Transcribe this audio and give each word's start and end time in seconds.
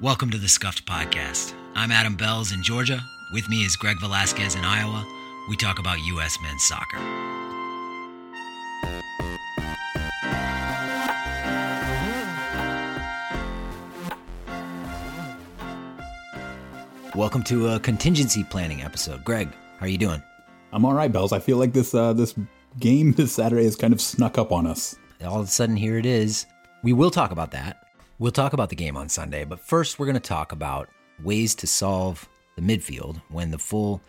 Welcome 0.00 0.30
to 0.30 0.38
the 0.38 0.48
Scuffed 0.48 0.84
Podcast. 0.86 1.54
I'm 1.76 1.92
Adam 1.92 2.16
Bells 2.16 2.50
in 2.50 2.64
Georgia. 2.64 3.00
With 3.32 3.48
me 3.48 3.58
is 3.64 3.76
Greg 3.76 4.00
Velasquez 4.00 4.56
in 4.56 4.64
Iowa. 4.64 5.06
We 5.48 5.56
talk 5.56 5.78
about 5.78 6.00
U.S. 6.00 6.36
men's 6.42 6.64
soccer. 6.64 6.98
Welcome 17.14 17.44
to 17.44 17.68
a 17.68 17.78
contingency 17.78 18.42
planning 18.42 18.82
episode. 18.82 19.24
Greg, 19.24 19.48
how 19.78 19.86
are 19.86 19.88
you 19.88 19.96
doing? 19.96 20.20
I'm 20.72 20.84
all 20.84 20.94
right, 20.94 21.10
Bells. 21.12 21.32
I 21.32 21.38
feel 21.38 21.58
like 21.58 21.72
this 21.72 21.94
uh, 21.94 22.12
this 22.14 22.34
game 22.80 23.12
this 23.12 23.32
Saturday 23.32 23.62
has 23.64 23.76
kind 23.76 23.92
of 23.92 24.00
snuck 24.00 24.38
up 24.38 24.50
on 24.50 24.66
us. 24.66 24.96
All 25.24 25.40
of 25.40 25.46
a 25.46 25.50
sudden, 25.50 25.76
here 25.76 25.98
it 25.98 26.04
is. 26.04 26.46
We 26.82 26.92
will 26.92 27.12
talk 27.12 27.30
about 27.30 27.52
that. 27.52 27.83
We'll 28.20 28.30
talk 28.30 28.52
about 28.52 28.68
the 28.68 28.76
game 28.76 28.96
on 28.96 29.08
Sunday, 29.08 29.44
but 29.44 29.58
first, 29.58 29.98
we're 29.98 30.06
going 30.06 30.14
to 30.14 30.20
talk 30.20 30.52
about 30.52 30.88
ways 31.24 31.52
to 31.56 31.66
solve 31.66 32.28
the 32.54 32.62
midfield 32.62 33.20
when 33.28 33.50
the 33.50 33.58
full 33.58 34.00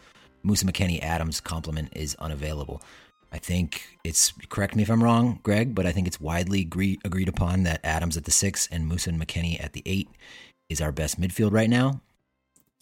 Musah 0.45 0.66
McKennie 0.66 1.02
Adams 1.02 1.41
complement 1.41 1.89
is 1.95 2.13
unavailable. 2.20 2.84
I 3.31 3.39
think 3.39 3.98
it's 4.03 4.31
correct 4.49 4.76
me 4.76 4.84
if 4.84 4.91
I'm 4.91 5.03
wrong, 5.03 5.39
Greg, 5.41 5.73
but 5.73 5.88
I 5.88 5.91
think 5.91 6.05
it's 6.05 6.21
widely 6.21 6.62
agree, 6.62 6.99
agreed 7.03 7.27
upon 7.27 7.63
that 7.63 7.81
Adams 7.84 8.15
at 8.15 8.26
the 8.26 8.31
six 8.31 8.67
and 8.71 8.89
Musah 8.89 9.07
and 9.07 9.20
McKennie 9.20 9.62
at 9.62 9.73
the 9.73 9.81
eight 9.88 10.07
is 10.70 10.81
our 10.81 10.91
best 10.91 11.20
midfield 11.20 11.51
right 11.51 11.70
now. 11.70 11.99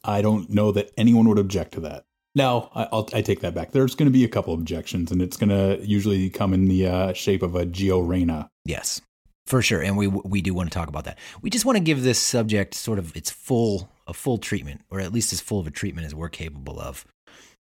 I 0.03 0.21
don't 0.21 0.49
know 0.49 0.73
that 0.73 0.91
anyone 0.97 1.29
would 1.29 1.39
object 1.39 1.71
to 1.75 1.79
that. 1.81 2.03
No, 2.35 2.69
I, 2.75 2.89
will 2.91 3.07
I 3.13 3.21
take 3.21 3.39
that 3.39 3.55
back. 3.55 3.71
There's 3.71 3.95
going 3.95 4.07
to 4.07 4.13
be 4.13 4.25
a 4.25 4.29
couple 4.29 4.53
objections, 4.53 5.09
and 5.09 5.21
it's 5.21 5.37
going 5.37 5.49
to 5.49 5.79
usually 5.85 6.29
come 6.29 6.53
in 6.53 6.67
the 6.67 6.87
uh, 6.87 7.13
shape 7.13 7.43
of 7.43 7.55
a 7.55 7.65
Gio 7.65 8.05
Reyna. 8.05 8.49
Yes, 8.65 8.99
for 9.45 9.61
sure, 9.61 9.81
and 9.81 9.97
we 9.97 10.07
we 10.07 10.41
do 10.41 10.53
want 10.53 10.71
to 10.71 10.77
talk 10.77 10.87
about 10.87 11.05
that. 11.05 11.17
We 11.41 11.49
just 11.49 11.65
want 11.65 11.77
to 11.77 11.83
give 11.83 12.03
this 12.03 12.19
subject 12.19 12.73
sort 12.73 12.99
of 12.99 13.15
its 13.15 13.29
full 13.29 13.89
a 14.07 14.13
full 14.13 14.37
treatment, 14.37 14.81
or 14.89 14.99
at 14.99 15.13
least 15.13 15.33
as 15.33 15.41
full 15.41 15.59
of 15.59 15.67
a 15.67 15.71
treatment 15.71 16.05
as 16.05 16.15
we're 16.15 16.29
capable 16.29 16.79
of. 16.79 17.05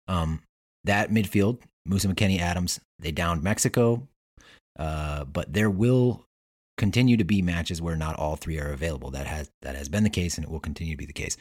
Um, 0.09 0.43
that 0.85 1.11
midfield, 1.11 1.61
Musah 1.89 2.13
McKennie, 2.13 2.41
Adams, 2.41 2.81
they 2.99 3.13
downed 3.13 3.43
Mexico, 3.43 4.07
uh, 4.79 5.25
but 5.25 5.53
there 5.53 5.71
will 5.71 6.25
continue 6.79 7.17
to 7.17 7.25
be 7.25 7.43
matches 7.43 7.81
where 7.81 7.97
not 7.97 8.17
all 8.17 8.37
three 8.37 8.59
are 8.59 8.73
available. 8.73 9.11
That 9.11 9.27
has 9.27 9.51
that 9.63 9.77
has 9.77 9.89
been 9.89 10.05
the 10.05 10.11
case, 10.11 10.37
and 10.37 10.45
it 10.45 10.51
will 10.51 10.61
continue 10.61 10.95
to 10.95 10.99
be 10.99 11.07
the 11.07 11.13
case. 11.13 11.37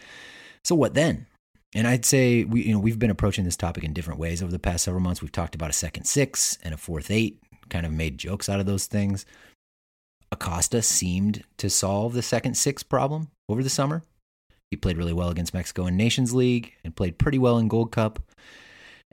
So 0.64 0.76
what 0.76 0.94
then? 0.94 1.28
And 1.74 1.88
I'd 1.88 2.06
say 2.06 2.44
we 2.46 2.64
you 2.64 2.74
know 2.74 2.80
we've 2.80 3.00
been 3.00 3.12
approaching 3.12 3.46
this 3.46 3.58
topic 3.58 3.84
in 3.84 3.94
different 3.94 4.20
ways 4.20 4.42
over 4.42 4.52
the 4.52 4.60
past 4.60 4.86
several 4.86 5.04
months. 5.04 5.22
We've 5.22 5.32
talked 5.32 5.56
about 5.56 5.70
a 5.70 5.74
second 5.74 6.06
six 6.06 6.58
and 6.64 6.74
a 6.74 6.78
fourth 6.78 7.12
eight, 7.12 7.40
kind 7.70 7.86
of 7.86 7.92
made 7.92 8.18
jokes 8.18 8.50
out 8.50 8.60
of 8.60 8.66
those 8.66 8.88
things. 8.88 9.26
Acosta 10.36 10.82
seemed 10.82 11.44
to 11.58 11.70
solve 11.70 12.14
the 12.14 12.22
second 12.22 12.56
six 12.56 12.84
problem 12.84 13.30
over 13.48 13.64
the 13.64 13.70
summer. 13.70 14.04
He 14.70 14.76
played 14.76 14.98
really 14.98 15.14
well 15.14 15.30
against 15.30 15.54
Mexico 15.54 15.88
in 15.88 15.96
Nations 15.96 16.34
League 16.34 16.74
and 16.84 16.96
played 16.96 17.18
pretty 17.18 17.38
well 17.38 17.58
in 17.58 17.70
Gold 17.70 17.94
Cup. 17.94 18.20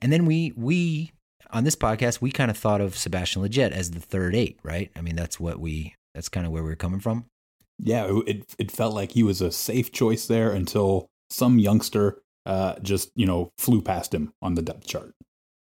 And 0.00 0.12
then 0.12 0.26
we 0.26 0.52
we 0.56 1.12
on 1.50 1.62
this 1.62 1.76
podcast 1.76 2.20
we 2.20 2.32
kind 2.32 2.50
of 2.50 2.58
thought 2.58 2.80
of 2.80 2.96
Sebastian 2.96 3.42
Lletget 3.42 3.70
as 3.70 3.92
the 3.92 4.00
third 4.00 4.34
eight, 4.34 4.58
right? 4.64 4.90
I 4.96 5.00
mean 5.00 5.14
that's 5.14 5.38
what 5.38 5.60
we 5.60 5.94
that's 6.14 6.28
kind 6.28 6.44
of 6.44 6.52
where 6.52 6.64
we 6.64 6.70
were 6.70 6.76
coming 6.76 7.00
from. 7.00 7.26
Yeah, 7.78 8.20
it 8.26 8.44
it 8.58 8.72
felt 8.72 8.94
like 8.94 9.12
he 9.12 9.22
was 9.22 9.40
a 9.40 9.52
safe 9.52 9.92
choice 9.92 10.26
there 10.26 10.50
until 10.50 11.06
some 11.30 11.60
youngster 11.60 12.20
uh, 12.44 12.74
just 12.82 13.10
you 13.14 13.26
know 13.26 13.50
flew 13.58 13.80
past 13.80 14.12
him 14.12 14.32
on 14.42 14.56
the 14.56 14.62
depth 14.62 14.86
chart. 14.88 15.12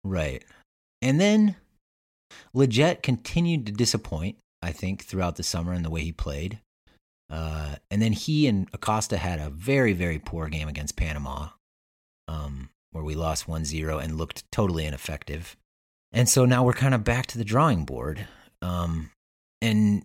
Right, 0.04 0.44
and 1.00 1.18
then 1.18 1.56
Lletget 2.54 3.02
continued 3.02 3.64
to 3.66 3.72
disappoint 3.72 4.36
I 4.67 4.72
think, 4.72 5.05
throughout 5.05 5.36
the 5.36 5.45
summer 5.45 5.72
and 5.72 5.84
the 5.84 5.91
way 5.91 6.03
he 6.03 6.12
played. 6.12 6.59
Uh, 7.31 7.77
and 7.89 8.03
then 8.03 8.12
he 8.12 8.48
and 8.48 8.69
Acosta 8.73 9.17
had 9.17 9.39
a 9.39 9.48
very, 9.50 9.92
very 9.92 10.19
poor 10.19 10.48
game 10.48 10.67
against 10.67 10.97
Panama, 10.97 11.48
um, 12.27 12.70
where 12.91 13.05
we 13.05 13.14
lost 13.14 13.47
1 13.47 13.64
0 13.64 13.98
and 13.98 14.19
looked 14.19 14.50
totally 14.50 14.84
ineffective. 14.84 15.57
And 16.13 16.29
so 16.29 16.45
now 16.45 16.64
we're 16.64 16.73
kind 16.73 16.95
of 16.95 17.05
back 17.05 17.27
to 17.27 17.39
the 17.39 17.45
drawing 17.45 17.85
board. 17.85 18.27
Um, 18.61 19.11
and 19.63 20.05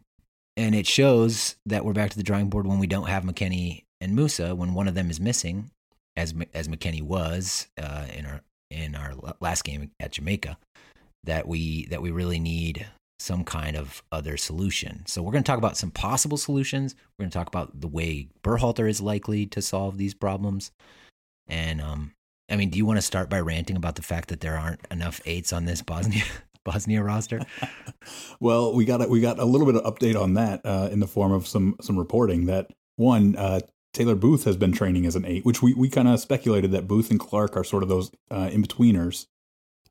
and 0.58 0.76
it 0.76 0.86
shows 0.86 1.56
that 1.66 1.84
we're 1.84 1.94
back 1.94 2.12
to 2.12 2.18
the 2.18 2.24
drawing 2.24 2.50
board 2.50 2.68
when 2.68 2.80
we 2.80 2.88
don't 2.88 3.08
have 3.08 3.24
McKennie 3.24 3.84
and 4.00 4.18
Musah, 4.18 4.56
when 4.56 4.74
one 4.74 4.88
of 4.88 4.96
them 4.96 5.10
is 5.10 5.20
missing, 5.20 5.72
as 6.16 6.34
as 6.54 6.68
McKennie 6.68 7.02
was 7.02 7.68
uh, 7.82 8.06
in 8.14 8.26
our 8.26 8.42
in 8.70 8.96
our 8.96 9.16
last 9.40 9.64
game 9.64 9.92
at 10.00 10.12
Jamaica. 10.12 10.58
That 11.24 11.48
we 11.48 11.86
that 11.88 12.02
we 12.02 12.12
really 12.12 12.40
need 12.40 12.88
some 13.22 13.44
kind 13.44 13.78
of 13.78 14.04
other 14.12 14.36
solution. 14.36 15.04
So 15.06 15.22
we're 15.22 15.32
going 15.32 15.44
to 15.44 15.48
talk 15.48 15.58
about 15.58 15.78
some 15.78 15.92
possible 15.92 16.38
solutions. 16.38 16.96
We're 17.18 17.24
going 17.24 17.32
to 17.32 17.38
talk 17.38 17.48
about 17.48 17.80
the 17.80 17.88
way 17.88 18.30
Berhalter 18.44 18.90
is 18.90 19.00
likely 19.00 19.46
to 19.48 19.62
solve 19.62 19.98
these 19.98 20.14
problems. 20.14 20.72
And 21.48 21.82
um, 21.82 22.14
I 22.50 22.56
mean, 22.56 22.70
do 22.70 22.78
you 22.78 22.86
want 22.86 22.98
to 22.98 23.02
start 23.02 23.30
by 23.30 23.40
ranting 23.40 23.76
about 23.76 23.96
the 23.96 24.02
fact 24.02 24.30
that 24.30 24.42
there 24.42 24.58
aren't 24.58 24.82
enough 24.90 25.22
eights 25.26 25.54
on 25.54 25.66
this 25.66 25.82
Bosnia 25.82 26.24
Bosnia 26.64 27.04
roster? 27.04 27.42
well, 28.40 28.74
we 28.74 28.86
got 28.86 29.04
a, 29.04 29.08
we 29.08 29.22
got 29.22 29.40
a 29.40 29.46
little 29.46 29.68
bit 29.68 29.76
of 29.76 29.94
update 29.96 30.20
on 30.20 30.34
that 30.34 30.62
uh, 30.66 30.90
in 30.92 31.00
the 31.00 31.08
form 31.08 31.32
of 31.32 31.48
some 31.48 31.76
some 31.82 31.98
reporting 31.98 32.48
that 32.48 32.72
one 32.96 33.36
uh, 33.36 33.62
Taylor 33.94 34.16
Booth 34.16 34.46
has 34.46 34.58
been 34.58 34.72
training 34.72 35.06
as 35.06 35.16
an 35.16 35.26
eight, 35.26 35.46
which 35.46 35.62
we 35.62 35.74
we 35.74 35.90
kind 35.90 36.08
of 36.08 36.20
speculated 36.20 36.72
that 36.72 36.88
Booth 36.88 37.12
and 37.12 37.20
Clark 37.20 37.56
are 37.56 37.64
sort 37.64 37.84
of 37.84 37.90
those 37.90 38.12
uh, 38.30 38.50
in 38.52 38.64
betweeners. 38.64 39.28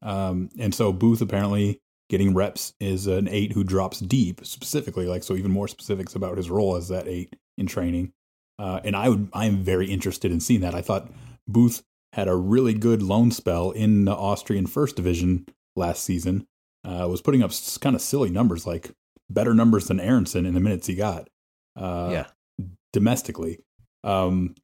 Um, 0.02 0.48
and 0.58 0.74
so 0.74 0.92
Booth 0.92 1.20
apparently 1.20 1.80
getting 2.10 2.34
reps 2.34 2.74
is 2.80 3.06
an 3.06 3.28
eight 3.28 3.52
who 3.52 3.64
drops 3.64 4.00
deep 4.00 4.44
specifically 4.44 5.06
like 5.06 5.22
so 5.22 5.34
even 5.34 5.50
more 5.50 5.68
specifics 5.68 6.14
about 6.14 6.36
his 6.36 6.50
role 6.50 6.76
as 6.76 6.88
that 6.88 7.06
eight 7.06 7.36
in 7.56 7.66
training 7.66 8.12
uh, 8.58 8.80
and 8.84 8.96
i 8.96 9.08
would 9.08 9.28
i 9.32 9.46
am 9.46 9.58
very 9.58 9.86
interested 9.86 10.30
in 10.30 10.40
seeing 10.40 10.60
that 10.60 10.74
i 10.74 10.82
thought 10.82 11.08
booth 11.48 11.82
had 12.12 12.28
a 12.28 12.34
really 12.34 12.74
good 12.74 13.00
loan 13.00 13.30
spell 13.30 13.70
in 13.70 14.04
the 14.04 14.14
austrian 14.14 14.66
first 14.66 14.96
division 14.96 15.46
last 15.76 16.02
season 16.02 16.46
uh, 16.84 17.06
was 17.08 17.22
putting 17.22 17.42
up 17.42 17.52
kind 17.80 17.94
of 17.94 18.02
silly 18.02 18.28
numbers 18.28 18.66
like 18.66 18.90
better 19.30 19.54
numbers 19.54 19.86
than 19.86 20.00
aaronson 20.00 20.44
in 20.44 20.54
the 20.54 20.60
minutes 20.60 20.88
he 20.88 20.94
got 20.94 21.28
uh, 21.76 22.08
yeah 22.10 22.26
domestically 22.92 23.60
um, 24.02 24.54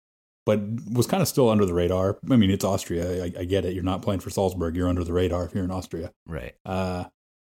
but 0.45 0.61
was 0.91 1.07
kind 1.07 1.23
of 1.23 1.29
still 1.29 1.51
under 1.51 1.67
the 1.67 1.75
radar. 1.75 2.19
I 2.31 2.37
mean, 2.37 2.51
it's 2.51 2.65
Austria. 2.65 3.25
I, 3.25 3.33
I, 3.41 3.45
get 3.45 3.65
it. 3.65 3.75
You're 3.75 3.83
not 3.83 4.01
playing 4.01 4.21
for 4.21 4.31
Salzburg. 4.31 4.77
You're 4.77 4.89
under 4.89 5.05
the 5.05 5.13
radar 5.13 5.45
if 5.45 5.55
you're 5.55 5.65
in 5.65 5.73
Austria. 5.73 6.13
Right. 6.25 6.55
Uh, 6.65 7.05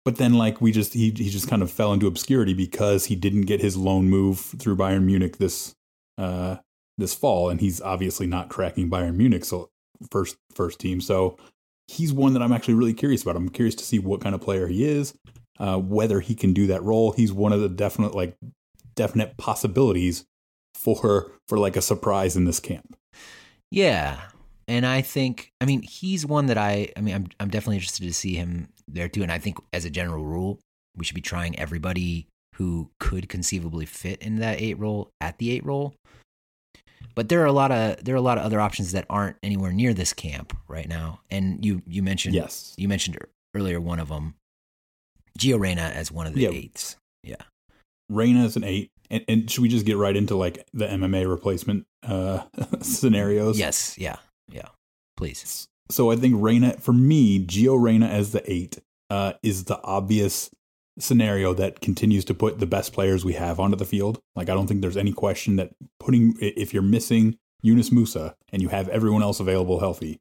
but 0.04 0.16
then 0.16 0.34
like 0.34 0.60
we 0.60 0.72
just 0.72 0.94
he 0.94 1.10
he 1.10 1.28
just 1.28 1.48
kind 1.48 1.62
of 1.62 1.70
fell 1.70 1.92
into 1.92 2.06
obscurity 2.06 2.54
because 2.54 3.06
he 3.06 3.16
didn't 3.16 3.42
get 3.42 3.60
his 3.60 3.76
loan 3.76 4.08
move 4.08 4.40
through 4.40 4.76
Bayern 4.76 5.04
Munich 5.04 5.38
this 5.38 5.74
uh 6.18 6.56
this 6.98 7.14
fall. 7.14 7.48
And 7.48 7.60
he's 7.60 7.80
obviously 7.80 8.26
not 8.26 8.48
cracking 8.48 8.90
Bayern 8.90 9.16
Munich 9.16 9.44
so 9.44 9.70
first 10.10 10.36
first 10.54 10.78
team. 10.78 11.00
So 11.00 11.36
he's 11.88 12.12
one 12.12 12.32
that 12.34 12.42
I'm 12.42 12.52
actually 12.52 12.74
really 12.74 12.94
curious 12.94 13.22
about. 13.22 13.36
I'm 13.36 13.48
curious 13.48 13.74
to 13.76 13.84
see 13.84 13.98
what 13.98 14.20
kind 14.20 14.34
of 14.34 14.40
player 14.40 14.66
he 14.66 14.84
is 14.84 15.14
uh 15.58 15.78
whether 15.78 16.20
he 16.20 16.34
can 16.34 16.52
do 16.52 16.66
that 16.68 16.82
role. 16.82 17.12
He's 17.12 17.32
one 17.32 17.52
of 17.52 17.60
the 17.60 17.68
definite 17.68 18.14
like 18.14 18.36
definite 18.94 19.36
possibilities 19.36 20.24
for 20.74 21.32
for 21.46 21.58
like 21.58 21.76
a 21.76 21.82
surprise 21.82 22.36
in 22.36 22.46
this 22.46 22.60
camp. 22.60 22.96
Yeah. 23.70 24.18
And 24.66 24.86
I 24.86 25.02
think 25.02 25.52
I 25.60 25.66
mean 25.66 25.82
he's 25.82 26.24
one 26.24 26.46
that 26.46 26.56
I 26.56 26.92
I 26.96 27.00
mean 27.00 27.14
I'm 27.14 27.26
I'm 27.38 27.50
definitely 27.50 27.76
interested 27.76 28.04
to 28.04 28.14
see 28.14 28.34
him 28.34 28.68
there 28.92 29.08
too. 29.08 29.22
And 29.22 29.32
I 29.32 29.38
think 29.38 29.58
as 29.72 29.84
a 29.84 29.90
general 29.90 30.24
rule, 30.24 30.58
we 30.96 31.04
should 31.04 31.14
be 31.14 31.20
trying 31.20 31.58
everybody 31.58 32.26
who 32.56 32.90
could 32.98 33.28
conceivably 33.28 33.86
fit 33.86 34.20
in 34.20 34.36
that 34.36 34.60
eight 34.60 34.78
role 34.78 35.10
at 35.20 35.38
the 35.38 35.50
eight 35.50 35.64
role. 35.64 35.94
But 37.14 37.28
there 37.28 37.42
are 37.42 37.46
a 37.46 37.52
lot 37.52 37.72
of 37.72 38.04
there 38.04 38.14
are 38.14 38.18
a 38.18 38.22
lot 38.22 38.38
of 38.38 38.44
other 38.44 38.60
options 38.60 38.92
that 38.92 39.06
aren't 39.08 39.36
anywhere 39.42 39.72
near 39.72 39.94
this 39.94 40.12
camp 40.12 40.56
right 40.68 40.88
now. 40.88 41.20
And 41.30 41.64
you 41.64 41.82
you 41.86 42.02
mentioned 42.02 42.34
yes 42.34 42.74
you 42.76 42.88
mentioned 42.88 43.18
earlier 43.54 43.80
one 43.80 43.98
of 43.98 44.08
them, 44.08 44.34
Gio 45.38 45.58
Reyna 45.58 45.82
as 45.82 46.12
one 46.12 46.26
of 46.26 46.34
the 46.34 46.42
yeah. 46.42 46.50
eights. 46.50 46.96
Yeah, 47.22 47.42
Reyna 48.08 48.44
is 48.44 48.56
an 48.56 48.64
eight. 48.64 48.90
And, 49.12 49.24
and, 49.26 49.50
should 49.50 49.62
we 49.62 49.68
just 49.68 49.86
get 49.86 49.96
right 49.96 50.14
into 50.14 50.36
like 50.36 50.64
the 50.72 50.86
MMA 50.86 51.28
replacement 51.28 51.84
uh, 52.04 52.44
scenarios? 52.80 53.58
Yes. 53.58 53.98
Yeah. 53.98 54.16
Yeah. 54.48 54.68
Please. 55.16 55.66
So 55.90 56.10
I 56.10 56.16
think 56.16 56.36
Reyna, 56.38 56.78
for 56.78 56.92
me, 56.92 57.44
Gio 57.44 57.80
Reyna 57.80 58.06
as 58.06 58.32
the 58.32 58.42
eight 58.50 58.78
uh, 59.10 59.32
is 59.42 59.64
the 59.64 59.80
obvious 59.82 60.50
scenario 60.98 61.54
that 61.54 61.80
continues 61.80 62.24
to 62.26 62.34
put 62.34 62.58
the 62.58 62.66
best 62.66 62.92
players 62.92 63.24
we 63.24 63.32
have 63.32 63.58
onto 63.58 63.76
the 63.76 63.84
field. 63.84 64.20
Like 64.36 64.48
I 64.48 64.54
don't 64.54 64.66
think 64.66 64.82
there's 64.82 64.96
any 64.96 65.12
question 65.12 65.56
that 65.56 65.70
putting 65.98 66.36
if 66.40 66.72
you're 66.72 66.82
missing 66.82 67.38
Yunus 67.62 67.90
Musah 67.90 68.34
and 68.52 68.62
you 68.62 68.68
have 68.68 68.88
everyone 68.88 69.22
else 69.22 69.40
available 69.40 69.80
healthy, 69.80 70.20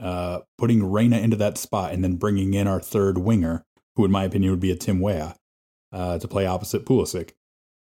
uh, 0.00 0.40
putting 0.58 0.90
Reyna 0.90 1.18
into 1.18 1.36
that 1.36 1.58
spot 1.58 1.92
and 1.92 2.02
then 2.02 2.16
bringing 2.16 2.54
in 2.54 2.66
our 2.66 2.80
third 2.80 3.18
winger, 3.18 3.64
who 3.94 4.04
in 4.04 4.10
my 4.10 4.24
opinion 4.24 4.50
would 4.50 4.60
be 4.60 4.70
a 4.70 4.76
Tim 4.76 5.00
Weah, 5.00 5.36
uh, 5.92 6.18
to 6.18 6.28
play 6.28 6.46
opposite 6.46 6.84
Pulisic, 6.84 7.30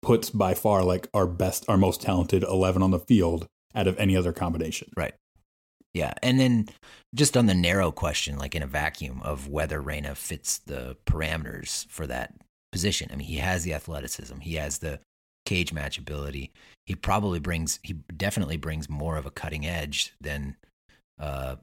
puts 0.02 0.30
by 0.30 0.54
far 0.54 0.84
like 0.84 1.08
our 1.12 1.26
best, 1.26 1.64
our 1.68 1.78
most 1.78 2.00
talented 2.02 2.42
eleven 2.42 2.82
on 2.82 2.90
the 2.90 3.00
field 3.00 3.48
out 3.74 3.86
of 3.86 3.98
any 3.98 4.16
other 4.16 4.32
combination. 4.32 4.90
Right. 4.96 5.14
Yeah. 5.94 6.12
And 6.22 6.38
then 6.38 6.68
just 7.14 7.36
on 7.36 7.46
the 7.46 7.54
narrow 7.54 7.90
question, 7.90 8.38
like 8.38 8.54
in 8.54 8.62
a 8.62 8.66
vacuum 8.66 9.20
of 9.22 9.48
whether 9.48 9.80
Reyna 9.80 10.14
fits 10.14 10.58
the 10.58 10.96
parameters 11.06 11.86
for 11.88 12.06
that 12.06 12.34
position. 12.72 13.08
I 13.12 13.16
mean, 13.16 13.26
he 13.26 13.36
has 13.36 13.64
the 13.64 13.74
athleticism, 13.74 14.40
he 14.40 14.54
has 14.56 14.78
the 14.78 15.00
cage 15.46 15.72
match 15.72 15.96
ability. 15.96 16.52
He 16.84 16.94
probably 16.94 17.38
brings, 17.38 17.80
he 17.82 17.94
definitely 18.16 18.56
brings 18.56 18.88
more 18.88 19.16
of 19.16 19.26
a 19.26 19.30
cutting 19.30 19.66
edge 19.66 20.12
than 20.20 20.56
uh, 21.18 21.56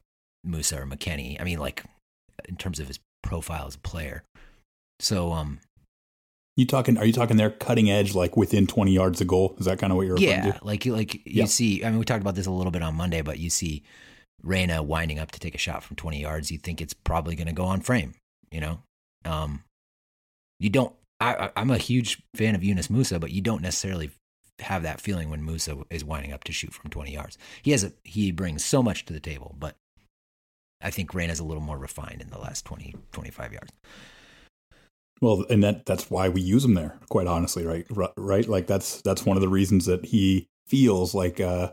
Musah 0.46 0.80
or 0.80 0.86
McKennie. 0.86 1.40
I 1.40 1.44
mean, 1.44 1.60
like 1.60 1.84
in 2.48 2.56
terms 2.56 2.80
of 2.80 2.88
his 2.88 3.00
profile 3.22 3.68
as 3.68 3.76
a 3.76 3.80
player. 3.80 4.24
So, 5.00 5.32
um, 5.34 5.60
you 6.56 6.68
talking? 6.68 6.98
Are 6.98 7.06
you 7.06 7.14
talking 7.14 7.38
there 7.38 7.50
cutting 7.50 7.90
edge, 7.90 8.14
like 8.14 8.38
within 8.38 8.68
twenty 8.68 8.92
yards 8.92 9.20
of 9.22 9.28
goal? 9.28 9.56
Is 9.58 9.66
that 9.66 9.80
kind 9.80 9.92
of 9.92 9.98
what 9.98 10.06
you're? 10.06 10.20
Yeah, 10.20 10.52
to? 10.52 10.60
like 10.64 10.86
you 10.86 10.94
like 10.94 11.16
you 11.16 11.22
yeah. 11.26 11.46
see. 11.46 11.84
I 11.84 11.90
mean, 11.90 11.98
we 11.98 12.06
talked 12.06 12.22
about 12.22 12.36
this 12.36 12.46
a 12.46 12.52
little 12.52 12.72
bit 12.72 12.84
on 12.84 12.94
Monday, 12.94 13.22
but 13.22 13.40
you 13.40 13.50
see 13.50 13.82
Reyna 14.44 14.84
winding 14.84 15.20
up 15.20 15.32
to 15.32 15.40
take 15.40 15.56
a 15.56 15.60
shot 15.60 15.84
from 15.84 15.96
twenty 15.96 16.22
yards. 16.22 16.52
You 16.52 16.58
think 16.58 16.82
it's 16.82 16.94
probably 16.94 17.36
going 17.36 17.48
to 17.48 17.54
go 17.54 17.66
on 17.66 17.82
frame. 17.82 18.14
You 18.52 18.62
know, 18.62 18.80
um, 19.26 19.64
you 20.60 20.70
don't. 20.70 20.94
I, 21.20 21.52
I'm 21.56 21.72
a 21.72 21.78
huge 21.78 22.22
fan 22.36 22.54
of 22.54 22.64
Yunus 22.64 22.90
Musah, 22.90 23.20
but 23.20 23.32
you 23.32 23.42
don't 23.42 23.62
necessarily 23.62 24.12
have 24.60 24.84
that 24.84 25.02
feeling 25.02 25.30
when 25.30 25.42
Musah 25.42 25.84
is 25.90 26.04
winding 26.04 26.34
up 26.34 26.44
to 26.46 26.52
shoot 26.52 26.74
from 26.74 26.90
20 26.90 27.14
yards. 27.14 27.38
He 27.62 27.72
has 27.72 27.84
a 27.84 27.94
he 28.04 28.32
brings 28.32 28.64
so 28.64 28.84
much 28.84 29.06
to 29.06 29.14
the 29.14 29.20
table, 29.20 29.56
but 29.58 29.76
I 30.82 30.92
think 30.92 31.14
Reyna's 31.14 31.40
a 31.40 31.44
little 31.44 31.64
more 31.64 31.78
refined 31.78 32.22
in 32.22 32.30
the 32.30 32.40
last 32.40 32.66
20 32.66 32.96
25 33.12 33.54
yards. 33.54 33.72
Well, 35.22 35.46
and 35.50 35.64
that 35.64 35.86
that's 35.86 36.12
why 36.12 36.28
we 36.30 36.42
use 36.42 36.66
him 36.66 36.74
there, 36.74 37.00
quite 37.10 37.28
honestly, 37.28 37.66
right? 37.66 37.86
Right? 38.18 38.48
Like 38.48 38.68
that's 38.68 39.02
that's 39.02 39.26
one 39.26 39.38
of 39.38 39.42
the 39.42 39.50
reasons 39.50 39.86
that 39.86 40.06
he 40.06 40.48
feels 40.68 41.16
like 41.16 41.40
uh 41.40 41.72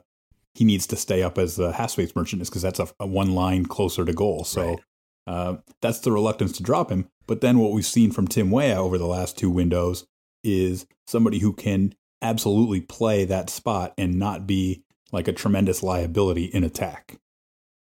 he 0.55 0.65
needs 0.65 0.87
to 0.89 0.97
stay 0.97 1.23
up 1.23 1.39
as 1.39 1.59
a 1.59 1.73
half 1.73 1.91
space 1.91 2.15
merchant 2.15 2.43
is 2.43 2.51
because 2.51 2.63
that's 2.63 2.81
a, 2.81 2.89
a, 2.99 3.07
one 3.07 3.35
line 3.35 3.67
closer 3.67 4.05
to 4.05 4.13
goal. 4.13 4.45
So 4.45 4.69
right. 4.69 4.81
uh, 5.27 5.57
that's 5.81 6.01
the 6.01 6.13
reluctance 6.13 6.53
to 6.53 6.63
drop 6.63 6.91
him. 6.91 7.09
But 7.27 7.41
then 7.41 7.59
what 7.59 7.73
we've 7.73 7.87
seen 7.87 8.11
from 8.11 8.27
Tim 8.27 8.51
Weah 8.51 8.77
over 8.77 8.99
the 8.99 9.07
last 9.07 9.39
two 9.39 9.51
windows 9.51 10.07
is 10.43 10.87
somebody 11.07 11.39
who 11.39 11.53
can 11.53 11.95
absolutely 12.23 12.81
play 12.81 13.25
that 13.25 13.51
spot 13.51 13.95
and 13.97 14.19
not 14.19 14.47
be 14.47 14.83
like 15.13 15.29
a 15.29 15.33
tremendous 15.33 15.83
liability 15.83 16.45
in 16.45 16.65
attack. 16.65 17.19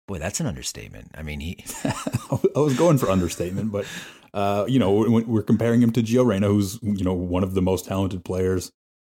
Boy, 0.08 0.18
that's 0.18 0.40
an 0.40 0.46
understatement. 0.46 1.10
I 1.14 1.22
mean, 1.22 1.40
he. 1.40 1.64
I 1.84 2.60
was 2.60 2.76
going 2.76 2.98
for 2.98 3.10
understatement, 3.10 3.72
but 3.72 3.86
uh, 4.34 4.64
you 4.68 4.78
know, 4.78 4.92
we're 4.92 5.42
comparing 5.42 5.82
him 5.82 5.92
to 5.92 6.02
Gio 6.02 6.24
Reyna, 6.24 6.48
who's 6.48 6.78
you 6.82 7.04
know 7.04 7.14
one 7.14 7.42
of 7.42 7.54
the 7.54 7.62
most 7.62 7.86
talented 7.86 8.24
players 8.24 8.70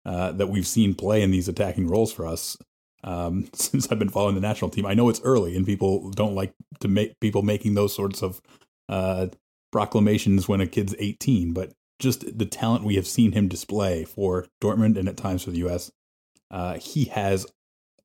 uh, 0.06 0.32
that 0.34 0.48
we've 0.48 0.68
seen 0.68 0.94
play 0.94 1.22
in 1.22 1.32
these 1.32 1.48
attacking 1.48 1.88
roles 1.88 2.12
for 2.12 2.26
us 2.26 2.58
um, 3.04 3.50
since 3.54 3.92
I've 3.92 4.00
been 4.00 4.10
following 4.10 4.36
the 4.36 4.42
national 4.42 4.72
team. 4.72 4.86
I 4.86 4.94
know 4.94 5.10
it's 5.10 5.22
early, 5.24 5.56
and 5.56 5.66
people 5.66 6.12
don't 6.12 6.36
like 6.36 6.54
to 6.80 6.88
make 6.88 7.20
people 7.20 7.42
making 7.42 7.74
those 7.74 7.96
sorts 7.96 8.22
of 8.22 8.42
uh, 8.90 9.28
proclamations 9.72 10.48
when 10.48 10.62
a 10.62 10.68
kid's 10.68 10.96
18, 11.00 11.54
but 11.54 11.74
just 12.00 12.38
the 12.38 12.46
talent 12.46 12.84
we 12.84 12.96
have 12.96 13.08
seen 13.08 13.32
him 13.32 13.48
display 13.48 14.04
for 14.04 14.48
Dortmund 14.62 14.98
and 14.98 15.08
at 15.08 15.18
times 15.18 15.44
for 15.44 15.52
the 15.52 15.60
U.S. 15.60 15.92
Uh, 16.50 16.78
he 16.78 17.06
has 17.06 17.46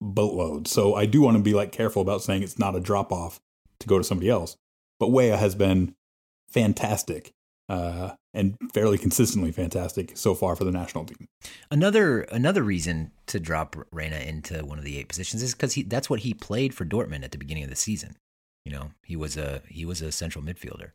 boatloads. 0.01 0.71
So 0.71 0.95
I 0.95 1.07
do 1.07 1.23
want 1.23 1.37
to 1.37 1.43
be 1.43 1.55
like 1.55 1.73
careful 1.73 2.03
about 2.03 2.23
saying 2.23 2.43
it's 2.43 2.59
not 2.59 2.77
a 2.77 2.81
drop 2.81 3.11
off 3.11 3.41
to 3.81 3.87
go 3.87 3.99
to 3.99 4.05
somebody 4.05 4.29
else. 4.29 4.57
But 5.01 5.09
Weah 5.09 5.37
has 5.37 5.55
been 5.55 5.95
fantastic 6.49 7.33
uh, 7.69 8.13
and 8.33 8.57
fairly 8.73 8.99
consistently 8.99 9.51
fantastic 9.51 10.17
so 10.17 10.35
far 10.35 10.55
for 10.55 10.65
the 10.65 10.71
national 10.71 11.05
team. 11.05 11.27
Another 11.71 12.23
another 12.23 12.63
reason 12.63 13.13
to 13.27 13.41
drop 13.41 13.77
Reyna 13.91 14.19
into 14.19 14.65
one 14.65 14.79
of 14.79 14.85
the 14.85 14.99
eight 14.99 15.09
positions 15.09 15.43
is 15.43 15.55
because 15.55 15.75
that's 15.87 16.11
what 16.11 16.21
he 16.21 16.35
played 16.35 16.75
for 16.75 16.85
Dortmund 16.85 17.25
at 17.25 17.33
the 17.33 17.39
beginning 17.39 17.65
of 17.65 17.71
the 17.71 17.77
season. 17.77 18.17
You 18.65 18.73
know, 18.73 18.91
he 19.05 19.17
was 19.17 19.37
a 19.37 19.63
he 19.69 19.85
was 19.85 20.03
a 20.03 20.13
central 20.13 20.45
midfielder. 20.45 20.93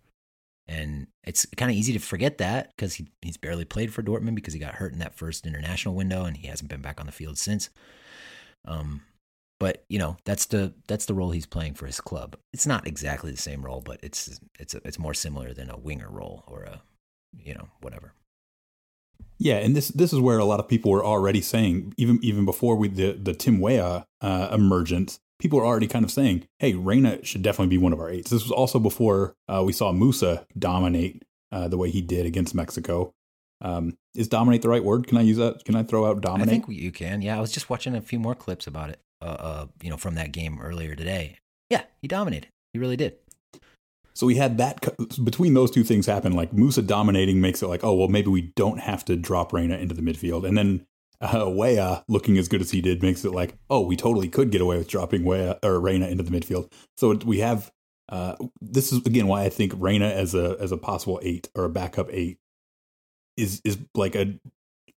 And 0.67 1.07
it's 1.23 1.45
kind 1.57 1.69
of 1.69 1.75
easy 1.75 1.91
to 1.91 1.99
forget 1.99 2.37
that 2.37 2.73
because 2.75 2.93
he, 2.93 3.11
he's 3.21 3.35
barely 3.35 3.65
played 3.65 3.91
for 3.91 4.03
Dortmund 4.03 4.35
because 4.35 4.53
he 4.53 4.59
got 4.59 4.75
hurt 4.75 4.93
in 4.93 4.99
that 4.99 5.17
first 5.17 5.45
international 5.45 5.95
window 5.95 6.23
and 6.23 6.37
he 6.37 6.47
hasn't 6.47 6.69
been 6.69 6.81
back 6.81 6.99
on 6.99 7.07
the 7.07 7.11
field 7.11 7.37
since. 7.37 7.69
Um, 8.65 9.01
but 9.61 9.85
you 9.89 9.99
know 9.99 10.17
that's 10.25 10.47
the 10.47 10.73
that's 10.87 11.05
the 11.05 11.13
role 11.13 11.29
he's 11.29 11.45
playing 11.45 11.75
for 11.75 11.85
his 11.85 12.01
club. 12.01 12.35
It's 12.51 12.65
not 12.65 12.87
exactly 12.87 13.29
the 13.29 13.37
same 13.37 13.63
role, 13.63 13.79
but 13.79 13.99
it's 14.01 14.39
it's 14.59 14.73
it's 14.73 14.97
more 14.97 15.13
similar 15.13 15.53
than 15.53 15.69
a 15.69 15.77
winger 15.77 16.09
role 16.09 16.43
or 16.47 16.63
a 16.63 16.81
you 17.37 17.53
know 17.53 17.67
whatever. 17.79 18.15
Yeah, 19.37 19.57
and 19.57 19.75
this 19.75 19.89
this 19.89 20.13
is 20.13 20.19
where 20.19 20.39
a 20.39 20.45
lot 20.45 20.59
of 20.59 20.67
people 20.67 20.89
were 20.89 21.05
already 21.05 21.41
saying 21.41 21.93
even 21.95 22.17
even 22.23 22.43
before 22.43 22.75
we 22.75 22.87
the 22.87 23.11
the 23.11 23.35
Tim 23.35 23.59
Weah 23.59 24.07
uh, 24.19 24.49
emergence, 24.51 25.19
people 25.39 25.59
were 25.59 25.65
already 25.65 25.87
kind 25.87 26.03
of 26.03 26.09
saying, 26.09 26.47
"Hey, 26.57 26.73
Reyna 26.73 27.23
should 27.23 27.43
definitely 27.43 27.69
be 27.69 27.77
one 27.77 27.93
of 27.93 27.99
our 27.99 28.09
eights." 28.09 28.31
This 28.31 28.41
was 28.41 28.51
also 28.51 28.79
before 28.79 29.35
uh, 29.47 29.61
we 29.63 29.73
saw 29.73 29.93
Musah 29.93 30.43
dominate 30.57 31.23
uh, 31.51 31.67
the 31.67 31.77
way 31.77 31.91
he 31.91 32.01
did 32.01 32.25
against 32.25 32.55
Mexico. 32.55 33.13
Um, 33.63 33.95
is 34.15 34.27
dominate 34.27 34.63
the 34.63 34.69
right 34.69 34.83
word? 34.83 35.05
Can 35.05 35.19
I 35.19 35.21
use 35.21 35.37
that? 35.37 35.65
Can 35.65 35.75
I 35.75 35.83
throw 35.83 36.07
out 36.07 36.19
dominate? 36.19 36.47
I 36.47 36.49
think 36.49 36.65
you 36.67 36.91
can. 36.91 37.21
Yeah, 37.21 37.37
I 37.37 37.41
was 37.41 37.51
just 37.51 37.69
watching 37.69 37.93
a 37.93 38.01
few 38.01 38.17
more 38.17 38.33
clips 38.33 38.65
about 38.65 38.89
it. 38.89 38.99
Uh, 39.21 39.25
uh, 39.25 39.65
you 39.81 39.89
know, 39.89 39.97
from 39.97 40.15
that 40.15 40.31
game 40.31 40.59
earlier 40.61 40.95
today. 40.95 41.37
Yeah, 41.69 41.83
he 42.01 42.07
dominated. 42.07 42.49
He 42.73 42.79
really 42.79 42.97
did. 42.97 43.15
So 44.13 44.27
we 44.27 44.35
had 44.35 44.57
that 44.57 44.83
between 45.23 45.53
those 45.53 45.71
two 45.71 45.83
things 45.83 46.05
happen. 46.05 46.33
Like 46.33 46.51
Musah 46.51 46.85
dominating 46.85 47.39
makes 47.39 47.61
it 47.61 47.67
like, 47.67 47.83
oh 47.83 47.93
well, 47.93 48.07
maybe 48.07 48.29
we 48.29 48.51
don't 48.55 48.79
have 48.79 49.05
to 49.05 49.15
drop 49.15 49.53
Reyna 49.53 49.77
into 49.77 49.95
the 49.95 50.01
midfield, 50.01 50.47
and 50.47 50.57
then 50.57 50.85
uh, 51.21 51.49
Weah 51.49 52.03
looking 52.07 52.37
as 52.37 52.47
good 52.47 52.61
as 52.61 52.71
he 52.71 52.81
did 52.81 53.01
makes 53.01 53.23
it 53.23 53.31
like, 53.31 53.55
oh, 53.69 53.81
we 53.81 53.95
totally 53.95 54.27
could 54.27 54.49
get 54.49 54.61
away 54.61 54.77
with 54.77 54.87
dropping 54.87 55.23
Weah 55.23 55.59
or 55.63 55.79
Reyna 55.79 56.07
into 56.07 56.23
the 56.23 56.31
midfield. 56.31 56.71
So 56.97 57.13
we 57.13 57.39
have 57.39 57.71
uh, 58.09 58.35
this 58.59 58.91
is 58.91 59.05
again 59.05 59.27
why 59.27 59.43
I 59.43 59.49
think 59.49 59.73
Reyna 59.77 60.07
as 60.07 60.35
a 60.35 60.57
as 60.59 60.71
a 60.71 60.77
possible 60.77 61.19
eight 61.23 61.49
or 61.55 61.63
a 61.63 61.69
backup 61.69 62.09
eight 62.11 62.39
is 63.37 63.61
is 63.63 63.77
like 63.95 64.15
a 64.15 64.39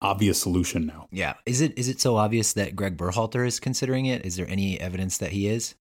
obvious 0.03 0.39
solution 0.39 0.85
now. 0.85 1.07
Yeah, 1.11 1.33
is 1.45 1.61
it 1.61 1.77
is 1.77 1.87
it 1.87 1.99
so 1.99 2.17
obvious 2.17 2.53
that 2.53 2.75
Gregg 2.75 2.97
Berhalter 2.97 3.47
is 3.47 3.59
considering 3.59 4.05
it? 4.05 4.25
Is 4.25 4.35
there 4.35 4.47
any 4.49 4.79
evidence 4.79 5.17
that 5.17 5.31
he 5.31 5.47
is? 5.47 5.75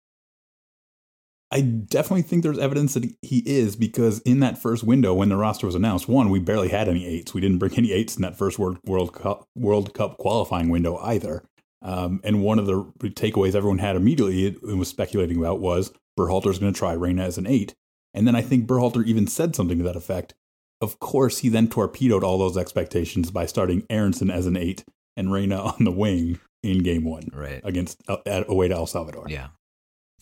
I 1.51 1.63
definitely 1.63 2.23
think 2.23 2.43
there's 2.43 2.59
evidence 2.59 2.93
that 2.93 3.11
he 3.23 3.39
is 3.47 3.75
because 3.75 4.21
in 4.21 4.41
that 4.41 4.59
first 4.59 4.85
window 4.85 5.15
when 5.15 5.31
the 5.31 5.37
roster 5.37 5.65
was 5.65 5.75
announced, 5.75 6.07
one, 6.07 6.29
we 6.29 6.41
barely 6.41 6.69
had 6.69 6.89
any 6.89 7.07
eights. 7.07 7.33
We 7.33 7.41
didn't 7.41 7.57
bring 7.57 7.73
any 7.75 7.93
eights 7.93 8.17
in 8.17 8.23
that 8.23 8.37
first 8.37 8.59
World, 8.59 8.79
World 8.85 9.15
Cup 9.15 9.47
World 9.57 9.95
Cup 9.95 10.19
qualifying 10.19 10.69
window 10.69 10.99
either. 10.99 11.45
Um, 11.81 12.21
and 12.25 12.43
one 12.43 12.59
of 12.59 12.67
the 12.67 12.75
takeaways 13.03 13.55
everyone 13.55 13.79
had 13.79 13.97
immediately 13.97 14.59
and 14.63 14.79
was 14.79 14.89
speculating 14.89 15.39
about 15.39 15.61
was 15.61 15.93
Berhalter's 16.19 16.59
going 16.59 16.73
to 16.73 16.79
try 16.79 16.93
Reyna 16.93 17.23
as 17.23 17.39
an 17.39 17.47
eight. 17.47 17.75
And 18.13 18.27
then 18.27 18.35
I 18.35 18.43
think 18.43 18.67
Berhalter 18.67 19.07
even 19.07 19.27
said 19.27 19.55
something 19.55 19.79
to 19.79 19.85
that 19.85 19.97
effect. 19.97 20.35
Of 20.81 20.99
course, 21.01 21.39
he 21.39 21.49
then 21.49 21.69
torpedoed 21.69 22.23
all 22.23 22.39
those 22.39 22.57
expectations 22.57 23.31
by 23.31 23.47
starting 23.47 23.85
Aaronson 23.91 24.31
as 24.31 24.47
an 24.47 24.57
eight 24.57 24.85
and 25.17 25.33
Reyna 25.33 25.61
on 25.79 25.85
the 25.85 25.91
wing 25.91 26.39
in 26.63 26.83
game 26.83 27.05
one 27.05 27.29
right. 27.33 27.61
against 27.65 28.03
uh, 28.09 28.19
away 28.49 28.69
to 28.69 28.75
El 28.75 28.87
Salvador. 28.87 29.27
Yeah. 29.29 29.49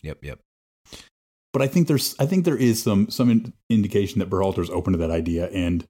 Yep. 0.01 0.19
Yep 0.21 0.39
but 1.57 1.63
I 1.63 1.67
think 1.67 1.87
there's 1.87 2.15
I 2.19 2.27
think 2.27 2.45
there 2.45 2.55
is 2.55 2.83
some 2.83 3.09
some 3.09 3.51
indication 3.67 4.19
that 4.19 4.29
Berhalter's 4.29 4.69
open 4.69 4.93
to 4.93 4.99
that 4.99 5.09
idea, 5.09 5.47
and 5.47 5.85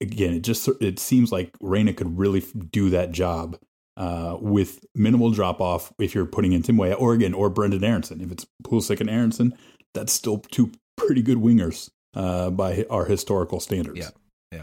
again, 0.00 0.32
it 0.32 0.40
just 0.40 0.66
it 0.80 0.98
seems 0.98 1.30
like 1.30 1.54
Reyna 1.60 1.92
could 1.92 2.18
really 2.18 2.42
do 2.70 2.88
that 2.88 3.12
job 3.12 3.58
uh, 3.98 4.38
with 4.40 4.82
minimal 4.94 5.30
drop 5.30 5.60
off 5.60 5.92
if 5.98 6.14
you're 6.14 6.24
putting 6.24 6.52
in 6.52 6.62
Tim 6.62 6.78
Weah 6.78 6.94
or 6.94 7.12
again 7.12 7.34
or 7.34 7.50
Brenden 7.50 7.82
Aaronson. 7.82 8.22
If 8.22 8.32
it's 8.32 8.46
Pulisic 8.62 8.98
and 9.00 9.10
Aaronson, 9.10 9.54
that's 9.92 10.10
still 10.10 10.38
two 10.38 10.72
pretty 10.96 11.20
good 11.20 11.36
wingers 11.36 11.90
uh, 12.14 12.50
by 12.50 12.84
our 12.90 13.04
historical 13.04 13.60
standards. 13.60 13.98
Yeah, 13.98 14.10
yeah. 14.52 14.62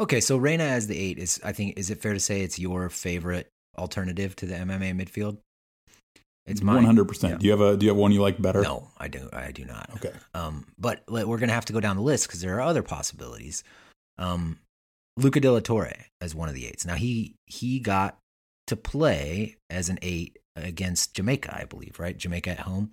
Okay, 0.00 0.20
so 0.20 0.36
Reyna 0.36 0.64
as 0.64 0.86
the 0.86 0.98
eight 0.98 1.18
is 1.18 1.40
I 1.44 1.52
think 1.52 1.78
is 1.78 1.90
it 1.90 2.00
fair 2.00 2.12
to 2.12 2.20
say 2.20 2.42
it's 2.42 2.58
your 2.58 2.88
favorite 2.88 3.48
alternative 3.78 4.36
to 4.36 4.46
the 4.46 4.54
MMA 4.54 5.00
midfield? 5.00 5.38
It's 6.46 6.62
mine. 6.62 6.76
One 6.76 6.84
hundred 6.84 7.08
percent. 7.08 7.40
Do 7.40 7.46
you 7.46 7.52
have 7.52 7.60
a 7.60 7.76
Do 7.76 7.86
you 7.86 7.90
have 7.90 7.96
one 7.98 8.12
you 8.12 8.22
like 8.22 8.40
better? 8.40 8.62
No, 8.62 8.88
I 8.98 9.08
do. 9.08 9.28
I 9.32 9.50
do 9.50 9.64
not. 9.64 9.90
Okay. 9.96 10.12
Um, 10.32 10.66
but 10.78 11.02
we're 11.08 11.38
gonna 11.38 11.52
have 11.52 11.64
to 11.66 11.72
go 11.72 11.80
down 11.80 11.96
the 11.96 12.02
list 12.02 12.28
because 12.28 12.40
there 12.40 12.56
are 12.56 12.60
other 12.60 12.82
possibilities. 12.82 13.64
Um, 14.18 14.58
Luca 15.16 15.40
De 15.40 15.50
La 15.50 15.60
Torre 15.60 15.92
as 16.20 16.34
one 16.34 16.48
of 16.48 16.54
the 16.54 16.66
eights. 16.66 16.86
Now 16.86 16.94
he 16.94 17.34
he 17.46 17.80
got 17.80 18.18
to 18.68 18.76
play 18.76 19.56
as 19.70 19.88
an 19.88 19.98
eight 20.02 20.38
against 20.54 21.14
Jamaica, 21.14 21.56
I 21.60 21.64
believe. 21.64 21.98
Right, 21.98 22.16
Jamaica 22.16 22.50
at 22.50 22.60
home. 22.60 22.92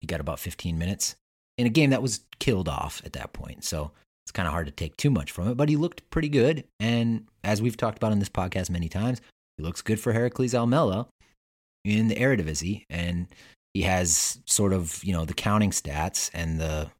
He 0.00 0.06
got 0.06 0.20
about 0.20 0.38
fifteen 0.38 0.78
minutes 0.78 1.16
in 1.58 1.66
a 1.66 1.70
game 1.70 1.90
that 1.90 2.02
was 2.02 2.20
killed 2.38 2.68
off 2.68 3.02
at 3.04 3.12
that 3.14 3.32
point. 3.32 3.64
So 3.64 3.92
it's 4.24 4.32
kind 4.32 4.46
of 4.46 4.52
hard 4.52 4.66
to 4.66 4.72
take 4.72 4.96
too 4.96 5.10
much 5.10 5.30
from 5.30 5.48
it. 5.48 5.56
But 5.56 5.68
he 5.68 5.76
looked 5.76 6.08
pretty 6.10 6.28
good, 6.28 6.64
and 6.80 7.26
as 7.42 7.60
we've 7.60 7.76
talked 7.76 7.98
about 7.98 8.12
in 8.12 8.18
this 8.18 8.28
podcast 8.28 8.70
many 8.70 8.88
times, 8.88 9.20
he 9.56 9.62
looks 9.62 9.82
good 9.82 10.00
for 10.00 10.12
Heracles 10.12 10.54
Almelo 10.54 11.08
in 11.84 12.08
the 12.08 12.16
Eredivisie, 12.16 12.84
and 12.88 13.26
he 13.74 13.82
has 13.82 14.38
sort 14.46 14.72
of 14.72 15.02
you 15.04 15.12
know 15.12 15.24
the 15.24 15.34
counting 15.34 15.70
stats 15.70 16.30
and 16.32 16.60
the 16.60 16.90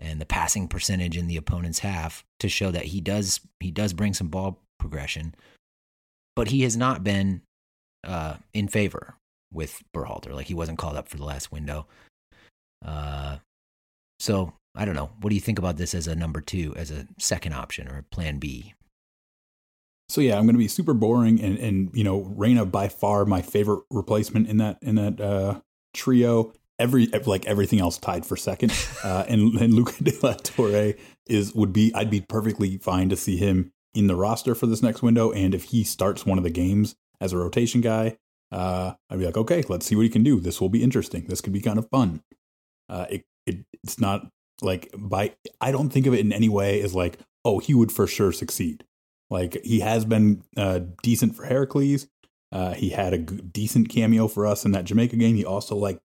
and 0.00 0.20
the 0.20 0.26
passing 0.26 0.68
percentage 0.68 1.16
in 1.16 1.28
the 1.28 1.36
opponent's 1.36 1.78
half 1.78 2.24
to 2.40 2.48
show 2.48 2.70
that 2.70 2.86
he 2.86 3.00
does 3.00 3.40
he 3.60 3.70
does 3.70 3.92
bring 3.92 4.12
some 4.12 4.28
ball 4.28 4.60
progression, 4.78 5.34
but 6.34 6.48
he 6.48 6.62
has 6.62 6.76
not 6.76 7.04
been 7.04 7.40
uh, 8.02 8.34
in 8.52 8.68
favor 8.68 9.14
with 9.52 9.82
Berhalter. 9.94 10.32
Like 10.32 10.46
he 10.46 10.54
wasn't 10.54 10.78
called 10.78 10.96
up 10.96 11.08
for 11.08 11.16
the 11.16 11.24
last 11.24 11.52
window. 11.52 11.86
Uh, 12.84 13.38
so 14.18 14.52
I 14.74 14.84
don't 14.84 14.94
know. 14.94 15.10
What 15.20 15.30
do 15.30 15.34
you 15.34 15.40
think 15.40 15.58
about 15.58 15.76
this 15.76 15.94
as 15.94 16.06
a 16.06 16.14
number 16.14 16.40
two, 16.40 16.74
as 16.76 16.90
a 16.90 17.06
second 17.18 17.52
option 17.52 17.88
or 17.88 18.02
plan 18.10 18.38
B? 18.38 18.74
so 20.08 20.20
yeah, 20.20 20.36
I'm 20.36 20.44
going 20.44 20.54
to 20.54 20.58
be 20.58 20.68
super 20.68 20.94
boring, 20.94 21.40
and 21.40 21.58
and 21.58 21.90
you 21.94 22.04
know, 22.04 22.22
Reyna 22.22 22.66
by 22.66 22.88
far 22.88 23.24
my 23.24 23.42
favorite 23.42 23.84
replacement 23.90 24.48
in 24.48 24.58
that 24.58 24.78
in 24.82 24.96
that 24.96 25.20
uh, 25.20 25.60
trio. 25.92 26.52
Every 26.78 27.06
like 27.06 27.46
everything 27.46 27.80
else 27.80 27.98
tied 27.98 28.26
for 28.26 28.36
second, 28.36 28.72
uh, 29.04 29.24
and 29.28 29.54
and 29.54 29.72
Luca 29.72 30.02
de 30.02 30.12
la 30.22 30.34
Torre 30.34 30.94
is 31.26 31.54
would 31.54 31.72
be 31.72 31.92
I'd 31.94 32.10
be 32.10 32.20
perfectly 32.20 32.78
fine 32.78 33.08
to 33.08 33.16
see 33.16 33.36
him 33.36 33.72
in 33.94 34.08
the 34.08 34.16
roster 34.16 34.54
for 34.54 34.66
this 34.66 34.82
next 34.82 35.02
window, 35.02 35.30
and 35.32 35.54
if 35.54 35.64
he 35.64 35.84
starts 35.84 36.26
one 36.26 36.36
of 36.36 36.44
the 36.44 36.50
games 36.50 36.96
as 37.20 37.32
a 37.32 37.38
rotation 37.38 37.80
guy, 37.80 38.16
uh, 38.50 38.94
I'd 39.08 39.20
be 39.20 39.24
like, 39.24 39.36
okay, 39.36 39.62
let's 39.68 39.86
see 39.86 39.94
what 39.94 40.02
he 40.02 40.08
can 40.08 40.24
do. 40.24 40.40
This 40.40 40.60
will 40.60 40.68
be 40.68 40.82
interesting. 40.82 41.26
This 41.28 41.40
could 41.40 41.52
be 41.52 41.60
kind 41.60 41.78
of 41.78 41.88
fun. 41.88 42.22
Uh, 42.88 43.06
it, 43.08 43.24
it 43.46 43.64
it's 43.82 44.00
not 44.00 44.28
like 44.62 44.90
by 44.96 45.34
I 45.60 45.72
don't 45.72 45.90
think 45.90 46.06
of 46.06 46.14
it 46.14 46.20
in 46.20 46.32
any 46.32 46.48
way 46.48 46.80
as 46.82 46.94
like, 46.94 47.18
oh, 47.44 47.58
he 47.58 47.74
would 47.74 47.92
for 47.92 48.06
sure 48.06 48.32
succeed. 48.32 48.84
Like 49.30 49.60
he 49.64 49.80
has 49.80 50.04
been 50.04 50.42
uh, 50.56 50.80
decent 51.02 51.34
for 51.34 51.44
Heracles. 51.44 52.08
Uh, 52.52 52.74
he 52.74 52.90
had 52.90 53.12
a 53.12 53.18
g- 53.18 53.40
decent 53.50 53.88
cameo 53.88 54.28
for 54.28 54.46
us 54.46 54.64
in 54.64 54.72
that 54.72 54.84
Jamaica 54.84 55.16
game. 55.16 55.34
He 55.34 55.44
also 55.44 55.76
like 55.76 56.00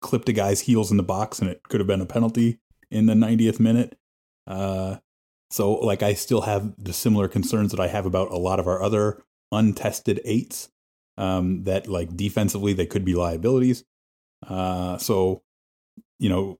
clipped 0.00 0.28
a 0.28 0.32
guy's 0.32 0.60
heels 0.60 0.90
in 0.90 0.96
the 0.96 1.02
box, 1.02 1.38
and 1.38 1.50
it 1.50 1.62
could 1.68 1.80
have 1.80 1.86
been 1.86 2.00
a 2.00 2.06
penalty 2.06 2.58
in 2.90 3.06
the 3.06 3.14
90th 3.14 3.60
minute. 3.60 3.98
Uh, 4.46 4.96
so 5.50 5.74
like 5.74 6.02
I 6.02 6.14
still 6.14 6.42
have 6.42 6.72
the 6.78 6.92
similar 6.92 7.28
concerns 7.28 7.72
that 7.72 7.80
I 7.80 7.88
have 7.88 8.06
about 8.06 8.30
a 8.30 8.38
lot 8.38 8.58
of 8.58 8.66
our 8.66 8.82
other 8.82 9.22
untested 9.50 10.20
eights. 10.24 10.68
Um, 11.18 11.64
that 11.64 11.88
like 11.88 12.16
defensively 12.16 12.72
they 12.72 12.86
could 12.86 13.04
be 13.04 13.14
liabilities. 13.14 13.84
Uh, 14.46 14.96
so 14.96 15.42
you 16.18 16.30
know 16.30 16.58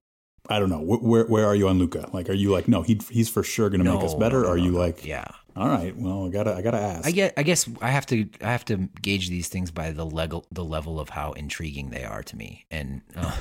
I 0.49 0.59
don't 0.59 0.71
know. 0.71 0.81
Where 0.81 1.25
where 1.25 1.47
are 1.47 1.55
you 1.55 1.69
on 1.69 1.79
Luca? 1.79 2.11
Like, 2.13 2.29
are 2.29 2.35
you 2.35 2.51
like, 2.51 2.67
no, 2.67 2.83
he 2.83 3.01
he's 3.11 3.29
for 3.29 3.43
sure 3.43 3.71
going 3.71 3.79
to 3.79 3.85
no, 3.85 3.95
make 3.95 4.05
us 4.05 4.15
better? 4.15 4.39
No, 4.39 4.49
no, 4.49 4.51
are 4.51 4.59
you 4.59 4.73
like, 4.73 5.05
yeah, 5.05 5.27
all 5.55 5.69
right, 5.69 5.95
well, 5.97 6.27
I 6.27 6.31
gotta 6.31 6.55
I 6.55 6.63
gotta 6.63 6.79
ask. 6.79 7.07
I 7.07 7.11
get, 7.11 7.35
I 7.37 7.43
guess 7.43 7.69
I 7.81 7.91
have 7.91 8.07
to 8.07 8.27
I 8.41 8.51
have 8.51 8.65
to 8.67 8.89
gauge 9.03 9.29
these 9.29 9.49
things 9.49 9.71
by 9.71 9.91
the 9.91 10.07
level 10.07 10.47
the 10.51 10.65
level 10.65 10.99
of 10.99 11.11
how 11.11 11.33
intriguing 11.33 11.91
they 11.91 12.05
are 12.05 12.23
to 12.23 12.37
me, 12.37 12.65
and 12.71 13.03
uh, 13.15 13.37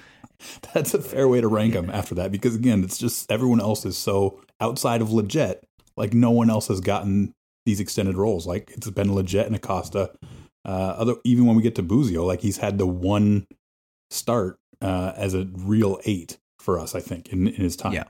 that's 0.74 0.92
a 0.92 1.00
fair 1.00 1.26
way 1.26 1.40
to 1.40 1.48
rank 1.48 1.72
them 1.72 1.88
after 1.88 2.14
that 2.16 2.30
because 2.30 2.54
again, 2.54 2.84
it's 2.84 2.98
just 2.98 3.30
everyone 3.32 3.60
else 3.60 3.86
is 3.86 3.96
so 3.96 4.40
outside 4.60 5.00
of 5.00 5.10
legit. 5.10 5.66
like 5.96 6.12
no 6.12 6.30
one 6.30 6.50
else 6.50 6.68
has 6.68 6.80
gotten 6.80 7.32
these 7.64 7.80
extended 7.80 8.16
roles. 8.16 8.46
Like 8.46 8.70
it's 8.76 8.90
been 8.90 9.14
legit 9.14 9.46
and 9.46 9.56
Acosta. 9.56 10.12
Uh, 10.66 10.94
other 10.98 11.14
even 11.24 11.46
when 11.46 11.56
we 11.56 11.62
get 11.62 11.76
to 11.76 11.82
Busio, 11.82 12.26
like 12.26 12.42
he's 12.42 12.58
had 12.58 12.76
the 12.76 12.86
one 12.86 13.46
start 14.10 14.58
uh, 14.80 15.12
as 15.16 15.34
a 15.34 15.48
real 15.52 15.98
eight 16.04 16.38
for 16.58 16.78
us. 16.78 16.94
I 16.94 17.00
think 17.00 17.28
in, 17.28 17.48
in 17.48 17.54
his 17.54 17.76
time. 17.76 17.92
Yeah, 17.92 18.04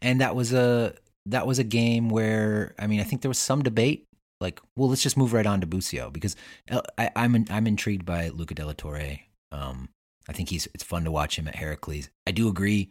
and 0.00 0.20
that 0.20 0.34
was 0.34 0.52
a 0.52 0.94
that 1.26 1.46
was 1.46 1.58
a 1.58 1.64
game 1.64 2.08
where 2.08 2.74
I 2.78 2.86
mean 2.86 3.00
I 3.00 3.04
think 3.04 3.22
there 3.22 3.30
was 3.30 3.38
some 3.38 3.62
debate. 3.62 4.04
Like, 4.40 4.60
well, 4.76 4.88
let's 4.88 5.02
just 5.02 5.16
move 5.16 5.32
right 5.32 5.46
on 5.46 5.60
to 5.62 5.66
Busio 5.66 6.10
because 6.10 6.36
uh, 6.70 6.80
I, 6.96 7.10
I'm 7.16 7.34
in, 7.34 7.46
I'm 7.50 7.66
intrigued 7.66 8.06
by 8.06 8.28
Luca 8.28 8.54
de 8.54 8.64
la 8.64 8.72
Torre. 8.72 9.18
Um, 9.50 9.88
I 10.28 10.32
think 10.32 10.50
he's 10.50 10.68
it's 10.74 10.84
fun 10.84 11.04
to 11.04 11.10
watch 11.10 11.36
him 11.36 11.48
at 11.48 11.56
Heracles. 11.56 12.08
I 12.26 12.30
do 12.30 12.48
agree. 12.48 12.90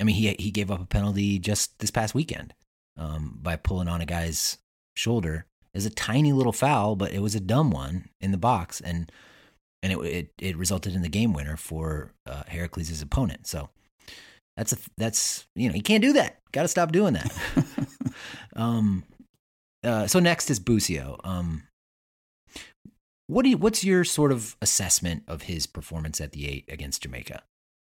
I 0.00 0.04
mean, 0.04 0.16
he 0.16 0.34
he 0.38 0.50
gave 0.50 0.70
up 0.70 0.82
a 0.82 0.86
penalty 0.86 1.38
just 1.38 1.78
this 1.78 1.90
past 1.90 2.14
weekend 2.14 2.52
um, 2.98 3.38
by 3.40 3.56
pulling 3.56 3.88
on 3.88 4.00
a 4.00 4.06
guy's 4.06 4.58
shoulder. 4.94 5.46
It 5.72 5.84
a 5.84 5.90
tiny 5.90 6.32
little 6.32 6.52
foul, 6.52 6.96
but 6.96 7.12
it 7.12 7.20
was 7.20 7.34
a 7.34 7.40
dumb 7.40 7.70
one 7.70 8.08
in 8.18 8.32
the 8.32 8.38
box, 8.38 8.80
and 8.80 9.12
and 9.86 10.04
it 10.04 10.06
it, 10.06 10.32
it 10.38 10.56
resulted 10.56 10.94
in 10.94 11.02
the 11.02 11.08
game 11.08 11.32
winner 11.32 11.56
for 11.56 12.12
uh, 12.26 12.42
Heracles' 12.48 13.00
opponent. 13.00 13.46
So 13.46 13.70
that's 14.56 14.72
a 14.72 14.76
that's 14.96 15.46
you 15.54 15.68
know 15.68 15.74
you 15.74 15.82
can't 15.82 16.02
do 16.02 16.12
that. 16.14 16.40
Got 16.52 16.62
to 16.62 16.68
stop 16.68 16.92
doing 16.92 17.14
that. 17.14 17.32
um, 18.56 19.04
uh, 19.84 20.06
so 20.06 20.18
next 20.18 20.50
is 20.50 20.58
Busio. 20.58 21.18
Um, 21.22 21.62
what 23.28 23.42
do 23.42 23.50
you, 23.50 23.58
what's 23.58 23.84
your 23.84 24.04
sort 24.04 24.32
of 24.32 24.56
assessment 24.62 25.24
of 25.26 25.42
his 25.42 25.66
performance 25.66 26.20
at 26.20 26.32
the 26.32 26.48
eight 26.48 26.64
against 26.68 27.02
Jamaica? 27.02 27.42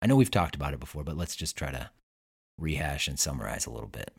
I 0.01 0.07
know 0.07 0.15
we've 0.15 0.31
talked 0.31 0.55
about 0.55 0.73
it 0.73 0.79
before, 0.79 1.03
but 1.03 1.17
let's 1.17 1.35
just 1.35 1.57
try 1.57 1.71
to 1.71 1.89
rehash 2.57 3.07
and 3.07 3.19
summarize 3.19 3.65
a 3.65 3.71
little 3.71 3.89
bit. 3.89 4.11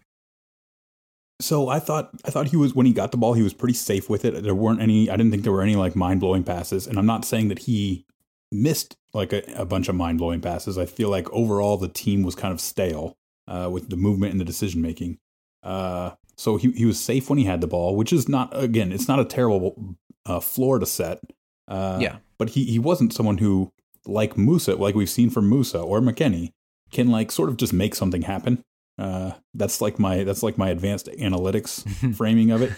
So 1.40 1.68
I 1.68 1.80
thought 1.80 2.10
I 2.24 2.30
thought 2.30 2.48
he 2.48 2.56
was 2.56 2.74
when 2.74 2.86
he 2.86 2.92
got 2.92 3.10
the 3.10 3.18
ball 3.18 3.34
he 3.34 3.42
was 3.42 3.52
pretty 3.52 3.74
safe 3.74 4.08
with 4.08 4.24
it. 4.24 4.42
There 4.42 4.54
weren't 4.54 4.80
any 4.80 5.10
I 5.10 5.16
didn't 5.16 5.32
think 5.32 5.42
there 5.42 5.52
were 5.52 5.62
any 5.62 5.76
like 5.76 5.94
mind 5.94 6.20
blowing 6.20 6.44
passes, 6.44 6.86
and 6.86 6.98
I'm 6.98 7.06
not 7.06 7.24
saying 7.24 7.48
that 7.48 7.60
he 7.60 8.06
missed 8.50 8.96
like 9.12 9.32
a, 9.32 9.42
a 9.54 9.66
bunch 9.66 9.88
of 9.88 9.94
mind 9.94 10.18
blowing 10.18 10.40
passes. 10.40 10.78
I 10.78 10.86
feel 10.86 11.10
like 11.10 11.30
overall 11.32 11.76
the 11.76 11.88
team 11.88 12.22
was 12.22 12.34
kind 12.34 12.52
of 12.52 12.60
stale 12.60 13.16
uh, 13.48 13.68
with 13.70 13.90
the 13.90 13.96
movement 13.96 14.32
and 14.32 14.40
the 14.40 14.44
decision 14.44 14.80
making. 14.80 15.18
Uh, 15.62 16.12
so 16.36 16.56
he 16.56 16.70
he 16.72 16.86
was 16.86 16.98
safe 16.98 17.28
when 17.28 17.38
he 17.38 17.44
had 17.44 17.60
the 17.60 17.66
ball, 17.66 17.96
which 17.96 18.12
is 18.12 18.28
not 18.28 18.50
again 18.52 18.90
it's 18.90 19.08
not 19.08 19.20
a 19.20 19.24
terrible 19.24 19.96
uh, 20.24 20.40
floor 20.40 20.78
to 20.78 20.86
set. 20.86 21.20
Uh, 21.68 21.98
yeah, 22.00 22.16
but 22.38 22.50
he 22.50 22.64
he 22.64 22.78
wasn't 22.78 23.12
someone 23.12 23.38
who 23.38 23.72
like 24.06 24.34
Musah 24.34 24.78
like 24.78 24.94
we've 24.94 25.10
seen 25.10 25.28
from 25.28 25.50
Musah 25.50 25.84
or 25.84 26.00
McKennie 26.00 26.52
can 26.92 27.10
like 27.10 27.30
sort 27.30 27.48
of 27.48 27.56
just 27.56 27.72
make 27.72 27.94
something 27.94 28.22
happen. 28.22 28.62
Uh, 28.98 29.32
that's 29.52 29.80
like 29.80 29.98
my 29.98 30.24
that's 30.24 30.42
like 30.42 30.56
my 30.56 30.70
advanced 30.70 31.06
analytics 31.18 31.86
framing 32.16 32.50
of 32.50 32.62
it. 32.62 32.72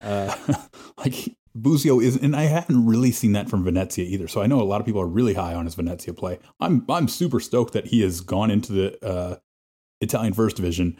Uh, 0.00 0.34
like 0.98 1.36
Busio 1.54 2.00
is, 2.00 2.16
and 2.16 2.34
I 2.34 2.42
haven't 2.42 2.86
really 2.86 3.12
seen 3.12 3.32
that 3.32 3.48
from 3.48 3.64
Venezia 3.64 4.04
either. 4.04 4.28
So 4.28 4.42
I 4.42 4.46
know 4.46 4.60
a 4.60 4.64
lot 4.64 4.80
of 4.80 4.86
people 4.86 5.00
are 5.00 5.06
really 5.06 5.34
high 5.34 5.54
on 5.54 5.64
his 5.64 5.74
Venezia 5.74 6.14
play. 6.14 6.38
I'm 6.58 6.84
I'm 6.88 7.08
super 7.08 7.40
stoked 7.40 7.72
that 7.74 7.88
he 7.88 8.02
has 8.02 8.20
gone 8.20 8.50
into 8.50 8.72
the 8.72 9.06
uh, 9.06 9.36
Italian 10.00 10.32
First 10.32 10.56
Division, 10.56 10.96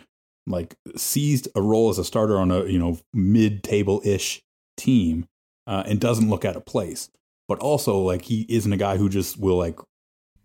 like 0.46 0.76
seized 0.96 1.48
a 1.54 1.62
role 1.62 1.90
as 1.90 1.98
a 1.98 2.04
starter 2.04 2.38
on 2.38 2.50
a 2.50 2.64
you 2.66 2.78
know 2.78 2.98
mid 3.12 3.64
table 3.64 4.00
ish 4.04 4.40
team, 4.76 5.26
uh, 5.66 5.84
and 5.86 6.00
doesn't 6.00 6.30
look 6.30 6.44
out 6.44 6.56
of 6.56 6.64
place. 6.64 7.10
But 7.48 7.58
also 7.58 7.98
like 7.98 8.22
he 8.22 8.46
isn't 8.48 8.72
a 8.72 8.76
guy 8.76 8.96
who 8.96 9.08
just 9.08 9.38
will 9.38 9.56
like 9.56 9.78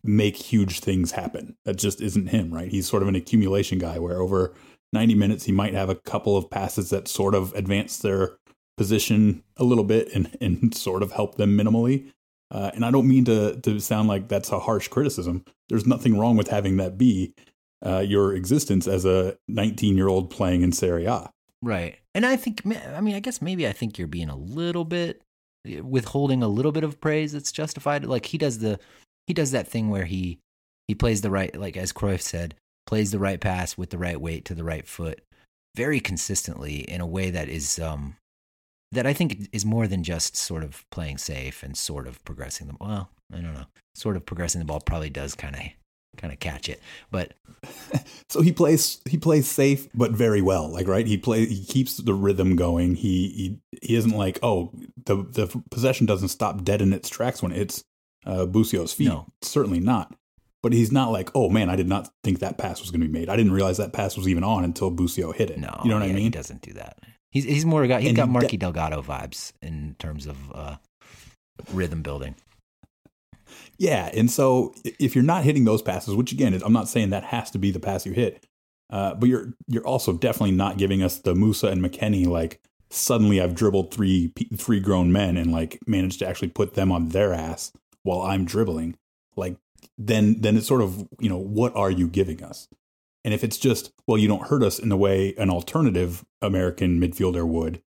make 0.07 0.35
huge 0.35 0.79
things 0.79 1.11
happen. 1.11 1.55
That 1.65 1.77
just 1.77 2.01
isn't 2.01 2.27
him, 2.27 2.53
right? 2.53 2.71
He's 2.71 2.87
sort 2.87 3.01
of 3.01 3.09
an 3.09 3.15
accumulation 3.15 3.79
guy 3.79 3.99
where 3.99 4.21
over 4.21 4.53
90 4.93 5.15
minutes 5.15 5.45
he 5.45 5.51
might 5.51 5.73
have 5.73 5.89
a 5.89 5.95
couple 5.95 6.37
of 6.37 6.49
passes 6.49 6.89
that 6.89 7.07
sort 7.07 7.35
of 7.35 7.53
advance 7.53 7.97
their 7.97 8.37
position 8.77 9.43
a 9.57 9.63
little 9.63 9.83
bit 9.83 10.09
and, 10.13 10.37
and 10.41 10.75
sort 10.75 11.03
of 11.03 11.11
help 11.11 11.35
them 11.35 11.57
minimally. 11.57 12.11
Uh, 12.51 12.71
and 12.73 12.85
I 12.85 12.91
don't 12.91 13.07
mean 13.07 13.25
to 13.25 13.59
to 13.61 13.79
sound 13.79 14.07
like 14.07 14.27
that's 14.27 14.51
a 14.51 14.59
harsh 14.59 14.87
criticism. 14.87 15.43
There's 15.67 15.87
nothing 15.87 16.17
wrong 16.17 16.37
with 16.37 16.47
having 16.47 16.77
that 16.77 16.95
be 16.95 17.33
uh, 17.83 17.99
your 17.99 18.35
existence 18.35 18.87
as 18.87 19.03
a 19.03 19.35
19 19.47 19.97
year 19.97 20.07
old 20.07 20.29
playing 20.29 20.61
in 20.61 20.71
Serie 20.71 21.05
A. 21.05 21.31
Right. 21.61 21.97
And 22.13 22.25
I 22.25 22.35
think, 22.35 22.61
I 22.65 23.01
mean, 23.01 23.15
I 23.15 23.19
guess 23.19 23.41
maybe 23.41 23.67
I 23.67 23.71
think 23.71 23.97
you're 23.97 24.07
being 24.07 24.29
a 24.29 24.35
little 24.35 24.85
bit 24.85 25.21
withholding 25.81 26.43
a 26.43 26.47
little 26.47 26.71
bit 26.71 26.83
of 26.83 27.01
praise 27.01 27.33
that's 27.33 27.51
justified. 27.51 28.05
Like 28.05 28.27
he 28.27 28.37
does 28.37 28.59
the 28.59 28.79
he 29.27 29.33
does 29.33 29.51
that 29.51 29.67
thing 29.67 29.89
where 29.89 30.05
he 30.05 30.39
he 30.87 30.95
plays 30.95 31.21
the 31.21 31.31
right 31.31 31.55
like 31.59 31.77
as 31.77 31.93
Cruyff 31.93 32.21
said, 32.21 32.55
plays 32.85 33.11
the 33.11 33.19
right 33.19 33.39
pass 33.39 33.77
with 33.77 33.89
the 33.89 33.97
right 33.97 34.19
weight 34.19 34.45
to 34.45 34.55
the 34.55 34.63
right 34.63 34.87
foot 34.87 35.21
very 35.75 35.99
consistently 35.99 36.79
in 36.79 37.01
a 37.01 37.07
way 37.07 37.29
that 37.29 37.49
is 37.49 37.79
um 37.79 38.15
that 38.91 39.05
I 39.05 39.13
think 39.13 39.49
is 39.51 39.65
more 39.65 39.87
than 39.87 40.03
just 40.03 40.35
sort 40.35 40.63
of 40.63 40.85
playing 40.89 41.17
safe 41.17 41.63
and 41.63 41.77
sort 41.77 42.07
of 42.07 42.23
progressing 42.23 42.67
the 42.67 42.75
well, 42.79 43.09
I 43.31 43.37
don't 43.37 43.53
know. 43.53 43.65
Sort 43.93 44.15
of 44.15 44.25
progressing 44.25 44.59
the 44.59 44.65
ball 44.65 44.79
probably 44.79 45.09
does 45.09 45.35
kind 45.35 45.55
of 45.55 45.61
kind 46.17 46.31
of 46.31 46.39
catch 46.39 46.69
it. 46.69 46.81
But 47.11 47.33
so 48.29 48.41
he 48.41 48.51
plays 48.51 49.01
he 49.09 49.17
plays 49.17 49.49
safe 49.49 49.87
but 49.93 50.11
very 50.11 50.41
well. 50.41 50.69
Like 50.69 50.87
right, 50.87 51.05
he 51.05 51.17
play 51.17 51.45
he 51.45 51.65
keeps 51.65 51.97
the 51.97 52.13
rhythm 52.13 52.55
going. 52.55 52.95
He 52.95 53.29
he 53.29 53.59
he 53.81 53.95
isn't 53.95 54.15
like 54.15 54.39
oh 54.41 54.71
the 55.05 55.17
the 55.17 55.61
possession 55.71 56.05
doesn't 56.05 56.29
stop 56.29 56.63
dead 56.63 56.81
in 56.81 56.93
its 56.93 57.09
tracks 57.09 57.41
when 57.41 57.51
it's 57.51 57.83
uh, 58.25 58.45
Busio's 58.45 58.93
feet. 58.93 59.07
No. 59.07 59.27
Certainly 59.41 59.79
not. 59.79 60.15
But 60.63 60.73
he's 60.73 60.91
not 60.91 61.11
like, 61.11 61.29
oh 61.35 61.49
man, 61.49 61.69
I 61.69 61.75
did 61.75 61.87
not 61.87 62.09
think 62.23 62.39
that 62.39 62.57
pass 62.57 62.81
was 62.81 62.89
going 62.89 63.01
to 63.01 63.07
be 63.07 63.13
made. 63.13 63.29
I 63.29 63.35
didn't 63.35 63.51
realize 63.51 63.77
that 63.77 63.93
pass 63.93 64.17
was 64.17 64.27
even 64.27 64.43
on 64.43 64.63
until 64.63 64.89
Busio 64.89 65.31
hit 65.31 65.51
it. 65.51 65.59
No, 65.59 65.79
you 65.83 65.89
know 65.89 65.97
what 65.97 66.05
yeah, 66.05 66.11
I 66.11 66.15
mean? 66.15 66.23
He 66.23 66.29
doesn't 66.29 66.61
do 66.61 66.73
that. 66.73 66.97
He's 67.29 67.43
he's 67.43 67.65
more 67.65 67.85
got 67.85 68.01
he's 68.01 68.09
and 68.09 68.17
got 68.17 68.27
he 68.27 68.33
Marky 68.33 68.57
de- 68.57 68.57
Delgado 68.57 69.01
vibes 69.03 69.51
in 69.61 69.95
terms 69.99 70.25
of 70.25 70.37
uh, 70.53 70.77
rhythm 71.71 72.01
building. 72.01 72.35
Yeah, 73.77 74.09
and 74.13 74.31
so 74.31 74.73
if 74.99 75.15
you're 75.15 75.23
not 75.23 75.43
hitting 75.43 75.65
those 75.65 75.81
passes, 75.81 76.15
which 76.15 76.31
again, 76.31 76.59
I'm 76.63 76.73
not 76.73 76.89
saying 76.89 77.11
that 77.11 77.25
has 77.25 77.51
to 77.51 77.59
be 77.59 77.71
the 77.71 77.79
pass 77.79 78.05
you 78.05 78.13
hit, 78.13 78.45
uh, 78.89 79.13
but 79.15 79.29
you're 79.29 79.53
you're 79.67 79.85
also 79.85 80.13
definitely 80.13 80.55
not 80.55 80.77
giving 80.77 81.03
us 81.03 81.19
the 81.19 81.33
Musah 81.33 81.71
and 81.71 81.83
McKennie 81.83 82.25
like 82.25 82.59
suddenly 82.89 83.41
I've 83.41 83.55
dribbled 83.55 83.93
three 83.93 84.31
three 84.55 84.79
grown 84.79 85.11
men 85.11 85.37
and 85.37 85.51
like 85.51 85.79
managed 85.87 86.19
to 86.19 86.27
actually 86.27 86.49
put 86.49 86.73
them 86.73 86.91
on 86.91 87.09
their 87.09 87.33
ass 87.33 87.71
while 88.05 88.21
I'm 88.21 88.45
dribbling, 88.45 88.95
like 89.35 89.57
then 89.97 90.39
then 90.41 90.55
it's 90.55 90.67
sort 90.67 90.81
of 90.81 91.07
you 91.19 91.27
know 91.27 91.37
what 91.37 91.75
are 91.75 91.91
you 91.91 92.07
giving 92.07 92.43
us? 92.43 92.67
And 93.23 93.33
if 93.33 93.43
it's 93.43 93.57
just 93.57 93.91
well, 94.07 94.17
you 94.17 94.27
don't 94.27 94.47
hurt 94.47 94.63
us 94.63 94.79
in 94.79 94.89
the 94.89 94.97
way 94.97 95.33
an 95.37 95.49
alternative 95.49 96.23
American 96.41 97.01
midfielder 97.01 97.45
would, 97.45 97.81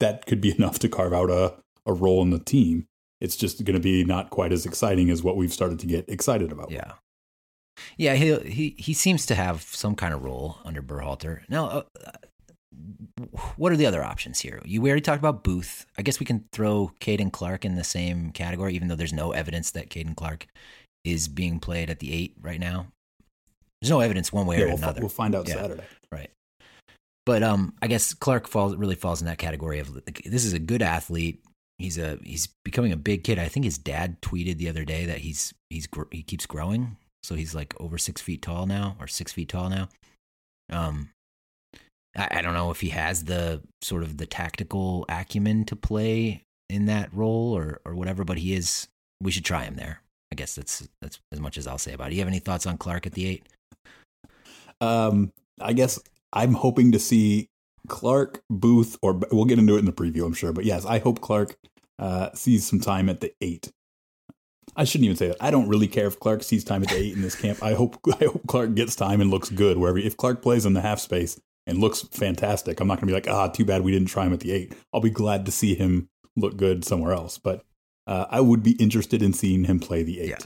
that 0.00 0.26
could 0.26 0.40
be 0.40 0.50
enough 0.56 0.78
to 0.80 0.88
carve 0.88 1.12
out 1.12 1.30
a 1.30 1.54
a 1.86 1.92
role 1.92 2.22
in 2.22 2.30
the 2.30 2.38
team. 2.38 2.86
It's 3.20 3.36
just 3.36 3.64
going 3.64 3.76
to 3.76 3.82
be 3.82 4.04
not 4.04 4.30
quite 4.30 4.52
as 4.52 4.66
exciting 4.66 5.10
as 5.10 5.22
what 5.22 5.36
we've 5.36 5.52
started 5.52 5.78
to 5.80 5.86
get 5.86 6.08
excited 6.08 6.50
about. 6.50 6.70
Yeah. 6.70 6.92
Yeah, 7.96 8.14
he 8.14 8.36
he 8.40 8.74
he 8.78 8.94
seems 8.94 9.26
to 9.26 9.34
have 9.34 9.62
some 9.62 9.94
kind 9.94 10.12
of 10.12 10.22
role 10.22 10.58
under 10.64 10.82
Berhalter. 10.82 11.40
Now, 11.48 11.66
uh, 11.66 11.82
what 13.56 13.72
are 13.72 13.76
the 13.76 13.86
other 13.86 14.02
options 14.02 14.40
here? 14.40 14.60
You 14.64 14.80
we 14.80 14.90
already 14.90 15.02
talked 15.02 15.18
about 15.18 15.44
Booth. 15.44 15.86
I 15.98 16.02
guess 16.02 16.20
we 16.20 16.26
can 16.26 16.44
throw 16.52 16.92
Caden 17.00 17.32
Clark 17.32 17.64
in 17.64 17.76
the 17.76 17.84
same 17.84 18.30
category, 18.30 18.74
even 18.74 18.88
though 18.88 18.94
there's 18.96 19.12
no 19.12 19.32
evidence 19.32 19.70
that 19.72 19.90
Caden 19.90 20.16
Clark 20.16 20.46
is 21.04 21.28
being 21.28 21.58
played 21.60 21.90
at 21.90 21.98
the 22.00 22.12
eight 22.12 22.34
right 22.40 22.60
now. 22.60 22.86
There's 23.80 23.90
no 23.90 24.00
evidence 24.00 24.32
one 24.32 24.46
way 24.46 24.58
Yeah, 24.58 24.64
or 24.64 24.68
we'll, 24.68 24.76
another. 24.78 25.00
we'll 25.00 25.08
find 25.08 25.34
out 25.34 25.48
Yeah. 25.48 25.54
Saturday. 25.54 25.84
Right. 26.12 26.30
But 27.26 27.42
um, 27.42 27.74
I 27.82 27.86
guess 27.88 28.14
Clark 28.14 28.48
falls 28.48 28.76
really 28.76 28.94
falls 28.94 29.20
in 29.20 29.26
that 29.26 29.38
category 29.38 29.78
of 29.78 29.94
like, 29.94 30.22
this 30.24 30.44
is 30.44 30.52
a 30.52 30.58
good 30.58 30.82
athlete. 30.82 31.42
He's 31.78 31.98
a 31.98 32.18
he's 32.22 32.48
becoming 32.64 32.92
a 32.92 32.96
big 32.96 33.24
kid. 33.24 33.38
I 33.38 33.48
think 33.48 33.64
his 33.64 33.78
dad 33.78 34.20
tweeted 34.22 34.58
the 34.58 34.68
other 34.68 34.84
day 34.84 35.06
that 35.06 35.18
he's 35.18 35.52
he's 35.70 35.86
gr- 35.86 36.02
he 36.12 36.22
keeps 36.22 36.46
growing, 36.46 36.96
so 37.24 37.34
he's 37.34 37.54
like 37.54 37.74
over 37.80 37.98
six 37.98 38.20
feet 38.20 38.42
tall 38.42 38.66
now 38.66 38.96
or 39.00 39.08
six 39.08 39.32
feet 39.32 39.48
tall 39.48 39.68
now. 39.68 39.88
Um, 40.70 41.10
I, 42.16 42.28
I 42.38 42.42
don't 42.42 42.54
know 42.54 42.70
if 42.70 42.80
he 42.80 42.90
has 42.90 43.24
the 43.24 43.62
sort 43.80 44.02
of 44.02 44.18
the 44.18 44.26
tactical 44.26 45.04
acumen 45.08 45.64
to 45.66 45.76
play 45.76 46.44
in 46.68 46.86
that 46.86 47.12
role 47.12 47.56
or 47.56 47.80
or 47.84 47.94
whatever, 47.94 48.24
but 48.24 48.38
he 48.38 48.54
is. 48.54 48.88
We 49.20 49.30
should 49.30 49.44
try 49.44 49.62
him 49.64 49.76
there. 49.76 50.02
I 50.32 50.34
guess 50.34 50.54
that's 50.54 50.88
that's 51.00 51.20
as 51.30 51.40
much 51.40 51.58
as 51.58 51.66
I'll 51.66 51.78
say 51.78 51.92
about 51.92 52.08
it. 52.08 52.10
Do 52.10 52.16
you 52.16 52.22
have 52.22 52.28
any 52.28 52.38
thoughts 52.38 52.66
on 52.66 52.78
Clark 52.78 53.06
at 53.06 53.12
the 53.12 53.26
eight? 53.26 53.46
Um, 54.80 55.32
I 55.60 55.74
guess 55.74 56.00
I'm 56.32 56.54
hoping 56.54 56.92
to 56.92 56.98
see 56.98 57.48
Clark 57.88 58.42
Booth, 58.50 58.98
or 59.02 59.20
we'll 59.30 59.44
get 59.44 59.58
into 59.58 59.76
it 59.76 59.80
in 59.80 59.84
the 59.84 59.92
preview, 59.92 60.24
I'm 60.24 60.34
sure. 60.34 60.52
But 60.52 60.64
yes, 60.64 60.84
I 60.84 60.98
hope 60.98 61.20
Clark 61.20 61.56
uh, 61.98 62.30
sees 62.34 62.66
some 62.66 62.80
time 62.80 63.08
at 63.08 63.20
the 63.20 63.32
eight. 63.40 63.70
I 64.74 64.84
shouldn't 64.84 65.04
even 65.04 65.16
say 65.16 65.28
that. 65.28 65.36
I 65.40 65.50
don't 65.50 65.68
really 65.68 65.88
care 65.88 66.06
if 66.06 66.18
Clark 66.18 66.42
sees 66.42 66.64
time 66.64 66.82
at 66.82 66.88
the 66.88 66.96
eight 66.96 67.14
in 67.14 67.22
this 67.22 67.34
camp. 67.34 67.62
I 67.62 67.74
hope 67.74 67.98
I 68.20 68.24
hope 68.24 68.46
Clark 68.46 68.74
gets 68.74 68.96
time 68.96 69.20
and 69.20 69.30
looks 69.30 69.50
good 69.50 69.76
wherever. 69.76 69.98
If 69.98 70.16
Clark 70.16 70.42
plays 70.42 70.66
in 70.66 70.72
the 70.72 70.80
half 70.80 70.98
space 70.98 71.38
and 71.66 71.78
looks 71.78 72.02
fantastic, 72.02 72.80
I'm 72.80 72.88
not 72.88 73.00
going 73.00 73.08
to 73.08 73.12
be 73.12 73.14
like, 73.14 73.28
ah, 73.28 73.48
too 73.48 73.64
bad 73.64 73.82
we 73.82 73.92
didn't 73.92 74.08
try 74.08 74.26
him 74.26 74.32
at 74.32 74.40
the 74.40 74.52
eight. 74.52 74.74
I'll 74.92 75.00
be 75.00 75.10
glad 75.10 75.46
to 75.46 75.52
see 75.52 75.74
him 75.74 76.08
look 76.36 76.56
good 76.56 76.84
somewhere 76.84 77.12
else. 77.12 77.38
But 77.38 77.64
uh, 78.06 78.26
I 78.30 78.40
would 78.40 78.62
be 78.62 78.72
interested 78.72 79.22
in 79.22 79.32
seeing 79.32 79.64
him 79.64 79.78
play 79.78 80.02
the 80.02 80.20
eight. 80.20 80.30
Yeah. 80.30 80.38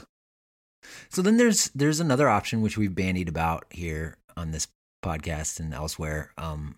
So 1.09 1.21
then 1.21 1.37
there's 1.37 1.69
there's 1.75 1.99
another 1.99 2.29
option 2.29 2.61
which 2.61 2.77
we've 2.77 2.93
bandied 2.93 3.29
about 3.29 3.65
here 3.71 4.17
on 4.35 4.51
this 4.51 4.67
podcast 5.03 5.59
and 5.59 5.73
elsewhere. 5.73 6.31
Um, 6.37 6.75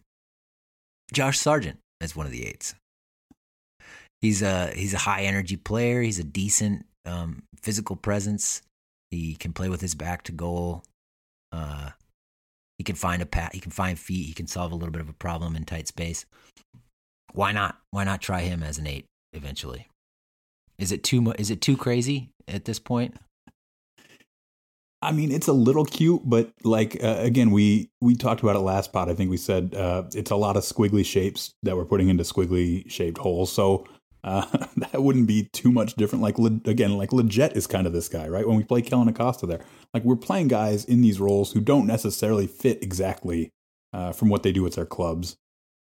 Josh 1.12 1.38
Sargent 1.39 1.79
as 2.01 2.15
one 2.15 2.25
of 2.25 2.31
the 2.31 2.46
eights. 2.46 2.75
He's 4.22 4.41
a 4.41 4.72
he's 4.74 4.93
a 4.93 5.00
high 5.00 5.24
energy 5.24 5.58
player. 5.58 6.01
He's 6.01 6.19
a 6.19 6.24
decent 6.24 6.86
um, 7.05 7.43
physical 7.62 7.96
presence. 7.96 8.62
He 9.12 9.36
can 9.36 9.53
play 9.53 9.69
with 9.69 9.81
his 9.81 9.96
back 9.96 10.24
to 10.24 10.31
goal. 10.31 10.84
Uh, 11.51 11.91
he 12.79 12.83
can 12.83 12.95
find 12.95 13.21
a 13.21 13.25
pat. 13.25 13.53
He 13.53 13.59
can 13.59 13.71
find 13.71 14.00
feet. 14.00 14.25
He 14.25 14.33
can 14.33 14.48
solve 14.48 14.71
a 14.71 14.75
little 14.75 14.91
bit 14.91 15.01
of 15.01 15.09
a 15.09 15.13
problem 15.13 15.55
in 15.55 15.65
tight 15.65 15.88
space. 15.88 16.25
Why 17.33 17.51
not? 17.51 17.77
Why 17.91 18.05
not 18.05 18.21
try 18.21 18.41
him 18.41 18.63
as 18.63 18.79
an 18.79 18.88
eight 18.88 19.05
eventually? 19.33 19.88
Is 20.79 20.93
it 20.93 21.03
too 21.03 21.33
Is 21.38 21.51
it 21.51 21.62
too 21.62 21.75
crazy 21.75 22.29
at 22.48 22.63
this 22.63 22.79
point? 22.79 23.15
I 25.01 25.12
mean, 25.12 25.31
it's 25.31 25.48
a 25.48 25.53
little 25.53 25.86
cute, 25.86 26.21
but 26.25 26.51
like 26.63 27.01
uh, 27.03 27.17
again, 27.19 27.51
we 27.51 27.89
we 28.01 28.15
talked 28.15 28.41
about 28.41 28.55
it 28.55 28.59
last 28.59 28.93
pod. 28.93 29.09
I 29.09 29.13
think 29.13 29.29
we 29.29 29.38
said 29.38 29.75
uh, 29.75 30.03
it's 30.13 30.31
a 30.31 30.38
lot 30.38 30.55
of 30.55 30.63
squiggly 30.63 31.05
shapes 31.05 31.51
that 31.63 31.75
we're 31.75 31.86
putting 31.86 32.07
into 32.07 32.24
squiggly 32.24 32.89
shaped 32.89 33.17
holes. 33.17 33.51
So 33.51 33.86
uh, 34.24 34.46
that 34.78 35.02
wouldn't 35.04 35.28
be 35.28 35.50
too 35.54 35.72
much 35.72 35.96
different. 35.96 36.22
Like 36.22 36.38
again, 36.38 36.98
like 36.98 37.12
Lletget 37.12 37.56
is 37.56 37.68
kind 37.68 37.88
of 37.88 37.94
this 37.94 38.10
guy, 38.10 38.28
right? 38.28 38.48
When 38.48 38.58
we 38.58 38.64
play 38.64 38.82
Kellen 38.82 39.08
Acosta 39.08 39.46
there, 39.46 39.62
like 39.94 40.04
we're 40.04 40.16
playing 40.16 40.48
guys 40.48 40.86
in 40.86 41.02
these 41.02 41.20
roles 41.20 41.52
who 41.54 41.62
don't 41.62 41.88
necessarily 41.88 42.48
fit 42.48 42.84
exactly 42.84 43.52
uh, 43.94 44.12
from 44.12 44.30
what 44.30 44.44
they 44.44 44.52
do 44.52 44.64
with 44.64 44.76
their 44.76 44.86
clubs, 44.86 45.38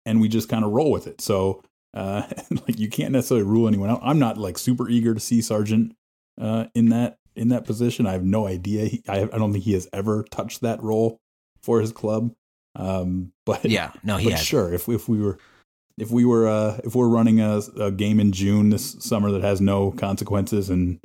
and 0.06 0.20
we 0.20 0.28
just 0.28 0.48
kind 0.48 0.64
of 0.64 0.72
roll 0.72 0.90
with 0.90 1.06
it. 1.06 1.20
So 1.20 1.62
uh, 1.94 2.22
like 2.50 2.78
you 2.78 2.88
can't 2.88 3.12
necessarily 3.12 3.46
rule 3.46 3.68
anyone 3.68 3.90
out. 3.90 4.00
I'm 4.02 4.18
not 4.18 4.38
like 4.38 4.58
super 4.58 4.88
eager 4.88 5.14
to 5.14 5.20
see 5.20 5.40
Sargent 5.40 5.94
uh, 6.40 6.66
in 6.74 6.90
that 6.90 7.18
in 7.36 7.48
that 7.48 7.64
position. 7.64 8.06
I 8.06 8.12
have 8.12 8.24
no 8.24 8.46
idea. 8.46 8.86
He, 8.86 9.02
I, 9.08 9.22
I 9.22 9.26
don't 9.26 9.52
think 9.52 9.64
he 9.64 9.74
has 9.74 9.88
ever 9.92 10.24
touched 10.30 10.60
that 10.62 10.82
role 10.82 11.20
for 11.62 11.80
his 11.80 11.92
club. 11.92 12.32
Um, 12.74 13.32
but 13.46 13.64
Yeah, 13.64 13.92
no, 14.02 14.16
he 14.16 14.30
but 14.30 14.38
sure, 14.38 14.72
if 14.72 14.88
if 14.88 15.08
we 15.08 15.20
were 15.20 15.38
if 15.98 16.10
we 16.10 16.24
were 16.24 16.46
uh, 16.48 16.78
if 16.84 16.94
we're 16.94 17.08
running 17.08 17.40
a, 17.40 17.58
a 17.80 17.90
game 17.90 18.20
in 18.20 18.32
June 18.32 18.70
this 18.70 18.96
summer 19.00 19.30
that 19.32 19.42
has 19.42 19.60
no 19.60 19.90
consequences 19.92 20.70
and 20.70 21.00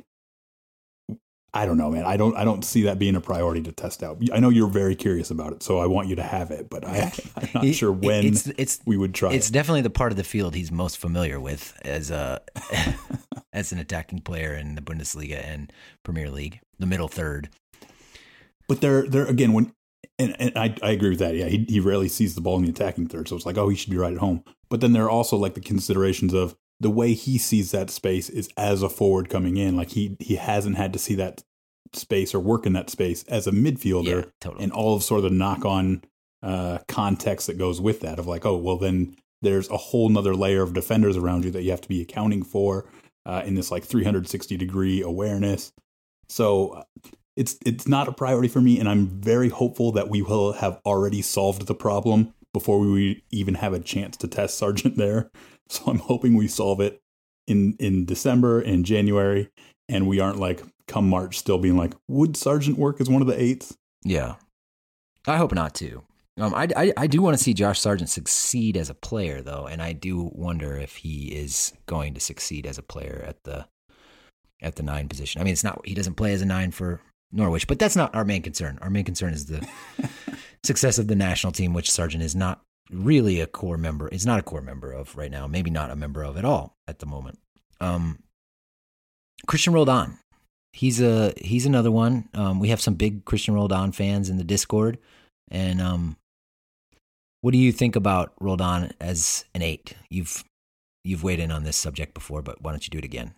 I 1.56 1.66
don't 1.66 1.78
know, 1.78 1.88
man. 1.90 2.04
I 2.04 2.16
don't 2.16 2.36
I 2.36 2.44
don't 2.44 2.64
see 2.64 2.82
that 2.82 2.98
being 2.98 3.14
a 3.14 3.20
priority 3.20 3.62
to 3.62 3.70
test 3.72 4.02
out. 4.02 4.18
I 4.32 4.40
know 4.40 4.48
you're 4.48 4.66
very 4.68 4.96
curious 4.96 5.30
about 5.30 5.52
it, 5.52 5.62
so 5.62 5.78
I 5.78 5.86
want 5.86 6.08
you 6.08 6.16
to 6.16 6.22
have 6.22 6.50
it, 6.50 6.68
but 6.68 6.84
I, 6.84 7.12
I'm 7.36 7.48
not 7.54 7.64
He- 7.64 7.72
sure 7.72 7.92
when 7.92 8.26
it's 8.26 8.46
it's 8.58 8.80
we 8.84 8.96
would 8.96 9.14
try 9.14 9.32
it's 9.32 9.50
it. 9.50 9.52
definitely 9.52 9.82
the 9.82 9.90
part 9.90 10.10
of 10.10 10.16
the 10.16 10.24
field 10.24 10.56
he's 10.56 10.72
most 10.72 10.98
familiar 10.98 11.38
with 11.38 11.78
as 11.84 12.10
a 12.10 12.40
as 13.52 13.70
an 13.70 13.78
attacking 13.78 14.20
player 14.22 14.52
in 14.54 14.74
the 14.74 14.80
Bundesliga 14.82 15.44
and 15.46 15.72
Premier 16.02 16.28
League, 16.28 16.58
the 16.80 16.86
middle 16.86 17.08
third. 17.08 17.50
But 18.66 18.80
there, 18.80 19.06
there 19.06 19.26
again, 19.26 19.52
when 19.52 19.72
and, 20.18 20.36
and 20.40 20.52
I, 20.56 20.74
I 20.82 20.90
agree 20.92 21.10
with 21.10 21.18
that. 21.20 21.34
Yeah, 21.34 21.46
he 21.46 21.64
he 21.68 21.80
rarely 21.80 22.08
sees 22.08 22.34
the 22.34 22.40
ball 22.40 22.56
in 22.56 22.62
the 22.64 22.70
attacking 22.70 23.08
third, 23.08 23.28
so 23.28 23.36
it's 23.36 23.46
like, 23.46 23.58
oh, 23.58 23.68
he 23.68 23.76
should 23.76 23.90
be 23.90 23.98
right 23.98 24.12
at 24.12 24.18
home. 24.18 24.42
But 24.70 24.80
then 24.80 24.92
there 24.92 25.04
are 25.04 25.10
also 25.10 25.36
like 25.36 25.54
the 25.54 25.60
considerations 25.60 26.32
of 26.32 26.56
the 26.80 26.90
way 26.90 27.14
he 27.14 27.38
sees 27.38 27.70
that 27.70 27.90
space 27.90 28.28
is 28.28 28.48
as 28.56 28.82
a 28.82 28.88
forward 28.88 29.28
coming 29.28 29.56
in. 29.56 29.76
Like 29.76 29.90
he 29.90 30.16
he 30.20 30.36
hasn't 30.36 30.76
had 30.76 30.92
to 30.92 30.98
see 30.98 31.14
that 31.16 31.42
space 31.92 32.34
or 32.34 32.40
work 32.40 32.66
in 32.66 32.72
that 32.72 32.90
space 32.90 33.22
as 33.24 33.46
a 33.46 33.52
midfielder, 33.52 34.24
Yeah, 34.24 34.30
totally. 34.40 34.64
and 34.64 34.72
all 34.72 34.96
of 34.96 35.02
sort 35.04 35.18
of 35.18 35.30
the 35.30 35.36
knock 35.36 35.64
on 35.64 36.02
uh, 36.42 36.78
context 36.88 37.46
that 37.46 37.56
goes 37.58 37.80
with 37.80 38.00
that 38.00 38.18
of 38.18 38.26
like, 38.26 38.44
oh, 38.44 38.56
well, 38.56 38.76
then 38.78 39.16
there's 39.42 39.68
a 39.70 39.76
whole 39.76 40.08
nother 40.08 40.34
layer 40.34 40.62
of 40.62 40.72
defenders 40.72 41.16
around 41.16 41.44
you 41.44 41.50
that 41.52 41.62
you 41.62 41.70
have 41.70 41.80
to 41.82 41.88
be 41.88 42.00
accounting 42.02 42.42
for 42.42 42.86
uh, 43.26 43.42
in 43.46 43.54
this 43.54 43.70
like 43.70 43.84
360 43.84 44.56
degree 44.56 45.02
awareness. 45.02 45.72
So 46.28 46.68
uh, 46.70 46.82
it's 47.36 47.58
it's 47.64 47.88
not 47.88 48.08
a 48.08 48.12
priority 48.12 48.48
for 48.48 48.60
me, 48.60 48.78
and 48.78 48.88
I'm 48.88 49.06
very 49.06 49.48
hopeful 49.48 49.92
that 49.92 50.08
we 50.08 50.22
will 50.22 50.52
have 50.54 50.80
already 50.86 51.22
solved 51.22 51.66
the 51.66 51.74
problem 51.74 52.32
before 52.52 52.78
we 52.78 53.22
even 53.30 53.54
have 53.54 53.72
a 53.72 53.80
chance 53.80 54.16
to 54.18 54.28
test 54.28 54.56
Sargent 54.58 54.96
there. 54.96 55.30
So 55.66 55.84
I'm 55.86 55.98
hoping 55.98 56.36
we 56.36 56.46
solve 56.46 56.80
it 56.80 57.00
in 57.46 57.74
in 57.78 58.04
December 58.04 58.60
and 58.60 58.84
January, 58.84 59.48
and 59.88 60.06
we 60.06 60.20
aren't 60.20 60.38
like 60.38 60.62
come 60.86 61.08
March 61.08 61.38
still 61.38 61.56
being 61.56 61.78
like, 61.78 61.94
would 62.06 62.36
Sargent 62.36 62.76
work 62.78 63.00
as 63.00 63.08
one 63.08 63.22
of 63.22 63.28
the 63.28 63.40
eights? 63.40 63.74
Yeah, 64.04 64.34
I 65.26 65.38
hope 65.38 65.54
not 65.54 65.74
too. 65.74 66.02
Um, 66.36 66.52
I, 66.54 66.68
I, 66.76 66.92
I 66.96 67.06
do 67.06 67.22
want 67.22 67.36
to 67.36 67.42
see 67.42 67.54
Josh 67.54 67.80
Sargent 67.80 68.10
succeed 68.10 68.76
as 68.76 68.90
a 68.90 68.94
player, 68.94 69.40
though, 69.40 69.66
and 69.66 69.80
I 69.80 69.92
do 69.92 70.30
wonder 70.34 70.76
if 70.76 70.96
he 70.96 71.28
is 71.28 71.72
going 71.86 72.12
to 72.14 72.20
succeed 72.20 72.66
as 72.66 72.76
a 72.76 72.82
player 72.82 73.24
at 73.26 73.44
the 73.44 73.66
at 74.60 74.76
the 74.76 74.82
nine 74.82 75.08
position. 75.08 75.40
I 75.40 75.44
mean, 75.44 75.52
it's 75.52 75.64
not 75.64 75.80
he 75.86 75.94
doesn't 75.94 76.14
play 76.14 76.32
as 76.32 76.42
a 76.42 76.46
nine 76.46 76.72
for 76.72 77.00
Norwich, 77.34 77.66
but 77.66 77.78
that's 77.78 77.96
not 77.96 78.14
our 78.14 78.24
main 78.24 78.42
concern. 78.42 78.78
Our 78.80 78.90
main 78.90 79.04
concern 79.04 79.32
is 79.32 79.46
the 79.46 79.66
success 80.64 80.98
of 80.98 81.08
the 81.08 81.16
national 81.16 81.52
team, 81.52 81.74
which 81.74 81.90
Sargent 81.90 82.22
is 82.22 82.36
not 82.36 82.62
really 82.90 83.40
a 83.40 83.46
core 83.46 83.76
member. 83.76 84.08
Is 84.08 84.24
not 84.24 84.38
a 84.38 84.42
core 84.42 84.60
member 84.62 84.92
of 84.92 85.16
right 85.16 85.30
now. 85.30 85.46
Maybe 85.46 85.70
not 85.70 85.90
a 85.90 85.96
member 85.96 86.22
of 86.22 86.36
at 86.36 86.44
all 86.44 86.76
at 86.86 87.00
the 87.00 87.06
moment. 87.06 87.38
Um, 87.80 88.20
Christian 89.46 89.72
Roldan, 89.72 90.18
he's 90.72 91.00
a 91.00 91.32
he's 91.36 91.66
another 91.66 91.90
one. 91.90 92.28
Um, 92.34 92.60
we 92.60 92.68
have 92.68 92.80
some 92.80 92.94
big 92.94 93.24
Christian 93.24 93.54
Roldan 93.54 93.92
fans 93.92 94.30
in 94.30 94.36
the 94.36 94.44
Discord, 94.44 94.98
and 95.50 95.80
um, 95.80 96.16
what 97.40 97.52
do 97.52 97.58
you 97.58 97.72
think 97.72 97.96
about 97.96 98.32
Roldan 98.40 98.92
as 99.00 99.44
an 99.54 99.62
eight? 99.62 99.94
You've 100.08 100.44
you've 101.04 101.22
weighed 101.22 101.40
in 101.40 101.50
on 101.50 101.64
this 101.64 101.76
subject 101.76 102.14
before, 102.14 102.42
but 102.42 102.62
why 102.62 102.70
don't 102.70 102.86
you 102.86 102.90
do 102.90 102.98
it 102.98 103.04
again? 103.04 103.34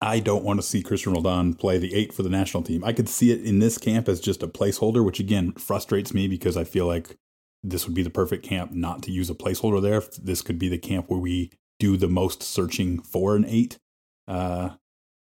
I 0.00 0.20
don't 0.20 0.44
want 0.44 0.60
to 0.60 0.66
see 0.66 0.82
Christian 0.82 1.12
Roldan 1.12 1.54
play 1.54 1.78
the 1.78 1.94
eight 1.94 2.12
for 2.12 2.22
the 2.22 2.28
national 2.28 2.62
team. 2.62 2.84
I 2.84 2.92
could 2.92 3.08
see 3.08 3.32
it 3.32 3.44
in 3.44 3.58
this 3.58 3.78
camp 3.78 4.08
as 4.08 4.20
just 4.20 4.42
a 4.42 4.48
placeholder, 4.48 5.04
which 5.04 5.18
again 5.18 5.52
frustrates 5.52 6.14
me 6.14 6.28
because 6.28 6.56
I 6.56 6.64
feel 6.64 6.86
like 6.86 7.16
this 7.64 7.86
would 7.86 7.94
be 7.94 8.04
the 8.04 8.10
perfect 8.10 8.44
camp 8.44 8.70
not 8.70 9.02
to 9.02 9.10
use 9.10 9.28
a 9.28 9.34
placeholder 9.34 9.82
there. 9.82 10.02
This 10.22 10.42
could 10.42 10.58
be 10.58 10.68
the 10.68 10.78
camp 10.78 11.10
where 11.10 11.18
we 11.18 11.50
do 11.80 11.96
the 11.96 12.08
most 12.08 12.42
searching 12.42 13.00
for 13.02 13.34
an 13.34 13.44
eight. 13.46 13.78
Uh, 14.28 14.70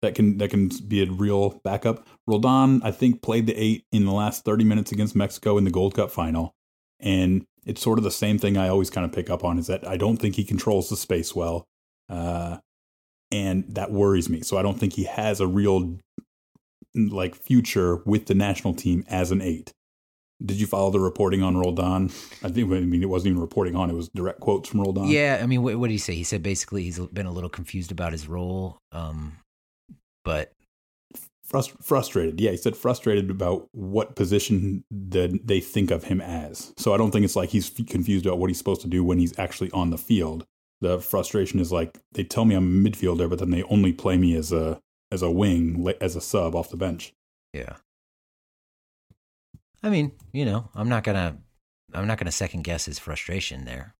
that 0.01 0.15
can 0.15 0.39
that 0.39 0.51
can 0.51 0.69
be 0.89 1.03
a 1.03 1.11
real 1.11 1.61
backup. 1.65 2.07
Roldan, 2.27 2.81
I 2.83 2.91
think, 2.91 3.23
played 3.23 3.47
the 3.47 3.55
eight 3.55 3.85
in 3.93 4.05
the 4.05 4.13
last 4.13 4.45
30 4.45 4.65
minutes 4.65 4.91
against 4.91 5.15
Mexico 5.15 5.59
in 5.59 5.65
the 5.65 5.71
Gold 5.71 5.95
Cup 5.95 6.11
final. 6.11 6.55
And 6.99 7.47
it's 7.65 7.83
sort 7.83 7.99
of 7.99 8.05
the 8.05 8.11
same 8.11 8.39
thing 8.39 8.57
I 8.57 8.69
always 8.69 8.91
kind 8.91 9.05
of 9.05 9.13
pick 9.13 9.31
up 9.31 9.45
on 9.45 9.59
is 9.59 9.67
that 9.69 9.87
I 9.87 9.97
don't 9.97 10.17
think 10.17 10.35
he 10.35 10.45
controls 10.45 10.89
the 10.89 10.97
space 10.97 11.35
well. 11.35 11.69
Uh, 12.09 12.59
and 13.33 13.65
that 13.75 13.91
worries 13.91 14.29
me. 14.29 14.43
So 14.43 14.59
I 14.59 14.63
don't 14.63 14.79
think 14.79 14.93
he 14.93 15.05
has 15.05 15.41
a 15.41 15.47
real 15.47 15.99
like 16.95 17.35
future 17.35 17.97
with 18.05 18.27
the 18.27 18.35
national 18.35 18.75
team 18.75 19.05
as 19.09 19.31
an 19.33 19.41
eight. 19.41 19.73
Did 20.45 20.61
you 20.61 20.67
follow 20.67 20.91
the 20.91 21.01
reporting 21.01 21.43
on 21.43 21.57
Roldan? 21.57 22.07
I 22.43 22.49
think 22.49 22.71
I 22.71 22.81
mean 22.81 23.03
it 23.03 23.09
wasn't 23.09 23.31
even 23.31 23.41
reporting 23.41 23.75
on; 23.77 23.91
it 23.91 23.95
was 23.95 24.09
direct 24.09 24.41
quotes 24.41 24.69
from 24.69 24.81
Roldan. 24.81 25.07
Yeah, 25.07 25.41
I 25.43 25.47
mean, 25.47 25.63
what, 25.63 25.77
what 25.77 25.87
did 25.87 25.93
he 25.93 25.99
say? 25.99 26.15
He 26.15 26.25
said 26.25 26.43
basically 26.43 26.83
he's 26.83 26.99
been 26.99 27.27
a 27.27 27.33
little 27.33 27.49
confused 27.49 27.93
about 27.93 28.13
his 28.13 28.29
role, 28.29 28.79
um, 28.91 29.39
but 30.25 30.53
Frust- 31.49 31.85
frustrated. 31.85 32.41
Yeah, 32.41 32.53
he 32.53 32.57
said 32.57 32.77
frustrated 32.77 33.31
about 33.31 33.69
what 33.73 34.17
position 34.17 34.85
that 34.91 35.47
they 35.47 35.61
think 35.61 35.91
of 35.91 36.05
him 36.05 36.21
as. 36.21 36.73
So 36.79 36.95
I 36.95 36.97
don't 36.97 37.11
think 37.11 37.25
it's 37.25 37.37
like 37.37 37.51
he's 37.51 37.69
confused 37.69 38.25
about 38.25 38.39
what 38.39 38.49
he's 38.49 38.59
supposed 38.59 38.81
to 38.83 38.89
do 38.89 39.05
when 39.05 39.19
he's 39.19 39.39
actually 39.39 39.71
on 39.73 39.91
the 39.91 39.99
field. 39.99 40.47
The 40.83 41.01
frustration 41.01 41.61
is 41.61 41.73
like 41.73 41.99
they 42.13 42.25
tell 42.25 42.45
me 42.45 42.55
I'm 42.55 42.87
a 42.87 42.91
midfielder, 42.91 43.31
but 43.31 43.39
then 43.39 43.51
they 43.51 43.63
only 43.63 43.93
play 43.95 44.19
me 44.19 44.37
as 44.37 44.53
a 44.53 44.81
as 45.11 45.23
a 45.23 45.31
wing, 45.31 45.91
as 46.01 46.17
a 46.17 46.21
sub 46.21 46.55
off 46.55 46.71
the 46.71 46.77
bench. 46.77 47.15
Yeah. 47.55 47.77
I 49.83 49.91
mean, 49.91 50.13
you 50.33 50.45
know, 50.45 50.71
I'm 50.75 50.89
not 50.89 51.05
gonna, 51.05 51.39
I'm 51.93 52.07
not 52.07 52.19
gonna 52.19 52.33
second 52.33 52.63
guess 52.65 52.87
his 52.87 52.99
frustration 52.99 53.65
there. 53.65 53.95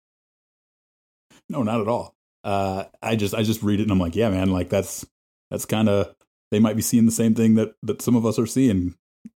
No, 1.49 1.63
not 1.63 1.81
at 1.81 1.89
all. 1.89 2.15
Uh, 2.45 2.85
I 3.03 3.17
just, 3.17 3.35
I 3.35 3.43
just 3.43 3.63
read 3.63 3.79
it 3.81 3.85
and 3.85 3.93
I'm 3.93 3.99
like, 3.99 4.17
yeah, 4.17 4.31
man, 4.31 4.51
like 4.51 4.69
that's, 4.69 5.07
that's 5.51 5.67
kind 5.67 5.89
of, 5.89 6.15
they 6.51 6.61
might 6.61 6.77
be 6.77 6.83
seeing 6.83 7.07
the 7.07 7.13
same 7.13 7.35
thing 7.35 7.55
that 7.55 7.75
that 7.83 8.03
some 8.03 8.17
of 8.17 8.27
us 8.27 8.39
are 8.39 8.47
seeing. 8.47 8.95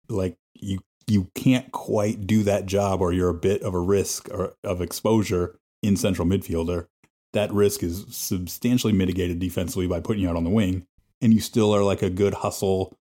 Like 0.09 0.37
you, 0.53 0.79
you 1.07 1.29
can't 1.35 1.71
quite 1.71 2.25
do 2.25 2.43
that 2.43 2.65
job, 2.65 3.01
or 3.01 3.11
you're 3.11 3.29
a 3.29 3.33
bit 3.33 3.63
of 3.63 3.73
a 3.73 3.79
risk 3.79 4.29
or 4.31 4.55
of 4.63 4.81
exposure 4.81 5.59
in 5.81 5.97
central 5.97 6.27
midfielder. 6.27 6.87
That 7.33 7.51
risk 7.51 7.83
is 7.83 8.05
substantially 8.09 8.93
mitigated 8.93 9.39
defensively 9.39 9.87
by 9.87 9.99
putting 9.99 10.21
you 10.21 10.29
out 10.29 10.35
on 10.35 10.43
the 10.43 10.49
wing, 10.49 10.85
and 11.21 11.33
you 11.33 11.39
still 11.39 11.73
are 11.75 11.83
like 11.83 12.01
a 12.01 12.09
good 12.09 12.33
hustle, 12.33 12.93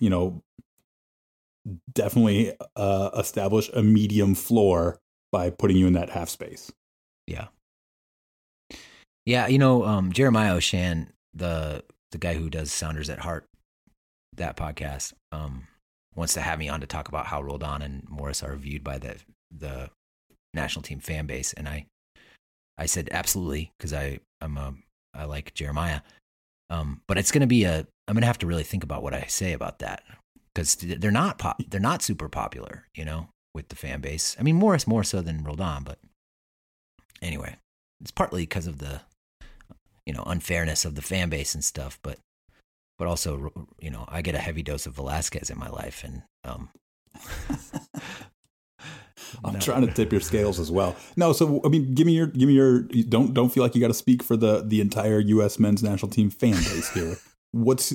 you 0.00 0.10
know, 0.10 0.42
definitely 1.92 2.52
uh, 2.76 3.10
establish 3.18 3.68
a 3.74 3.82
medium 3.82 4.34
floor 4.34 4.98
by 5.32 5.50
putting 5.50 5.76
you 5.76 5.86
in 5.86 5.92
that 5.94 6.10
half 6.10 6.28
space. 6.28 6.72
Yeah. 7.26 7.48
Yeah, 9.26 9.46
you 9.46 9.58
know, 9.58 9.84
um, 9.84 10.12
Jeremiah 10.12 10.56
Oshan, 10.56 11.08
the 11.34 11.84
the 12.10 12.18
guy 12.18 12.34
who 12.34 12.50
does 12.50 12.72
Sounders 12.72 13.10
at 13.10 13.20
Heart, 13.20 13.46
that 14.36 14.56
podcast, 14.56 15.12
um, 15.30 15.68
wants 16.14 16.34
to 16.34 16.40
have 16.40 16.58
me 16.58 16.68
on 16.68 16.80
to 16.80 16.86
talk 16.86 17.08
about 17.08 17.26
how 17.26 17.42
Roldan 17.42 17.82
and 17.82 18.08
Morris 18.08 18.42
are 18.42 18.56
viewed 18.56 18.82
by 18.82 18.98
the 18.98 19.16
the 19.56 19.90
national 20.54 20.82
team 20.82 21.00
fan 21.00 21.26
base, 21.26 21.52
and 21.52 21.68
I 21.68 21.86
I 22.80 22.86
said 22.86 23.10
absolutely 23.12 23.72
because 23.78 23.92
I 23.92 24.20
I'm 24.40 24.56
a 24.56 24.74
I 25.14 25.24
like 25.24 25.52
Jeremiah, 25.54 26.00
um, 26.70 27.02
but 27.06 27.18
it's 27.18 27.30
going 27.30 27.42
to 27.42 27.46
be 27.46 27.64
a 27.64 27.86
I'm 28.08 28.14
going 28.14 28.22
to 28.22 28.26
have 28.26 28.38
to 28.38 28.46
really 28.46 28.64
think 28.64 28.82
about 28.82 29.02
what 29.02 29.14
I 29.14 29.26
say 29.28 29.52
about 29.52 29.80
that 29.80 30.02
because 30.54 30.76
they're 30.76 31.10
not 31.10 31.38
pop, 31.38 31.60
they're 31.68 31.78
not 31.78 32.02
super 32.02 32.28
popular, 32.28 32.86
you 32.94 33.04
know, 33.04 33.28
with 33.54 33.68
the 33.68 33.76
fan 33.76 34.00
base. 34.00 34.34
I 34.40 34.42
mean, 34.42 34.56
Morris 34.56 34.86
more 34.86 35.04
so 35.04 35.20
than 35.20 35.44
Roldan, 35.44 35.84
but 35.84 35.98
anyway, 37.20 37.56
it's 38.00 38.10
partly 38.10 38.42
because 38.42 38.66
of 38.66 38.78
the 38.78 39.02
you 40.06 40.14
know 40.14 40.24
unfairness 40.26 40.86
of 40.86 40.94
the 40.94 41.02
fan 41.02 41.28
base 41.28 41.54
and 41.54 41.62
stuff, 41.62 41.98
but 42.02 42.18
but 42.98 43.06
also 43.06 43.68
you 43.78 43.90
know 43.90 44.06
I 44.08 44.22
get 44.22 44.34
a 44.34 44.38
heavy 44.38 44.62
dose 44.62 44.86
of 44.86 44.94
Velasquez 44.94 45.50
in 45.50 45.58
my 45.58 45.68
life, 45.68 46.02
and 46.02 46.22
um, 46.44 46.70
I'm 49.44 49.54
no. 49.54 49.60
trying 49.60 49.86
to 49.86 49.92
tip 49.92 50.12
your 50.12 50.20
scales 50.20 50.58
as 50.58 50.70
well. 50.70 50.96
No, 51.16 51.32
so 51.32 51.60
I 51.64 51.68
mean, 51.68 51.94
give 51.94 52.06
me 52.06 52.12
your 52.12 52.26
give 52.26 52.48
me 52.48 52.54
your 52.54 52.82
don't 53.08 53.34
don't 53.34 53.50
feel 53.50 53.62
like 53.62 53.74
you 53.74 53.80
got 53.80 53.88
to 53.88 53.94
speak 53.94 54.22
for 54.22 54.36
the 54.36 54.62
the 54.62 54.80
entire 54.80 55.20
U.S. 55.20 55.58
men's 55.58 55.82
national 55.82 56.10
team 56.10 56.30
fan 56.30 56.52
base 56.52 56.90
here. 56.92 57.16
What's 57.52 57.92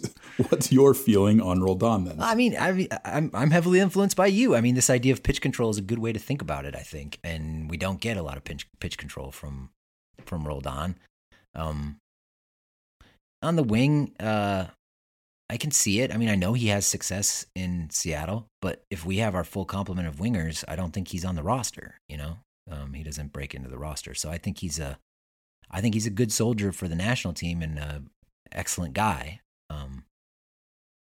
what's 0.50 0.74
your 0.74 0.94
feeling 0.94 1.40
on 1.40 1.62
Roldan 1.62 2.04
then? 2.04 2.20
I 2.20 2.36
mean, 2.36 2.58
I, 2.60 2.90
I'm 3.06 3.32
I'm 3.34 3.52
heavily 3.52 3.80
influenced 3.80 4.18
by 4.18 4.28
you. 4.28 4.54
I 4.54 4.60
mean, 4.60 4.76
this 4.76 4.90
idea 4.90 5.14
of 5.14 5.24
pitch 5.24 5.40
control 5.40 5.70
is 5.70 5.78
a 5.78 5.82
good 5.82 6.00
way 6.00 6.12
to 6.12 6.20
think 6.20 6.42
about 6.42 6.66
it. 6.66 6.76
I 6.76 6.82
think, 6.82 7.20
and 7.24 7.70
we 7.70 7.78
don't 7.78 8.02
get 8.02 8.18
a 8.18 8.22
lot 8.22 8.36
of 8.36 8.44
pitch 8.44 8.68
pitch 8.82 8.98
control 8.98 9.32
from 9.32 9.70
from 10.26 10.46
Roldan. 10.46 10.98
Um, 11.54 12.00
on 13.42 13.56
the 13.56 13.64
wing, 13.64 14.12
uh, 14.20 14.66
I 15.50 15.58
can 15.58 15.72
see 15.72 16.02
it. 16.02 16.14
I 16.14 16.18
mean, 16.18 16.30
I 16.30 16.36
know 16.36 16.54
he 16.54 16.68
has 16.68 16.88
success 16.88 17.46
in 17.56 17.90
Seattle, 17.92 18.48
but 18.62 18.84
if 18.90 19.06
we 19.06 19.18
have 19.18 19.36
our 19.36 19.44
full 19.44 19.66
complement 19.66 20.08
of 20.08 20.16
wingers, 20.16 20.64
I 20.68 20.76
don't 20.76 20.92
think 20.92 21.10
he's 21.10 21.26
on 21.26 21.36
the 21.36 21.44
roster. 21.44 22.00
You 22.10 22.18
know, 22.18 22.38
um, 22.70 22.94
he 22.94 23.04
doesn't 23.04 23.32
break 23.32 23.54
into 23.54 23.70
the 23.70 23.78
roster, 23.78 24.16
so 24.16 24.32
I 24.32 24.38
think 24.38 24.60
he's 24.60 24.80
a, 24.80 24.98
I 25.70 25.82
think 25.82 25.94
he's 25.94 26.08
a 26.08 26.12
good 26.12 26.32
soldier 26.32 26.72
for 26.72 26.88
the 26.88 26.96
national 26.96 27.34
team 27.34 27.62
and 27.62 27.78
an 27.78 28.10
excellent 28.52 28.94
guy. 28.94 29.42
Um, 29.70 30.06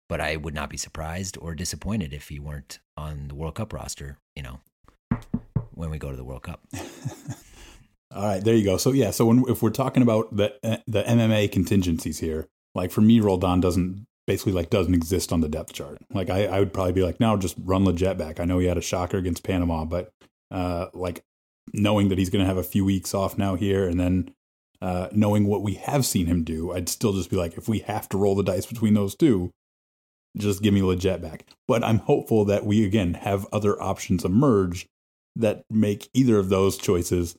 but 0.08 0.20
I 0.20 0.36
would 0.36 0.54
not 0.54 0.70
be 0.70 0.76
surprised 0.76 1.36
or 1.40 1.54
disappointed 1.54 2.12
if 2.12 2.28
he 2.28 2.40
weren't 2.40 2.80
on 2.96 3.28
the 3.28 3.34
World 3.34 3.54
Cup 3.56 3.72
roster, 3.72 4.18
you 4.34 4.42
know, 4.42 4.60
when 5.72 5.90
we 5.90 5.98
go 5.98 6.10
to 6.10 6.16
the 6.16 6.24
World 6.24 6.42
Cup. 6.42 6.60
All 8.12 8.24
right, 8.24 8.42
there 8.42 8.56
you 8.56 8.64
go. 8.64 8.76
So 8.76 8.90
yeah, 8.92 9.12
so 9.12 9.26
when 9.26 9.44
if 9.48 9.62
we're 9.62 9.70
talking 9.70 10.02
about 10.02 10.36
the 10.36 10.52
the 10.86 11.02
MMA 11.04 11.50
contingencies 11.52 12.18
here, 12.18 12.48
like 12.74 12.90
for 12.90 13.00
me, 13.00 13.20
Roldan 13.20 13.60
doesn't 13.60 14.04
basically 14.30 14.52
like 14.52 14.70
doesn't 14.70 14.94
exist 14.94 15.32
on 15.32 15.40
the 15.40 15.48
depth 15.48 15.72
chart. 15.72 15.98
Like 16.14 16.30
I, 16.30 16.46
I 16.46 16.60
would 16.60 16.72
probably 16.72 16.92
be 16.92 17.02
like, 17.02 17.18
now 17.18 17.36
just 17.36 17.56
run 17.64 17.84
Lletget 17.84 18.16
back. 18.16 18.38
I 18.38 18.44
know 18.44 18.60
he 18.60 18.68
had 18.68 18.78
a 18.78 18.80
shocker 18.80 19.16
against 19.16 19.42
Panama, 19.42 19.84
but 19.84 20.12
uh, 20.52 20.86
like 20.94 21.24
knowing 21.72 22.10
that 22.10 22.18
he's 22.18 22.30
going 22.30 22.44
to 22.44 22.46
have 22.46 22.56
a 22.56 22.62
few 22.62 22.84
weeks 22.84 23.12
off 23.12 23.36
now 23.36 23.56
here, 23.56 23.88
and 23.88 23.98
then 23.98 24.32
uh, 24.80 25.08
knowing 25.10 25.48
what 25.48 25.64
we 25.64 25.74
have 25.74 26.06
seen 26.06 26.26
him 26.26 26.44
do, 26.44 26.70
I'd 26.72 26.88
still 26.88 27.12
just 27.12 27.28
be 27.28 27.34
like, 27.34 27.58
if 27.58 27.68
we 27.68 27.80
have 27.80 28.08
to 28.10 28.18
roll 28.18 28.36
the 28.36 28.44
dice 28.44 28.66
between 28.66 28.94
those 28.94 29.16
two, 29.16 29.50
just 30.38 30.62
give 30.62 30.72
me 30.72 30.80
Lletget 30.80 31.20
back. 31.20 31.44
But 31.66 31.82
I'm 31.82 31.98
hopeful 31.98 32.44
that 32.44 32.64
we 32.64 32.84
again 32.84 33.14
have 33.14 33.48
other 33.52 33.82
options 33.82 34.24
emerge 34.24 34.86
that 35.34 35.64
make 35.68 36.08
either 36.14 36.38
of 36.38 36.50
those 36.50 36.78
choices 36.78 37.34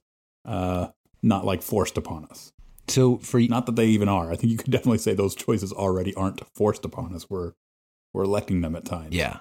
uh, 0.46 0.90
not 1.24 1.46
like 1.46 1.62
forced 1.62 1.98
upon 1.98 2.26
us. 2.26 2.52
So 2.88 3.18
for 3.18 3.40
not 3.40 3.66
that 3.68 3.76
they 3.76 3.88
even 3.88 4.10
are. 4.10 4.32
I 4.32 4.36
think 4.36 4.52
you 4.52 4.58
could 4.58 4.72
definitely 4.72 4.98
say 4.98 5.14
those 5.14 5.36
choices 5.36 5.72
already 5.72 6.14
aren't 6.16 6.42
forced 6.56 6.86
upon 6.86 7.14
us. 7.16 7.30
We're 7.30 7.54
we're 8.14 8.24
electing 8.24 8.62
them 8.62 8.76
at 8.76 8.86
times. 8.86 9.16
Yeah. 9.16 9.40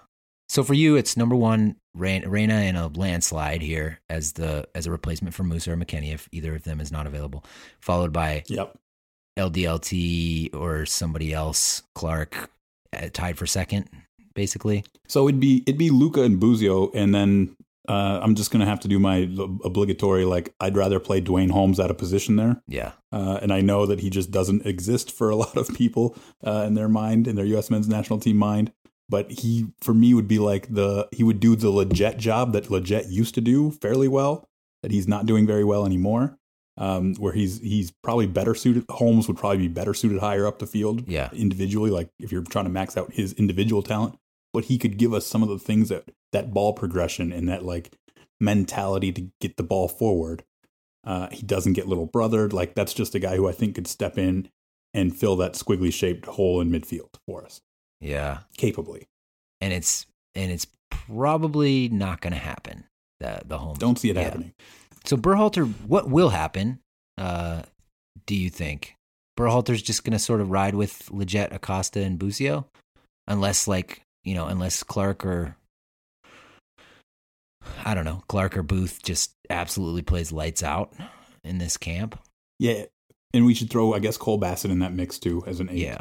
So 0.49 0.65
for 0.65 0.75
you, 0.75 0.97
it's 0.97 1.17
number 1.17 1.37
one, 1.37 1.77
Reyna 1.95 2.63
in 2.63 2.75
a 2.75 2.89
landslide 2.89 3.63
here 3.63 4.01
as 4.09 4.33
the 4.33 4.67
as 4.75 4.87
a 4.87 4.91
replacement 4.91 5.35
for 5.35 5.45
Musah 5.45 5.69
or 5.69 5.77
McKennie 5.77 6.13
if 6.13 6.29
either 6.33 6.57
of 6.57 6.65
them 6.65 6.81
is 6.81 6.91
not 6.91 7.07
available, 7.07 7.45
followed 7.81 8.13
by 8.13 8.43
yep. 8.49 8.77
LDLT 9.39 10.55
or 10.55 10.87
somebody 10.87 11.33
else, 11.33 11.85
Clark, 11.95 12.51
uh, 12.93 13.09
tied 13.13 13.39
for 13.39 13.47
second, 13.47 13.89
basically. 14.35 14.85
So 15.07 15.29
it'd 15.29 15.41
be 15.41 15.63
it'd 15.67 15.79
be 15.79 15.91
Luca 15.91 16.23
and 16.23 16.41
Busio, 16.41 16.91
and 16.93 17.15
then 17.15 17.57
uh, 17.91 18.21
I'm 18.23 18.35
just 18.35 18.51
gonna 18.51 18.67
have 18.67 18.81
to 18.81 18.89
do 18.89 18.99
my 18.99 19.29
obligatory 19.65 20.25
like 20.25 20.55
I'd 20.61 20.77
rather 20.77 21.01
play 21.01 21.21
Duane 21.21 21.51
Holmes 21.51 21.81
out 21.81 21.91
of 21.91 21.99
position 21.99 22.37
there. 22.37 22.63
Yeah, 22.69 22.93
uh, 23.13 23.39
and 23.43 23.53
I 23.53 23.61
know 23.61 23.87
that 23.87 24.01
he 24.01 24.11
just 24.11 24.31
doesn't 24.31 24.65
exist 24.65 25.11
for 25.11 25.31
a 25.31 25.37
lot 25.45 25.57
of 25.57 25.69
people 25.75 26.17
uh, 26.47 26.65
in 26.67 26.75
their 26.75 26.89
mind, 26.89 27.27
in 27.27 27.37
their 27.37 27.47
U.S. 27.47 27.71
men's 27.71 27.89
national 27.89 28.21
team 28.21 28.37
mind 28.37 28.73
but 29.11 29.29
he 29.29 29.67
for 29.81 29.93
me 29.93 30.15
would 30.15 30.29
be 30.29 30.39
like 30.39 30.73
the 30.73 31.09
he 31.11 31.25
would 31.25 31.41
do 31.41 31.57
the 31.57 31.67
Lletget 31.67 32.17
job 32.17 32.53
that 32.53 32.67
Lletget 32.67 33.11
used 33.11 33.35
to 33.35 33.41
do 33.41 33.73
fairly 33.73 34.07
well 34.07 34.49
that 34.83 34.93
he's 34.93 35.09
not 35.09 35.27
doing 35.27 35.47
very 35.47 35.65
well 35.65 35.85
anymore. 35.85 36.39
Um, 36.79 37.15
where 37.17 37.35
he's 37.35 37.61
he's 37.61 37.91
probably 37.91 38.27
better 38.27 38.55
suited. 38.55 38.87
Holmes 38.89 39.29
would 39.29 39.37
probably 39.37 39.59
be 39.59 39.69
better 39.69 39.93
suited 39.93 40.21
higher 40.21 40.47
up 40.47 40.61
the 40.61 40.67
field, 40.67 41.07
yeah, 41.07 41.29
individually. 41.33 41.91
Like 41.91 42.09
if 42.19 42.33
you're 42.33 42.43
trying 42.43 42.65
to 42.65 42.71
max 42.71 42.97
out 42.97 43.13
his 43.13 43.35
individual 43.35 43.83
talent, 43.83 44.17
but 44.53 44.67
he 44.67 44.79
could 44.79 44.97
give 44.97 45.13
us 45.13 45.27
some 45.27 45.43
of 45.43 45.49
the 45.49 45.59
things 45.59 45.89
that 45.89 46.05
that 46.33 46.53
ball 46.53 46.73
progression 46.73 47.33
and 47.33 47.49
that 47.49 47.65
like 47.65 47.93
mentality 48.41 49.13
to 49.13 49.29
get 49.41 49.57
the 49.57 49.63
ball 49.63 49.89
forward. 49.89 50.45
Uh, 51.05 51.29
he 51.31 51.43
doesn't 51.43 51.73
get 51.73 51.89
little 51.89 52.07
brothered. 52.07 52.53
Like 52.53 52.75
that's 52.75 52.95
just 52.95 53.15
a 53.15 53.19
guy 53.19 53.37
who 53.37 53.49
I 53.49 53.53
think 53.53 53.75
could 53.75 53.87
step 53.87 54.19
in 54.19 54.49
and 54.93 55.17
fill 55.17 55.37
that 55.37 55.55
squiggly 55.55 55.93
shaped 55.93 56.27
hole 56.27 56.61
in 56.61 56.71
midfield 56.71 57.11
for 57.27 57.45
us. 57.45 57.61
Yeah. 58.01 58.41
Capably. 58.57 59.07
And 59.61 59.73
it's 59.73 60.07
and 60.35 60.51
it's 60.51 60.67
probably 60.91 61.89
not 61.89 62.21
going 62.21 62.33
to 62.33 62.39
happen. 62.39 62.85
The 63.19 63.43
the 63.45 63.59
home. 63.59 63.77
Don't 63.79 63.99
see 63.99 64.11
it 64.11 64.17
yeah. 64.17 64.23
happening. 64.23 64.53
So 65.05 65.17
Berhalter, 65.17 65.67
what 65.87 66.09
will 66.09 66.31
happen? 66.31 66.81
Uh, 67.17 67.63
do 68.27 68.35
you 68.35 68.51
think 68.51 68.97
Berhalter's 69.39 69.83
just 69.83 70.05
going 70.05 70.13
to 70.13 70.19
sort 70.19 70.41
of 70.41 70.51
ride 70.51 70.75
with 70.75 71.09
Lletget, 71.11 71.55
Acosta, 71.55 72.01
and 72.01 72.19
Busio, 72.19 72.67
unless 73.27 73.67
like 73.67 74.03
you 74.25 74.35
know, 74.35 74.47
unless 74.47 74.83
Clark 74.83 75.25
or 75.25 75.57
I 77.85 77.95
don't 77.95 78.05
know, 78.05 78.23
Clark 78.29 78.57
or 78.57 78.63
Booth 78.63 79.03
just 79.03 79.35
absolutely 79.49 80.03
plays 80.03 80.33
lights 80.33 80.63
out 80.63 80.93
in 81.45 81.59
this 81.59 81.77
camp. 81.77 82.19
Yeah, 82.59 82.85
and 83.33 83.47
we 83.47 83.55
should 83.55 83.71
throw, 83.71 83.95
I 83.95 83.99
guess, 83.99 84.17
Cole 84.17 84.39
Bassett 84.39 84.71
in 84.71 84.81
that 84.81 84.93
mix 84.93 85.19
too 85.19 85.43
as 85.47 85.61
an 85.61 85.69
eight. 85.71 85.79
Yeah, 85.79 86.01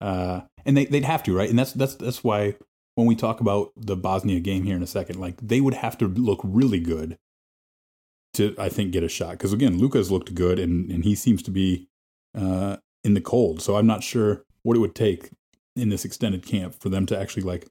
uh, 0.00 0.40
and 0.64 0.76
they 0.76 0.86
they'd 0.86 1.04
have 1.04 1.22
to, 1.24 1.36
right? 1.36 1.48
And 1.48 1.58
that's 1.58 1.72
that's 1.72 1.94
that's 1.96 2.22
why 2.22 2.56
when 2.94 3.06
we 3.06 3.14
talk 3.14 3.40
about 3.40 3.72
the 3.76 3.96
Bosnia 3.96 4.40
game 4.40 4.64
here 4.64 4.76
in 4.76 4.82
a 4.82 4.86
second, 4.86 5.20
like 5.20 5.36
they 5.40 5.60
would 5.60 5.74
have 5.74 5.98
to 5.98 6.06
look 6.06 6.40
really 6.42 6.80
good 6.80 7.16
to 8.34 8.54
I 8.58 8.68
think 8.68 8.92
get 8.92 9.04
a 9.04 9.08
shot 9.08 9.32
because 9.32 9.52
again, 9.52 9.78
Luca's 9.78 10.10
looked 10.10 10.34
good 10.34 10.58
and 10.58 10.90
and 10.90 11.04
he 11.04 11.14
seems 11.14 11.42
to 11.44 11.50
be 11.50 11.88
uh, 12.36 12.76
in 13.04 13.14
the 13.14 13.20
cold. 13.20 13.62
So 13.62 13.76
I'm 13.76 13.86
not 13.86 14.02
sure 14.02 14.44
what 14.62 14.76
it 14.76 14.80
would 14.80 14.94
take 14.94 15.30
in 15.76 15.88
this 15.90 16.04
extended 16.04 16.44
camp 16.46 16.74
for 16.80 16.88
them 16.88 17.06
to 17.06 17.18
actually 17.18 17.42
like 17.42 17.66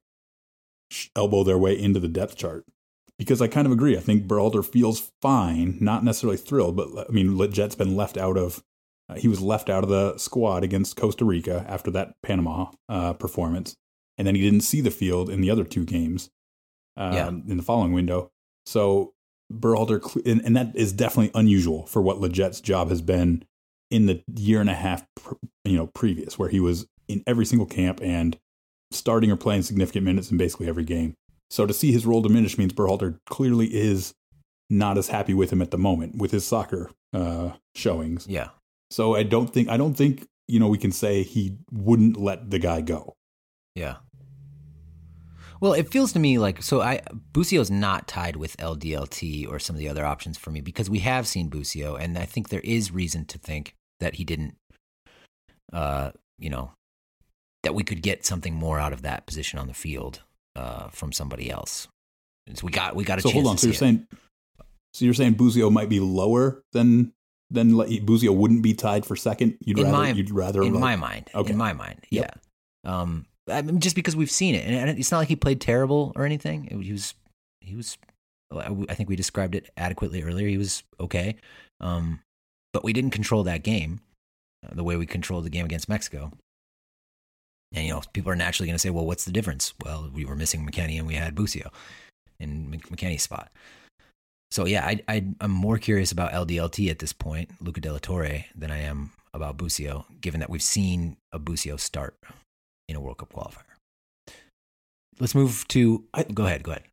elbow 1.15 1.43
their 1.43 1.57
way 1.57 1.79
into 1.79 1.99
the 1.99 2.07
depth 2.07 2.35
chart. 2.35 2.65
Because 3.17 3.41
I 3.41 3.47
kind 3.47 3.65
of 3.65 3.71
agree. 3.71 3.95
I 3.97 4.01
think 4.01 4.27
Berhalter 4.27 4.63
feels 4.65 5.11
fine, 5.21 5.77
not 5.79 6.03
necessarily 6.03 6.37
thrilled, 6.37 6.75
but 6.75 6.89
I 7.09 7.11
mean, 7.11 7.37
Lletget's 7.37 7.75
been 7.75 7.95
left 7.95 8.17
out 8.17 8.37
of 8.37 8.61
uh, 9.07 9.15
he 9.15 9.27
was 9.27 9.39
left 9.39 9.69
out 9.69 9.83
of 9.83 9.89
the 9.89 10.17
squad 10.17 10.63
against 10.63 10.95
Costa 10.97 11.23
Rica 11.25 11.63
after 11.69 11.91
that 11.91 12.15
Panama 12.23 12.71
uh, 12.89 13.13
performance. 13.13 13.75
and 14.17 14.25
then 14.27 14.33
he 14.35 14.41
didn't 14.41 14.61
see 14.61 14.81
the 14.81 14.89
field 14.91 15.29
in 15.29 15.41
the 15.41 15.49
other 15.51 15.63
two 15.63 15.85
games 15.85 16.29
um, 16.97 17.13
Yeah. 17.13 17.27
in 17.27 17.57
the 17.57 17.63
following 17.63 17.93
window. 17.93 18.31
So 18.65 19.13
Berhalter, 19.53 19.99
and, 20.25 20.41
and 20.43 20.55
that 20.57 20.75
is 20.75 20.91
definitely 20.91 21.31
unusual 21.39 21.85
for 21.85 22.01
what 22.01 22.17
Lletget's 22.17 22.61
job 22.61 22.89
has 22.89 23.01
been 23.01 23.43
in 23.91 24.07
the 24.07 24.23
year 24.35 24.59
and 24.59 24.69
a 24.69 24.73
half, 24.73 25.05
pr- 25.15 25.35
you 25.63 25.77
know, 25.77 25.87
previous, 25.87 26.39
where 26.39 26.49
he 26.49 26.59
was 26.59 26.87
in 27.07 27.23
every 27.27 27.45
single 27.45 27.67
camp 27.67 27.99
and 28.01 28.37
starting 28.91 29.31
or 29.31 29.35
playing 29.35 29.63
significant 29.63 30.05
minutes 30.05 30.31
in 30.31 30.37
basically 30.37 30.67
every 30.67 30.83
game. 30.83 31.15
So 31.49 31.65
to 31.65 31.73
see 31.73 31.91
his 31.91 32.05
role 32.05 32.21
diminish 32.21 32.57
means 32.57 32.73
Berhalter 32.73 33.19
clearly 33.27 33.67
is 33.67 34.13
not 34.69 34.97
as 34.97 35.07
happy 35.07 35.33
with 35.33 35.51
him 35.51 35.61
at 35.61 35.71
the 35.71 35.77
moment 35.77 36.17
with 36.17 36.31
his 36.31 36.45
soccer 36.45 36.89
uh, 37.13 37.51
showings. 37.75 38.25
Yeah. 38.27 38.49
So 38.89 39.15
I 39.15 39.23
don't 39.23 39.47
think 39.47 39.69
I 39.69 39.77
don't 39.77 39.95
think 39.95 40.27
you 40.47 40.59
know 40.59 40.67
we 40.67 40.77
can 40.77 40.91
say 40.91 41.23
he 41.23 41.57
wouldn't 41.71 42.17
let 42.17 42.49
the 42.51 42.59
guy 42.59 42.81
go. 42.81 43.13
Yeah. 43.75 43.97
Well, 45.61 45.73
it 45.73 45.91
feels 45.91 46.13
to 46.13 46.19
me 46.19 46.37
like 46.37 46.61
so. 46.61 46.81
I 46.81 47.01
Busio's 47.31 47.71
not 47.71 48.07
tied 48.07 48.35
with 48.35 48.57
LDLT 48.57 49.49
or 49.49 49.59
some 49.59 49.75
of 49.75 49.79
the 49.79 49.89
other 49.89 50.05
options 50.05 50.37
for 50.37 50.51
me 50.51 50.61
because 50.61 50.89
we 50.89 50.99
have 50.99 51.27
seen 51.27 51.49
Busio, 51.49 51.95
and 51.95 52.17
I 52.17 52.25
think 52.25 52.49
there 52.49 52.61
is 52.61 52.91
reason 52.91 53.25
to 53.25 53.37
think 53.37 53.73
that 53.99 54.15
he 54.15 54.25
didn't, 54.25 54.55
uh, 55.71 56.11
you 56.37 56.49
know, 56.49 56.71
that 57.65 57.75
we 57.75 57.83
could 57.83 58.01
get 58.01 58.25
something 58.25 58.53
more 58.53 58.79
out 58.79 58.93
of 58.93 59.01
that 59.01 59.25
position 59.27 59.59
on 59.59 59.67
the 59.67 59.73
field 59.73 60.21
uh, 60.55 60.87
from 60.89 61.11
somebody 61.11 61.51
else. 61.51 61.87
And 62.47 62.57
so 62.57 62.65
we 62.65 62.71
got 62.71 62.95
we 62.95 63.03
got 63.03 63.19
a 63.19 63.21
So 63.21 63.29
chance. 63.29 63.33
hold 63.33 63.47
on. 63.47 63.55
to 63.57 63.61
So 63.61 63.67
you're 63.67 63.73
it. 63.73 63.77
saying 63.77 64.07
so 64.93 65.03
you're 65.05 65.13
saying 65.13 65.33
Busio 65.33 65.69
might 65.69 65.89
be 65.89 65.99
lower 65.99 66.63
than 66.71 67.11
than 67.51 67.75
Busio 68.05 68.31
wouldn't 68.31 68.61
be 68.63 68.73
tied 68.73 69.05
for 69.05 69.15
second. 69.15 69.57
You'd 69.59 69.77
In 69.79 69.85
rather 69.85 69.97
my- 69.97 70.09
you'd 70.11 70.31
rather 70.31 70.63
in 70.63 70.73
like- 70.73 70.81
my 70.81 70.95
mind. 70.95 71.29
Okay. 71.35 71.51
In 71.51 71.57
my 71.57 71.73
mind, 71.73 71.99
Yep. 72.09 72.39
yeah. 72.85 72.91
Um, 73.01 73.25
I 73.47 73.61
mean, 73.61 73.79
just 73.79 73.95
because 73.95 74.15
we've 74.15 74.31
seen 74.31 74.55
it, 74.55 74.65
and 74.65 74.75
and 74.89 74.97
it's 74.97 75.11
not 75.11 75.17
like 75.19 75.27
he 75.27 75.35
played 75.35 75.59
terrible 75.61 76.13
or 76.15 76.25
anything. 76.25 76.65
It- 76.71 76.81
he 76.83 76.91
was, 76.91 77.13
he 77.61 77.75
was. 77.75 77.97
I 78.55 78.93
think 78.95 79.09
we 79.09 79.15
described 79.15 79.53
it 79.55 79.69
adequately 79.75 80.21
earlier. 80.23 80.47
He 80.47 80.57
was 80.57 80.83
okay, 80.99 81.35
um, 81.81 82.21
but 82.73 82.83
we 82.83 82.93
didn't 82.93 83.11
control 83.11 83.43
that 83.43 83.63
game 83.63 83.99
uh, 84.65 84.73
the 84.73 84.83
way 84.83 84.95
we 84.95 85.05
controlled 85.05 85.45
the 85.45 85.49
game 85.49 85.65
against 85.65 85.89
Mexico. 85.89 86.31
And 87.73 87.85
you 87.85 87.93
know, 87.93 88.01
people 88.13 88.31
are 88.31 88.35
naturally 88.35 88.67
going 88.67 88.75
to 88.75 88.79
say, 88.79 88.89
"Well, 88.89 89.05
what's 89.05 89.25
the 89.25 89.31
difference?" 89.31 89.73
Well, 89.83 90.09
we 90.13 90.25
were 90.25 90.35
missing 90.35 90.65
McKennie 90.65 90.97
and 90.97 91.07
we 91.07 91.15
had 91.15 91.35
Busio 91.35 91.71
in 92.39 92.69
Mc- 92.69 92.89
McKennie's 92.89 93.23
spot. 93.23 93.51
So 94.51 94.65
yeah, 94.65 94.85
I, 94.85 95.01
I 95.07 95.25
I'm 95.41 95.51
more 95.51 95.77
curious 95.77 96.11
about 96.11 96.31
LDLT 96.31 96.89
at 96.89 96.99
this 96.99 97.13
point, 97.13 97.49
Luca 97.59 97.81
De 97.81 97.91
La 97.91 97.99
Torre, 97.99 98.45
than 98.55 98.71
I 98.71 98.79
am 98.79 99.11
about 99.33 99.57
Busio, 99.57 100.05
given 100.21 100.39
that 100.39 100.49
we've 100.49 100.61
seen 100.61 101.17
a 101.33 101.39
Busio 101.39 101.75
start 101.75 102.15
in 102.87 102.95
a 102.95 103.01
World 103.01 103.17
Cup 103.17 103.33
qualifier. 103.33 103.63
Let's 105.19 105.35
move 105.35 105.67
to. 105.69 106.05
I- 106.13 106.23
go 106.23 106.45
ahead. 106.45 106.63
Go 106.63 106.71
ahead. 106.71 106.83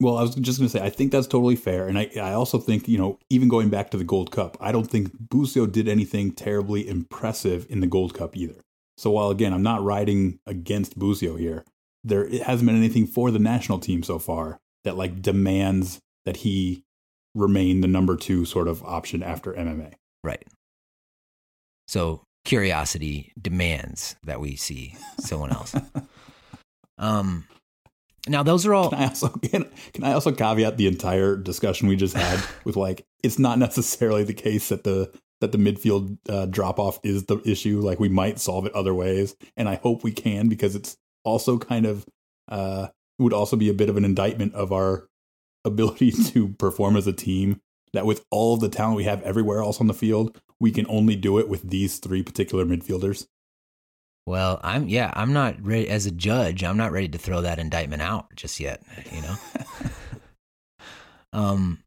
Well, 0.00 0.18
I 0.18 0.22
was 0.22 0.34
just 0.34 0.58
going 0.58 0.68
to 0.68 0.78
say, 0.78 0.84
I 0.84 0.90
think 0.90 1.12
that's 1.12 1.26
totally 1.28 1.56
fair. 1.56 1.86
And 1.86 1.98
I, 1.98 2.10
I 2.16 2.32
also 2.32 2.58
think, 2.58 2.88
you 2.88 2.98
know, 2.98 3.18
even 3.30 3.48
going 3.48 3.70
back 3.70 3.90
to 3.90 3.96
the 3.96 4.04
Gold 4.04 4.32
Cup, 4.32 4.56
I 4.60 4.72
don't 4.72 4.90
think 4.90 5.12
Busio 5.30 5.66
did 5.66 5.88
anything 5.88 6.32
terribly 6.32 6.86
impressive 6.86 7.66
in 7.70 7.80
the 7.80 7.86
Gold 7.86 8.12
Cup 8.12 8.36
either. 8.36 8.56
So 8.96 9.10
while, 9.10 9.30
again, 9.30 9.52
I'm 9.52 9.62
not 9.62 9.82
riding 9.82 10.38
against 10.46 10.98
Busio 10.98 11.36
here, 11.36 11.64
there 12.04 12.24
it 12.24 12.42
hasn't 12.42 12.66
been 12.66 12.76
anything 12.76 13.06
for 13.06 13.30
the 13.30 13.38
national 13.38 13.78
team 13.78 14.02
so 14.02 14.18
far 14.18 14.60
that 14.84 14.96
like 14.96 15.22
demands 15.22 16.00
that 16.26 16.38
he 16.38 16.82
remain 17.34 17.80
the 17.80 17.88
number 17.88 18.16
two 18.16 18.44
sort 18.44 18.68
of 18.68 18.82
option 18.82 19.22
after 19.22 19.52
MMA. 19.52 19.94
Right. 20.22 20.44
So 21.88 22.22
curiosity 22.44 23.32
demands 23.40 24.16
that 24.24 24.40
we 24.40 24.56
see 24.56 24.96
someone 25.18 25.50
else. 25.50 25.74
um, 26.98 27.46
now 28.26 28.42
those 28.42 28.64
are 28.66 28.74
all. 28.74 28.90
Can 28.90 28.98
I 29.00 29.06
also 29.06 29.28
can, 29.28 29.70
can 29.92 30.04
I 30.04 30.12
also 30.12 30.32
caveat 30.32 30.76
the 30.76 30.86
entire 30.86 31.36
discussion 31.36 31.88
we 31.88 31.96
just 31.96 32.16
had 32.16 32.40
with 32.64 32.76
like 32.76 33.04
it's 33.22 33.38
not 33.38 33.58
necessarily 33.58 34.24
the 34.24 34.34
case 34.34 34.68
that 34.68 34.84
the 34.84 35.12
that 35.44 35.52
the 35.52 35.58
midfield 35.58 36.16
uh, 36.28 36.46
drop 36.46 36.78
off 36.78 36.98
is 37.02 37.26
the 37.26 37.38
issue. 37.44 37.80
Like 37.80 38.00
we 38.00 38.08
might 38.08 38.40
solve 38.40 38.64
it 38.66 38.74
other 38.74 38.94
ways, 38.94 39.36
and 39.56 39.68
I 39.68 39.76
hope 39.76 40.02
we 40.02 40.12
can 40.12 40.48
because 40.48 40.74
it's 40.74 40.96
also 41.22 41.58
kind 41.58 41.84
of 41.84 42.06
uh, 42.48 42.88
would 43.18 43.32
also 43.32 43.56
be 43.56 43.68
a 43.68 43.74
bit 43.74 43.90
of 43.90 43.96
an 43.96 44.04
indictment 44.04 44.54
of 44.54 44.72
our 44.72 45.06
ability 45.64 46.10
to 46.10 46.48
perform 46.48 46.96
as 46.96 47.06
a 47.06 47.12
team. 47.12 47.60
That 47.92 48.06
with 48.06 48.24
all 48.30 48.54
of 48.54 48.60
the 48.60 48.68
talent 48.68 48.96
we 48.96 49.04
have 49.04 49.22
everywhere 49.22 49.60
else 49.60 49.80
on 49.80 49.86
the 49.86 49.94
field, 49.94 50.40
we 50.58 50.72
can 50.72 50.84
only 50.88 51.14
do 51.14 51.38
it 51.38 51.48
with 51.48 51.70
these 51.70 51.98
three 51.98 52.24
particular 52.24 52.64
midfielders. 52.64 53.28
Well, 54.26 54.58
I'm 54.64 54.88
yeah, 54.88 55.12
I'm 55.14 55.32
not 55.32 55.64
ready 55.64 55.88
as 55.88 56.06
a 56.06 56.10
judge. 56.10 56.64
I'm 56.64 56.78
not 56.78 56.90
ready 56.90 57.08
to 57.08 57.18
throw 57.18 57.42
that 57.42 57.58
indictment 57.58 58.02
out 58.02 58.34
just 58.34 58.58
yet. 58.58 58.82
You 59.12 59.22
know. 59.22 59.36
um. 61.32 61.83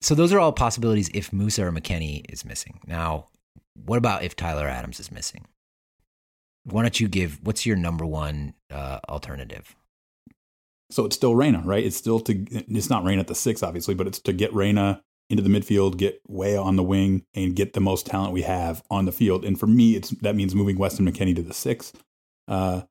So 0.00 0.14
those 0.14 0.32
are 0.32 0.40
all 0.40 0.52
possibilities 0.52 1.10
if 1.12 1.30
Musah 1.30 1.64
or 1.64 1.72
McKennie 1.72 2.24
is 2.30 2.44
missing. 2.44 2.80
Now, 2.86 3.28
what 3.74 3.98
about 3.98 4.22
if 4.22 4.34
Tyler 4.34 4.66
Adams 4.66 4.98
is 4.98 5.12
missing? 5.12 5.46
Why 6.64 6.82
don't 6.82 6.98
you 6.98 7.08
give? 7.08 7.40
What's 7.42 7.66
your 7.66 7.76
number 7.76 8.06
one 8.06 8.54
uh, 8.70 9.00
alternative? 9.08 9.76
So 10.90 11.04
it's 11.04 11.16
still 11.16 11.36
Reyna, 11.36 11.62
right? 11.64 11.84
It's 11.84 11.96
still 11.96 12.20
to 12.20 12.44
it's 12.50 12.90
not 12.90 13.04
Reyna 13.04 13.20
at 13.20 13.28
the 13.28 13.34
six, 13.34 13.62
obviously, 13.62 13.94
but 13.94 14.06
it's 14.06 14.18
to 14.20 14.32
get 14.32 14.52
Reyna 14.52 15.02
into 15.28 15.42
the 15.42 15.48
midfield, 15.48 15.96
get 15.96 16.20
Weah 16.26 16.60
on 16.60 16.76
the 16.76 16.82
wing, 16.82 17.24
and 17.34 17.54
get 17.54 17.74
the 17.74 17.80
most 17.80 18.06
talent 18.06 18.32
we 18.32 18.42
have 18.42 18.82
on 18.90 19.04
the 19.04 19.12
field. 19.12 19.44
And 19.44 19.58
for 19.58 19.66
me, 19.66 19.94
it's 19.94 20.10
that 20.22 20.34
means 20.34 20.54
moving 20.54 20.76
Weston 20.76 21.10
McKennie 21.10 21.36
to 21.36 21.42
the 21.42 21.54
six. 21.54 21.92
Uh, 22.48 22.82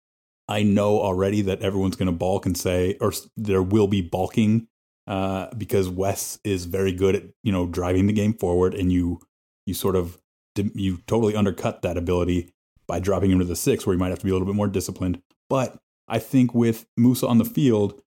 I 0.48 0.64
know 0.64 1.00
already 1.02 1.42
that 1.44 1.62
everyone's 1.62 1.96
going 1.96 2.08
to 2.08 2.12
balk 2.12 2.46
and 2.46 2.58
say, 2.58 2.98
or 3.02 3.14
there 3.36 3.62
will 3.62 3.88
be 3.88 4.02
balking 4.02 4.69
uh, 5.10 5.48
because 5.58 5.90
Wes 5.90 6.40
is 6.46 6.66
very 6.66 6.94
good 6.94 7.16
at 7.16 7.24
you 7.44 7.52
know 7.52 7.66
driving 7.66 8.08
the 8.08 8.14
game 8.14 8.34
forward, 8.34 8.74
and 8.74 8.94
you 8.94 9.20
you 9.66 9.74
sort 9.74 9.96
of 9.96 10.18
you 10.56 11.00
totally 11.08 11.36
undercut 11.36 11.82
that 11.82 11.98
ability 11.98 12.54
by 12.88 13.00
dropping 13.00 13.32
him 13.32 13.40
to 13.40 13.46
the 13.46 13.56
six, 13.56 13.86
where 13.86 13.94
you 13.94 14.00
might 14.00 14.10
have 14.10 14.20
to 14.20 14.26
be 14.26 14.32
a 14.32 14.34
little 14.34 14.48
bit 14.48 14.56
more 14.56 14.68
disciplined. 14.68 15.22
But 15.50 15.78
I 16.08 16.20
think 16.20 16.54
with 16.54 16.86
Musah 16.98 17.28
on 17.28 17.38
the 17.40 17.46
field, 17.46 18.02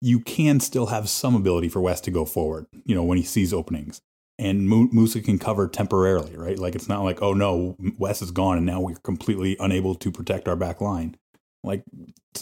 you 0.00 0.20
can 0.20 0.60
still 0.60 0.86
have 0.86 1.08
some 1.08 1.34
ability 1.34 1.68
for 1.68 1.80
Wes 1.80 2.00
to 2.02 2.10
go 2.10 2.24
forward, 2.24 2.66
you 2.84 2.94
know, 2.94 3.04
when 3.04 3.18
he 3.18 3.24
sees 3.24 3.52
openings. 3.52 4.00
And 4.38 4.68
Mu- 4.68 4.88
Musah 4.88 5.24
can 5.24 5.38
cover 5.38 5.68
temporarily, 5.68 6.36
right? 6.36 6.58
Like 6.58 6.74
it's 6.74 6.88
not 6.88 7.04
like, 7.04 7.22
oh 7.22 7.34
no, 7.34 7.76
Wes 7.98 8.20
is 8.20 8.30
gone 8.30 8.56
and 8.56 8.66
now 8.66 8.80
we're 8.80 8.96
completely 8.96 9.56
unable 9.60 9.94
to 9.94 10.10
protect 10.10 10.48
our 10.48 10.56
back 10.56 10.80
line. 10.80 11.16
Like 11.62 11.84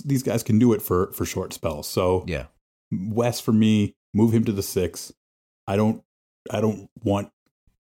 these 0.05 0.23
guys 0.23 0.43
can 0.43 0.59
do 0.59 0.73
it 0.73 0.81
for 0.81 1.13
for 1.13 1.27
short 1.27 1.53
spells. 1.53 1.87
So 1.87 2.25
Yeah. 2.27 2.47
Wes 2.91 3.41
for 3.41 3.53
me, 3.53 3.95
move 4.15 4.33
him 4.33 4.45
to 4.45 4.53
the 4.53 4.63
six. 4.63 5.13
I 5.67 5.77
don't 5.77 6.03
I 6.51 6.61
don't 6.61 6.89
want 7.03 7.31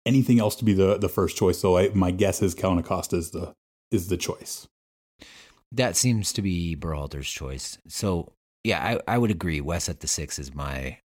anything 0.05 0.39
else 0.39 0.55
to 0.57 0.65
be 0.65 0.73
the 0.73 0.97
the 0.97 1.09
first 1.09 1.37
choice. 1.37 1.59
So 1.59 1.77
I, 1.77 1.89
my 1.89 2.11
guess 2.11 2.41
is 2.41 2.53
Kellen 2.53 2.79
Acosta 2.79 3.15
is 3.15 3.31
the 3.31 3.53
is 3.91 4.07
the 4.07 4.17
choice. 4.17 4.67
That 5.71 5.95
seems 5.95 6.33
to 6.33 6.41
be 6.41 6.75
Berhalter's 6.75 7.29
choice. 7.29 7.77
So 7.87 8.33
yeah, 8.63 8.99
I, 9.07 9.15
I 9.15 9.17
would 9.17 9.31
agree. 9.31 9.61
Wes 9.61 9.87
at 9.87 9.99
the 9.99 10.07
six 10.07 10.39
is 10.39 10.53
my 10.53 10.99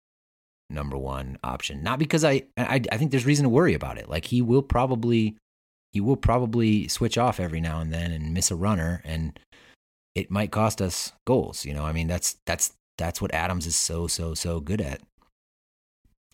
number 0.71 0.97
one 0.97 1.39
option. 1.45 1.83
Not 1.83 1.99
because 1.99 2.25
I, 2.25 2.45
I 2.57 2.81
I 2.91 2.97
think 2.97 3.11
there's 3.11 3.27
reason 3.27 3.45
to 3.45 3.49
worry 3.51 3.75
about 3.75 3.99
it. 3.99 4.09
Like 4.09 4.27
he 4.27 4.43
will 4.43 4.63
probably 4.63 5.37
he 5.93 6.01
will 6.01 6.17
probably 6.17 6.89
switch 6.89 7.19
off 7.19 7.39
every 7.39 7.61
now 7.61 7.81
and 7.81 7.93
then 7.93 8.13
and 8.13 8.33
miss 8.33 8.51
a 8.51 8.57
runner 8.57 9.03
and 9.05 9.39
it 10.15 10.31
might 10.31 10.51
cost 10.51 10.81
us 10.81 11.13
goals. 11.27 11.65
You 11.65 11.75
know, 11.75 11.85
I 11.85 11.93
mean 11.93 12.07
that's 12.07 12.37
that's 12.47 12.73
that's 12.99 13.21
what 13.21 13.35
Adams 13.35 13.67
is 13.67 13.77
so 13.77 14.07
so 14.07 14.35
so 14.35 14.61
good 14.61 14.81
at, 14.81 15.01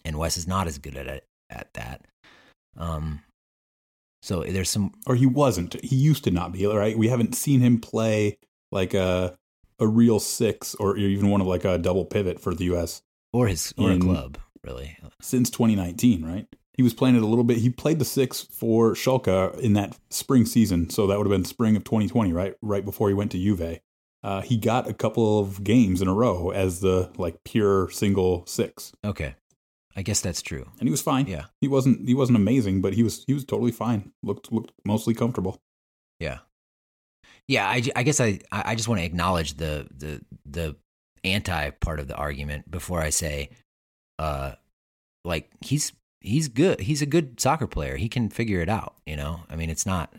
and 0.09 0.19
Wes 0.19 0.37
is 0.37 0.49
not 0.49 0.67
as 0.67 0.79
good 0.79 0.97
at 0.97 1.07
it 1.07 1.25
at 1.51 1.73
that. 1.75 2.07
Um, 2.77 3.21
so 4.23 4.43
there's 4.43 4.71
some 4.71 4.93
or 5.07 5.15
he 5.15 5.27
wasn't. 5.27 5.83
He 5.85 5.97
used 5.97 6.25
to 6.25 6.31
not 6.31 6.53
be 6.53 6.67
right. 6.67 6.99
We 6.99 7.09
haven't 7.09 7.35
seen 7.35 7.61
him 7.61 7.79
play 7.79 8.39
like 8.73 8.95
a 8.95 9.37
a 9.79 9.87
real 9.87 10.19
six 10.19 10.75
or 10.75 10.97
even 10.97 11.31
one 11.31 11.41
of 11.41 11.47
like 11.47 11.65
a 11.65 11.79
double 11.79 12.05
pivot 12.05 12.41
for 12.41 12.55
the 12.55 12.65
U.S. 12.65 13.03
or 13.33 13.47
his 13.47 13.73
or 13.79 13.93
a 13.93 13.99
club 13.99 14.39
really. 14.65 14.97
since 15.21 15.51
2019. 15.51 16.25
Right? 16.25 16.47
He 16.73 16.83
was 16.83 16.95
playing 16.95 17.17
it 17.17 17.23
a 17.23 17.27
little 17.27 17.45
bit. 17.45 17.59
He 17.59 17.71
played 17.71 17.99
the 17.99 18.05
six 18.05 18.43
for 18.43 18.95
Schalke 18.95 19.59
in 19.59 19.75
that 19.75 19.97
spring 20.11 20.47
season, 20.47 20.91
so 20.91 21.07
that 21.07 21.19
would 21.19 21.27
have 21.27 21.33
been 21.33 21.45
spring 21.45 21.77
of 21.77 21.85
2020, 21.85 22.33
right? 22.33 22.55
Right 22.63 22.85
before 22.85 23.09
he 23.09 23.15
went 23.15 23.33
to 23.33 23.39
Juve. 23.39 23.81
Uh, 24.23 24.41
he 24.43 24.57
got 24.57 24.89
a 24.89 24.95
couple 24.95 25.41
of 25.41 25.63
games 25.63 26.03
in 26.03 26.09
a 26.09 26.15
row 26.15 26.51
as 26.51 26.81
the 26.81 27.11
like 27.17 27.45
pure 27.45 27.89
single 27.91 28.45
six, 28.47 28.93
Okay, 29.05 29.35
I 29.99 30.03
guess 30.03 30.21
that's 30.21 30.43
true. 30.43 30.65
and 30.79 30.89
he 30.89 30.93
was 30.93 31.03
fine. 31.03 31.27
Yeah. 31.27 31.47
He 31.61 31.67
wasn't 31.67 32.07
he 32.07 32.15
wasn't 32.15 32.37
amazing, 32.37 32.81
but 32.83 32.95
he 32.95 33.03
was 33.03 33.25
he 33.27 33.35
was 33.35 33.45
totally 33.45 33.73
fine. 33.73 34.13
Looked 34.23 34.53
looked 34.53 34.71
mostly 34.85 35.13
comfortable. 35.13 35.59
Yeah, 36.21 36.39
yeah. 37.49 37.67
I, 37.67 37.83
I 37.97 38.05
guess 38.05 38.21
I 38.21 38.39
I 38.53 38.77
just 38.77 38.87
want 38.87 39.01
to 39.01 39.05
acknowledge 39.05 39.55
the 39.55 39.89
the 39.91 40.21
the 40.47 40.77
anti 41.25 41.71
part 41.71 41.99
of 41.99 42.07
the 42.07 42.15
argument 42.15 42.71
before 42.71 43.01
I 43.01 43.11
say, 43.11 43.51
uh, 44.21 44.53
like 45.25 45.51
he's 45.63 45.93
he's 46.21 46.47
good. 46.47 46.79
He's 46.79 47.03
a 47.03 47.07
good 47.07 47.41
soccer 47.41 47.67
player. 47.67 47.97
He 47.97 48.09
can 48.09 48.31
figure 48.31 48.61
it 48.61 48.69
out. 48.69 48.95
You 49.05 49.17
know, 49.17 49.41
I 49.51 49.57
mean, 49.57 49.69
it's 49.69 49.85
not, 49.85 50.15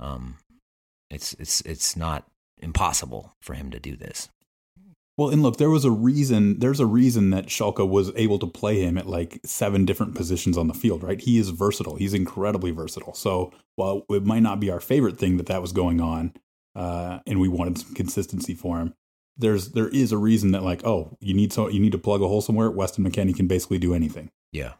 um, 0.00 0.36
it's 1.10 1.32
it's 1.38 1.62
it's 1.62 1.96
not 1.96 2.26
impossible 2.58 3.32
for 3.40 3.54
him 3.54 3.70
to 3.70 3.80
do 3.80 3.96
this. 3.96 4.28
Well, 5.18 5.28
and 5.28 5.42
look, 5.42 5.58
there 5.58 5.70
was 5.70 5.84
a 5.84 5.90
reason. 5.90 6.58
There's 6.58 6.80
a 6.80 6.86
reason 6.86 7.30
that 7.30 7.46
Schalke 7.46 7.86
was 7.86 8.10
able 8.16 8.38
to 8.38 8.46
play 8.46 8.80
him 8.80 8.96
at 8.96 9.06
like 9.06 9.40
seven 9.44 9.84
different 9.84 10.14
positions 10.14 10.56
on 10.56 10.68
the 10.68 10.74
field. 10.74 11.02
Right? 11.02 11.20
He 11.20 11.38
is 11.38 11.50
versatile. 11.50 11.96
He's 11.96 12.14
incredibly 12.14 12.70
versatile. 12.70 13.14
So 13.14 13.52
while 13.76 14.04
it 14.08 14.24
might 14.24 14.42
not 14.42 14.60
be 14.60 14.70
our 14.70 14.80
favorite 14.80 15.18
thing 15.18 15.36
that 15.36 15.46
that 15.46 15.60
was 15.60 15.72
going 15.72 16.00
on, 16.00 16.32
uh, 16.74 17.18
and 17.26 17.40
we 17.40 17.48
wanted 17.48 17.78
some 17.78 17.94
consistency 17.94 18.54
for 18.54 18.78
him, 18.78 18.94
there's 19.36 19.72
there 19.72 19.88
is 19.88 20.12
a 20.12 20.18
reason 20.18 20.52
that 20.52 20.62
like 20.62 20.84
oh 20.86 21.16
you 21.20 21.34
need 21.34 21.52
so 21.52 21.68
you 21.68 21.80
need 21.80 21.92
to 21.92 21.98
plug 21.98 22.22
a 22.22 22.28
hole 22.28 22.40
somewhere. 22.40 22.70
Weston 22.70 23.04
McKennie 23.04 23.36
can 23.36 23.46
basically 23.46 23.78
do 23.78 23.94
anything. 23.94 24.30
Yeah. 24.50 24.74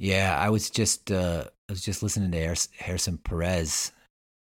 Yeah, 0.00 0.36
I 0.36 0.50
was 0.50 0.68
just 0.68 1.12
uh, 1.12 1.44
I 1.68 1.72
was 1.72 1.82
just 1.82 2.02
listening 2.02 2.32
to 2.32 2.56
Harrison 2.78 3.18
Perez, 3.18 3.92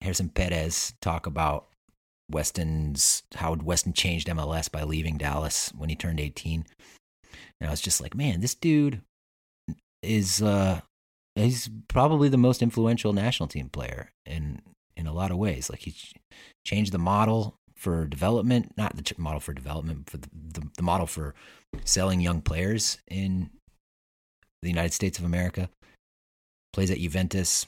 Harrison 0.00 0.28
Perez 0.28 0.94
talk 1.00 1.26
about 1.26 1.68
Weston's 2.30 3.22
how 3.34 3.54
Weston 3.54 3.92
changed 3.92 4.28
MLS 4.28 4.70
by 4.70 4.82
leaving 4.82 5.18
Dallas 5.18 5.72
when 5.76 5.88
he 5.88 5.96
turned 5.96 6.20
18. 6.20 6.64
And 7.60 7.68
I 7.68 7.70
was 7.70 7.80
just 7.80 8.00
like, 8.00 8.14
man, 8.14 8.40
this 8.40 8.54
dude 8.54 9.02
is 10.02 10.42
uh 10.42 10.80
he's 11.34 11.70
probably 11.88 12.28
the 12.28 12.36
most 12.36 12.62
influential 12.62 13.12
national 13.12 13.48
team 13.48 13.68
player 13.68 14.10
in 14.26 14.60
in 14.96 15.06
a 15.06 15.12
lot 15.12 15.30
of 15.30 15.38
ways. 15.38 15.70
Like 15.70 15.80
he 15.80 15.94
changed 16.64 16.92
the 16.92 16.98
model 16.98 17.58
for 17.74 18.06
development, 18.06 18.72
not 18.76 18.96
the 18.96 19.14
model 19.18 19.40
for 19.40 19.52
development, 19.52 20.08
for 20.08 20.16
the, 20.16 20.28
the, 20.32 20.68
the 20.76 20.82
model 20.82 21.06
for 21.06 21.34
selling 21.84 22.20
young 22.20 22.40
players 22.40 22.98
in 23.08 23.50
the 24.62 24.68
United 24.68 24.92
States 24.92 25.18
of 25.18 25.24
America. 25.24 25.68
Plays 26.72 26.90
at 26.90 26.98
Juventus, 26.98 27.66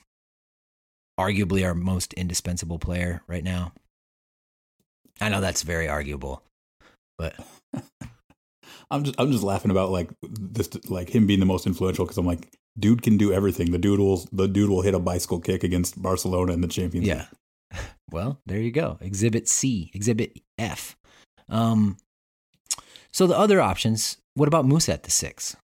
arguably 1.18 1.64
our 1.64 1.74
most 1.74 2.12
indispensable 2.14 2.78
player 2.78 3.22
right 3.26 3.44
now. 3.44 3.72
I 5.20 5.28
know 5.28 5.40
that's 5.40 5.62
very 5.62 5.88
arguable, 5.88 6.42
but 7.18 7.34
I'm 8.90 9.04
just 9.04 9.18
I'm 9.18 9.32
just 9.32 9.44
laughing 9.44 9.70
about 9.70 9.90
like 9.90 10.10
this 10.22 10.68
like 10.88 11.08
him 11.08 11.26
being 11.26 11.40
the 11.40 11.46
most 11.46 11.66
influential 11.66 12.04
because 12.04 12.18
I'm 12.18 12.26
like 12.26 12.48
dude 12.78 13.02
can 13.02 13.16
do 13.16 13.32
everything. 13.32 13.72
The 13.72 13.78
dude 13.78 13.98
will 13.98 14.28
the 14.32 14.46
dude 14.46 14.70
will 14.70 14.82
hit 14.82 14.94
a 14.94 14.98
bicycle 14.98 15.40
kick 15.40 15.64
against 15.64 16.00
Barcelona 16.00 16.52
in 16.52 16.60
the 16.60 16.68
Champions 16.68 17.06
yeah. 17.06 17.26
League. 17.72 17.80
Well, 18.08 18.38
there 18.46 18.60
you 18.60 18.70
go. 18.70 18.98
Exhibit 19.00 19.48
C, 19.48 19.90
Exhibit 19.92 20.38
F. 20.58 20.96
Um, 21.48 21.96
so 23.10 23.26
the 23.26 23.36
other 23.36 23.60
options. 23.60 24.18
What 24.34 24.46
about 24.46 24.64
Musah 24.64 24.92
at 24.92 25.02
the 25.02 25.10
six? 25.10 25.56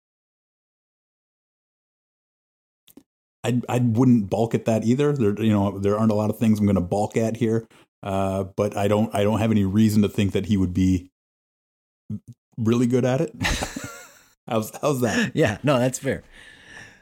I 3.44 3.60
I 3.68 3.78
wouldn't 3.78 4.28
balk 4.28 4.56
at 4.56 4.64
that 4.64 4.84
either. 4.84 5.12
There 5.12 5.40
you 5.40 5.52
know 5.52 5.78
there 5.78 5.96
aren't 5.96 6.10
a 6.10 6.16
lot 6.16 6.30
of 6.30 6.38
things 6.38 6.58
I'm 6.58 6.66
going 6.66 6.74
to 6.74 6.80
balk 6.80 7.16
at 7.16 7.36
here. 7.36 7.66
Uh, 8.02 8.44
but 8.44 8.76
I 8.76 8.88
don't 8.88 9.14
I 9.14 9.22
don't 9.22 9.38
have 9.38 9.50
any 9.50 9.64
reason 9.64 10.02
to 10.02 10.08
think 10.08 10.32
that 10.32 10.46
he 10.46 10.56
would 10.56 10.74
be 10.74 11.10
really 12.56 12.86
good 12.86 13.04
at 13.04 13.20
it. 13.20 13.32
how's 14.48 14.72
how's 14.80 15.00
that? 15.02 15.32
Yeah, 15.34 15.58
no, 15.62 15.78
that's 15.78 15.98
fair. 15.98 16.22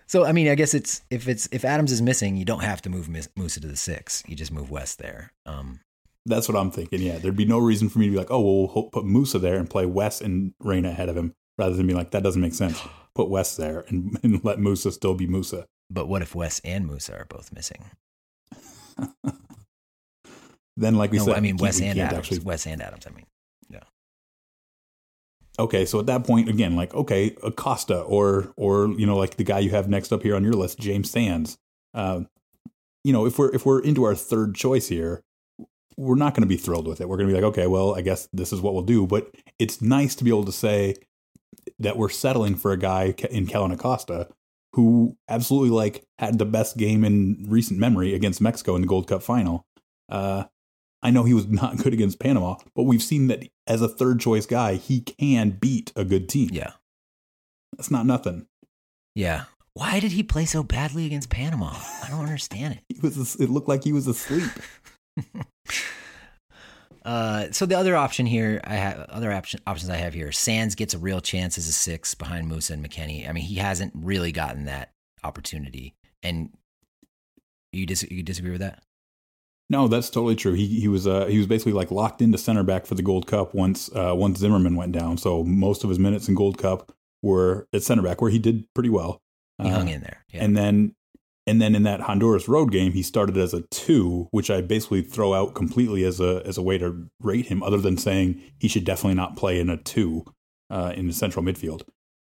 So 0.07 0.25
I 0.25 0.33
mean, 0.33 0.49
I 0.49 0.55
guess 0.55 0.75
it's 0.75 1.03
if 1.11 1.29
it's 1.29 1.49
if 1.53 1.65
Adams 1.65 1.93
is 1.93 2.03
missing, 2.03 2.37
you 2.37 2.45
don't 2.45 2.63
have 2.63 2.83
to 2.83 2.91
move 2.91 3.07
Musah 3.07 3.61
to 3.61 3.67
the 3.69 3.77
six. 3.77 4.23
You 4.27 4.37
just 4.37 4.53
move 4.53 4.71
West 4.71 4.99
there. 4.99 5.33
Um, 5.47 5.81
that's 6.27 6.49
what 6.49 6.59
I'm 6.59 6.71
thinking. 6.71 7.01
Yeah, 7.01 7.19
there'd 7.19 7.37
be 7.37 7.45
no 7.45 7.59
reason 7.59 7.89
for 7.89 7.99
me 7.99 8.07
to 8.07 8.13
be 8.13 8.19
like, 8.19 8.31
oh, 8.31 8.41
well, 8.41 8.73
we'll 8.75 8.91
put 8.91 9.05
Musah 9.05 9.41
there 9.41 9.57
and 9.57 9.71
play 9.71 9.87
West 9.87 10.21
and 10.21 10.53
Reyna 10.61 10.91
ahead 10.91 11.09
of 11.09 11.17
him, 11.17 11.35
rather 11.57 11.75
than 11.75 11.87
be 11.87 11.95
like, 11.95 12.11
that 12.11 12.23
doesn't 12.23 12.43
make 12.43 12.55
sense. 12.55 12.81
Put 13.13 13.29
West 13.29 13.57
there 13.57 13.85
and, 13.89 14.17
and 14.23 14.43
let 14.45 14.59
Musah 14.59 14.93
still 14.93 15.15
be 15.15 15.27
Musah. 15.27 15.65
But 15.91 16.07
what 16.07 16.23
if 16.23 16.33
West 16.33 16.61
and 16.65 16.89
Musah 16.89 17.23
are 17.23 17.25
both 17.25 17.53
missing? 17.53 17.85
then 20.77 20.97
like 20.97 21.11
we 21.13 21.19
no, 21.19 21.27
said, 21.27 21.37
I 21.37 21.41
mean 21.41 21.57
Wes 21.57 21.81
and 21.81 21.99
Adams. 21.99 22.19
Actually... 22.19 22.39
Wes 22.41 22.67
and 22.67 22.83
Adams. 22.83 23.07
I 23.07 23.11
mean, 23.11 23.27
yeah. 23.69 23.81
Okay, 25.59 25.85
so 25.85 26.01
at 26.01 26.07
that 26.07 26.25
point, 26.25 26.49
again, 26.49 26.77
like 26.77 26.95
okay, 26.95 27.37
Acosta 27.43 28.01
or 28.01 28.53
or 28.57 28.89
you 28.99 29.07
know 29.07 29.17
like 29.17 29.37
the 29.37 29.45
guy 29.45 29.59
you 29.59 29.71
have 29.71 29.89
next 29.89 30.13
up 30.13 30.23
here 30.23 30.37
on 30.37 30.45
your 30.45 30.55
list, 30.55 30.79
James 30.79 31.11
Sands. 31.11 31.59
Uh, 31.93 32.23
you 33.05 33.13
know, 33.13 33.27
if 33.27 33.39
we're 33.39 33.55
if 33.55 33.67
we're 33.67 33.81
into 33.81 34.05
our 34.05 34.15
third 34.15 34.55
choice 34.55 34.89
here, 34.89 35.23
we're 35.97 36.17
not 36.17 36.35
going 36.35 36.43
to 36.43 36.49
be 36.49 36.57
thrilled 36.57 36.87
with 36.87 37.01
it. 37.01 37.09
We're 37.09 37.17
going 37.17 37.29
to 37.29 37.35
be 37.35 37.41
like, 37.41 37.49
okay, 37.51 37.67
well, 37.67 37.95
I 37.95 38.01
guess 38.01 38.29
this 38.33 38.53
is 38.53 38.61
what 38.61 38.75
we'll 38.75 38.83
do. 38.83 39.07
But 39.07 39.35
it's 39.59 39.83
nice 39.83 40.15
to 40.17 40.25
be 40.25 40.31
able 40.31 40.45
to 40.45 40.53
say 40.53 40.95
that 41.79 41.97
we're 41.97 42.09
settling 42.09 42.55
for 42.55 42.73
a 42.73 42.79
guy 42.79 43.15
in 43.31 43.47
Kellyn 43.47 43.73
Acosta 43.73 44.29
who 44.75 45.17
absolutely 45.29 45.71
like 45.71 46.05
had 46.19 46.39
the 46.39 46.47
best 46.47 46.77
game 46.77 47.05
in 47.05 47.45
recent 47.49 47.79
memory 47.79 48.15
against 48.15 48.41
Mexico 48.41 48.77
in 48.77 48.83
the 48.83 48.87
Gold 48.87 49.09
Cup 49.09 49.23
final. 49.23 49.67
Uh, 50.09 50.45
I 51.03 51.11
know 51.11 51.25
he 51.25 51.35
was 51.35 51.47
not 51.47 51.79
good 51.79 51.93
against 51.95 52.21
Panama, 52.21 52.57
but 52.75 52.83
we've 52.83 53.03
seen 53.03 53.29
that 53.29 53.49
as 53.67 53.81
a 53.81 53.89
third 53.89 54.21
choice 54.21 54.47
guy, 54.47 54.75
he 54.75 55.01
can 55.01 55.51
beat 55.51 55.93
a 55.97 56.05
good 56.05 56.29
team. 56.29 56.51
Yeah. 56.53 56.73
That's 57.77 57.91
not 57.91 58.07
nothing. 58.07 58.47
Yeah. 59.15 59.45
Why 59.75 60.01
did 60.01 60.13
he 60.13 60.23
play 60.23 60.45
so 60.45 60.63
badly 60.63 61.07
against 61.07 61.31
Panama? 61.31 61.73
I 62.05 62.09
don't 62.11 62.21
understand 62.21 62.75
it. 62.75 62.85
he 62.95 63.01
was 63.01 63.37
it 63.37 63.49
looked 63.49 63.69
like 63.69 63.85
he 63.85 63.93
was 63.93 64.07
asleep. 64.07 64.51
uh, 67.05 67.47
so 67.53 67.67
the 67.67 67.77
other 67.77 67.97
option 67.97 68.27
here, 68.27 68.61
I 68.65 68.75
have 68.75 68.99
other 69.09 69.33
option, 69.33 69.61
options 69.67 69.89
I 69.89 69.97
have 69.97 70.13
here. 70.13 70.33
Sands 70.33 70.75
gets 70.75 70.93
a 70.93 70.99
real 70.99 71.21
chance 71.21 71.57
as 71.57 71.69
a 71.69 71.73
six 71.73 72.15
behind 72.15 72.51
Musah 72.51 72.73
and 72.73 72.87
McKennie. 72.87 73.29
I 73.29 73.33
mean, 73.33 73.45
he 73.45 73.57
hasn't 73.57 73.93
really 73.97 74.33
gotten 74.33 74.65
that 74.67 74.91
opportunity, 75.23 75.95
and 76.23 76.51
you 77.73 77.87
dis- 77.87 78.11
you 78.11 78.23
disagree 78.23 78.51
with 78.51 78.61
that? 78.61 78.83
No, 79.71 79.87
that's 79.87 80.11
totally 80.11 80.35
true. 80.35 80.53
He 80.55 80.67
he 80.67 80.89
was 80.89 81.07
uh, 81.07 81.27
he 81.27 81.39
was 81.39 81.47
basically 81.47 81.73
like 81.73 81.93
locked 81.93 82.21
into 82.21 82.37
center 82.37 82.65
back 82.65 82.87
for 82.87 82.97
the 82.97 83.03
Gold 83.03 83.29
Cup 83.29 83.55
once 83.55 83.89
uh, 83.95 84.13
once 84.15 84.41
Zimmerman 84.41 84.75
went 84.75 84.91
down. 84.91 85.17
So 85.17 85.45
most 85.45 85.85
of 85.85 85.91
his 85.91 85.99
minutes 85.99 86.29
in 86.29 86.35
Gold 86.35 86.59
Cup 86.59 86.93
were 87.23 87.69
at 87.73 87.85
center 87.85 88.03
back, 88.03 88.21
where 88.21 88.33
he 88.33 88.41
did 88.41 88.67
pretty 88.75 88.91
well. 88.91 89.23
He 89.63 89.69
uh, 89.69 89.73
hung 89.73 89.89
in 89.89 90.01
there, 90.01 90.25
yeah. 90.33 90.43
and 90.43 90.57
then 90.57 90.97
and 91.47 91.63
then 91.63 91.77
in 91.77 91.85
that 91.85 92.01
Honduras 92.01 92.49
road 92.49 92.73
game, 92.73 92.93
he 92.93 93.03
started 93.03 93.37
as 93.37 93.55
a 93.55 93.63
two, 93.71 94.27
which 94.33 94.51
I 94.51 94.61
basically 94.61 95.03
throw 95.03 95.35
out 95.35 95.55
completely 95.55 96.03
as 96.03 96.19
a 96.21 96.43
as 96.45 96.59
a 96.59 96.63
way 96.63 96.77
to 96.79 97.09
rate 97.21 97.47
him, 97.47 97.63
other 97.63 97.79
than 97.79 97.97
saying 97.97 98.43
he 98.59 98.67
should 98.67 98.85
definitely 98.85 99.15
not 99.15 99.37
play 99.37 99.61
in 99.61 99.71
a 99.71 99.77
two 99.77 100.25
uh, 100.69 100.93
in 100.97 101.07
the 101.07 101.13
central 101.13 101.45
midfield. 101.45 101.83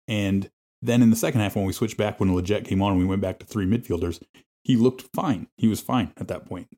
And 0.09 0.51
then 0.81 1.03
in 1.03 1.11
the 1.11 1.17
second 1.17 1.43
half, 1.43 1.57
when 1.57 1.67
we 1.67 1.75
switched 1.75 1.99
back 1.99 2.19
when 2.19 2.31
Lletget 2.31 2.65
came 2.65 2.81
on, 2.81 2.93
and 2.93 3.01
we 3.01 3.07
went 3.07 3.21
back 3.21 3.39
to 3.41 3.47
three 3.47 3.67
midfielders. 3.67 4.23
He 4.63 4.77
looked 4.77 5.03
fine. 5.15 5.49
He 5.59 5.69
was 5.69 5.83
fine 5.83 6.15
at 6.17 6.29
that 6.29 6.47
point. 6.47 6.69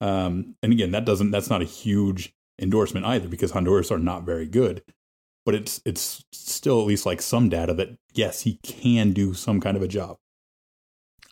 Um, 0.00 0.56
and 0.62 0.72
again, 0.72 0.90
that 0.92 1.04
doesn't 1.04 1.30
that's 1.30 1.50
not 1.50 1.62
a 1.62 1.66
huge 1.66 2.34
endorsement 2.58 3.06
either 3.06 3.28
because 3.28 3.50
Honduras 3.50 3.90
are 3.90 3.98
not 3.98 4.24
very 4.24 4.46
good. 4.46 4.82
But 5.44 5.54
it's 5.54 5.80
it's 5.84 6.24
still 6.32 6.80
at 6.80 6.86
least 6.86 7.06
like 7.06 7.22
some 7.22 7.48
data 7.48 7.72
that 7.74 7.96
yes, 8.14 8.42
he 8.42 8.58
can 8.62 9.12
do 9.12 9.34
some 9.34 9.60
kind 9.60 9.76
of 9.76 9.82
a 9.82 9.88
job. 9.88 10.18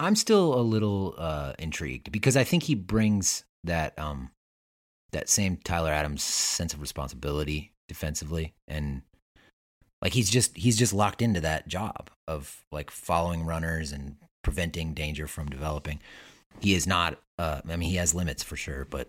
I'm 0.00 0.16
still 0.16 0.55
a 0.55 0.62
little 0.62 1.14
uh, 1.18 1.55
intrigued 1.59 2.11
because 2.11 2.37
I 2.37 2.44
think 2.44 2.64
he 2.64 2.74
brings 2.74 3.44
that 3.64 3.98
um, 3.98 4.31
that 5.12 5.29
same 5.29 5.57
Tyler 5.57 5.90
Adams 5.90 6.22
sense 6.22 6.74
of 6.74 6.81
responsibility 6.81 7.72
defensively 7.88 8.55
and 8.66 9.03
like 10.05 10.12
he's 10.12 10.31
just 10.31 10.57
he's 10.57 10.77
just 10.77 10.92
locked 10.92 11.22
into 11.22 11.40
that 11.40 11.66
job 11.66 12.11
of 12.29 12.64
like 12.70 12.90
following 12.90 13.44
runners 13.44 13.92
and 13.92 14.16
preventing 14.42 14.94
danger 14.94 15.27
from 15.27 15.48
developing 15.48 16.00
he 16.61 16.75
is 16.75 16.87
not. 16.87 17.19
Uh, 17.38 17.61
I 17.69 17.77
mean, 17.77 17.90
he 17.90 17.97
has 17.97 18.14
limits 18.14 18.43
for 18.43 18.57
sure, 18.57 18.87
but 18.88 19.09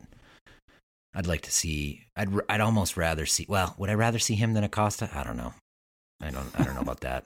I'd 1.13 1.27
like 1.27 1.41
to 1.41 1.51
see. 1.51 2.05
I'd 2.15 2.29
I'd 2.49 2.61
almost 2.61 2.97
rather 2.97 3.25
see. 3.25 3.45
Well, 3.47 3.75
would 3.77 3.89
I 3.89 3.93
rather 3.93 4.19
see 4.19 4.35
him 4.35 4.53
than 4.53 4.63
Acosta? 4.63 5.09
I 5.13 5.23
don't 5.23 5.37
know. 5.37 5.53
I 6.21 6.31
don't. 6.31 6.59
I 6.59 6.63
don't 6.63 6.75
know 6.75 6.81
about 6.81 7.01
that. 7.01 7.25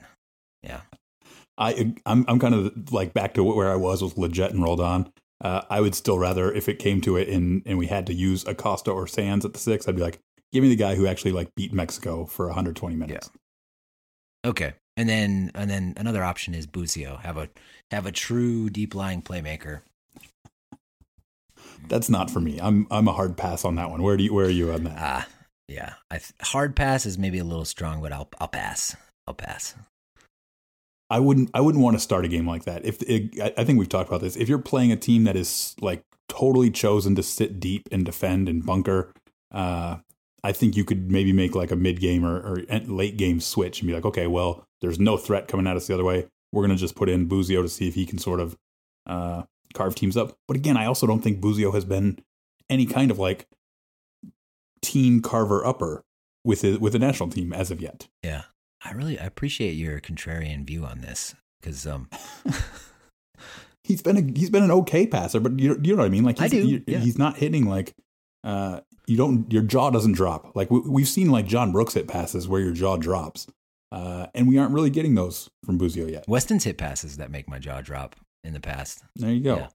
Yeah. 0.64 0.82
I 1.58 1.94
I'm 2.06 2.26
I'm 2.28 2.40
kind 2.40 2.56
of 2.56 2.92
like 2.94 3.14
back 3.14 3.34
to 3.34 3.44
where 3.44 3.72
I 3.72 3.76
was 3.76 4.02
with 4.02 4.16
Lletget 4.16 4.52
and 4.52 4.64
Roldan. 4.64 5.12
Uh, 5.42 5.62
I 5.70 5.80
would 5.80 5.96
still 5.96 6.20
rather, 6.20 6.52
if 6.52 6.68
it 6.68 6.80
came 6.80 7.02
to 7.02 7.18
it, 7.18 7.30
and 7.30 7.62
and 7.66 7.78
we 7.78 7.88
had 7.88 8.08
to 8.08 8.14
use 8.14 8.46
Acosta 8.46 8.92
or 8.92 9.08
Sands 9.08 9.46
at 9.46 9.54
the 9.54 9.60
six, 9.60 9.88
I'd 9.88 9.96
be 9.96 10.02
like, 10.02 10.20
give 10.52 10.64
me 10.64 10.70
the 10.70 10.76
guy 10.76 10.96
who 10.96 11.08
actually 11.08 11.32
like 11.32 11.54
beat 11.56 11.74
Mexico 11.74 12.26
for 12.26 12.48
120 12.48 12.96
minutes. 12.96 13.30
Yeah. 13.34 14.50
Okay, 14.50 14.74
and 14.98 15.08
then 15.08 15.52
and 15.56 15.70
then 15.70 15.94
another 15.98 16.24
option 16.24 16.54
is 16.54 16.66
Busio. 16.66 17.18
Have 17.18 17.38
a 17.38 17.50
have 17.92 18.06
a 18.06 18.12
true 18.12 18.70
deep 18.70 18.96
lying 18.96 19.22
playmaker 19.22 19.82
that's 21.88 22.10
not 22.10 22.30
for 22.30 22.40
me. 22.40 22.60
I'm 22.62 22.88
I'm 22.92 23.08
a 23.08 23.14
hard 23.14 23.38
pass 23.38 23.66
on 23.66 23.76
that 23.76 23.90
one. 23.90 24.02
Where 24.02 24.18
do 24.18 24.24
you 24.24 24.34
where 24.34 24.46
are 24.46 24.50
you 24.50 24.72
on 24.72 24.84
that? 24.84 24.98
Ah, 24.98 25.22
uh, 25.22 25.30
yeah. 25.68 25.94
I 26.12 26.20
hard 26.42 26.76
pass 26.76 27.06
is 27.06 27.18
maybe 27.18 27.40
a 27.40 27.44
little 27.44 27.66
strong, 27.66 28.02
but 28.02 28.12
I'll 28.12 28.30
I'll 28.40 28.48
pass. 28.48 28.96
I'll 29.28 29.34
pass. 29.34 29.76
I 31.10 31.20
wouldn't 31.20 31.50
I 31.54 31.62
wouldn't 31.62 31.84
want 31.84 31.96
to 31.96 32.00
start 32.00 32.26
a 32.26 32.28
game 32.28 32.48
like 32.48 32.66
that. 32.66 32.86
If 32.86 33.02
it, 33.04 33.54
I 33.58 33.64
think 33.64 33.80
we've 33.80 33.90
talked 33.90 34.10
about 34.10 34.22
this. 34.22 34.36
If 34.36 34.48
you're 34.48 34.60
playing 34.60 34.92
a 34.92 34.96
team 34.98 35.24
that 35.24 35.36
is 35.36 35.76
like 35.82 36.04
totally 36.28 36.70
chosen 36.70 37.16
to 37.16 37.24
sit 37.24 37.60
deep 37.60 37.90
and 37.92 38.06
defend 38.06 38.48
and 38.48 38.64
bunker, 38.66 39.12
uh, 39.52 39.98
I 40.44 40.52
think 40.52 40.78
you 40.78 40.86
could 40.86 41.12
maybe 41.12 41.34
make 41.34 41.56
like 41.56 41.72
a 41.72 41.76
mid 41.76 42.00
game 42.00 42.24
or, 42.24 42.38
or 42.38 42.62
late 42.86 43.18
game 43.18 43.40
switch 43.40 43.82
and 43.82 43.88
be 43.88 43.94
like, 43.94 44.06
okay, 44.06 44.28
well, 44.28 44.64
there's 44.82 45.00
no 45.00 45.18
threat 45.18 45.48
coming 45.48 45.66
at 45.66 45.76
us 45.76 45.88
the 45.88 45.96
other 45.96 46.04
way. 46.04 46.28
We're 46.52 46.64
gonna 46.64 46.76
just 46.76 46.96
put 46.96 47.10
in 47.10 47.26
Busio 47.26 47.64
to 47.64 47.70
see 47.70 47.88
if 47.88 47.96
he 47.96 48.06
can 48.06 48.20
sort 48.20 48.40
of 48.40 48.56
uh, 49.08 49.44
carve 49.74 49.96
teams 49.96 50.18
up. 50.18 50.38
But 50.48 50.58
again, 50.58 50.78
I 50.78 50.86
also 50.86 51.08
don't 51.08 51.22
think 51.22 51.42
Busio 51.42 51.72
has 51.72 51.86
been 51.86 52.20
any 52.70 52.86
kind 52.86 53.12
of 53.12 53.20
like 53.20 53.48
team 54.82 55.22
Carver 55.22 55.66
upper 55.66 56.04
with 56.44 56.62
the, 56.62 56.78
with 56.78 56.94
the 56.94 57.00
national 57.00 57.30
team 57.30 57.54
as 57.54 57.72
of 57.72 57.82
yet. 57.82 58.08
Yeah, 58.24 58.44
I 58.84 58.92
really 58.92 59.20
I 59.20 59.26
appreciate 59.26 59.74
your 59.74 60.00
contrarian 60.00 60.66
view 60.66 60.86
on 60.86 61.02
this 61.02 61.36
because 61.62 61.86
um, 61.86 62.10
he's 63.84 64.02
been 64.02 64.18
a, 64.18 64.40
he's 64.40 64.50
been 64.50 64.64
an 64.64 64.72
okay 64.72 65.08
passer, 65.08 65.40
but 65.40 65.60
you 65.60 65.80
you 65.84 65.94
know 65.96 66.02
what 66.04 66.06
I 66.06 66.10
mean. 66.10 66.24
Like 66.24 66.40
I 66.40 66.44
he's, 66.48 66.52
do, 66.52 66.68
you- 66.68 66.84
yeah. 66.88 67.00
he's 67.00 67.18
not 67.18 67.38
hitting 67.38 67.66
like 67.68 67.94
uh 68.44 68.80
you 69.08 69.18
don't 69.18 69.52
your 69.52 69.64
jaw 69.64 69.90
doesn't 69.90 70.14
drop. 70.14 70.56
Like 70.56 70.70
we, 70.72 70.80
we've 70.82 71.08
seen 71.08 71.30
like 71.30 71.46
John 71.46 71.72
Brooks 71.72 71.94
hit 71.96 72.08
passes 72.08 72.48
where 72.48 72.62
your 72.62 72.74
jaw 72.74 72.96
drops, 72.98 73.48
uh, 73.92 74.28
and 74.36 74.48
we 74.48 74.58
aren't 74.58 74.72
really 74.74 74.92
getting 74.92 75.16
those 75.16 75.50
from 75.66 75.78
Busio 75.78 76.08
yet. 76.08 76.26
Weston's 76.28 76.64
hit 76.64 76.78
passes 76.78 77.18
that 77.18 77.32
make 77.32 77.50
my 77.50 77.60
jaw 77.60 77.82
drop 77.82 78.16
in 78.44 78.54
the 78.54 78.60
past. 78.60 79.04
There 79.16 79.32
you 79.32 79.42
go. 79.42 79.56
Yeah. 79.58 79.68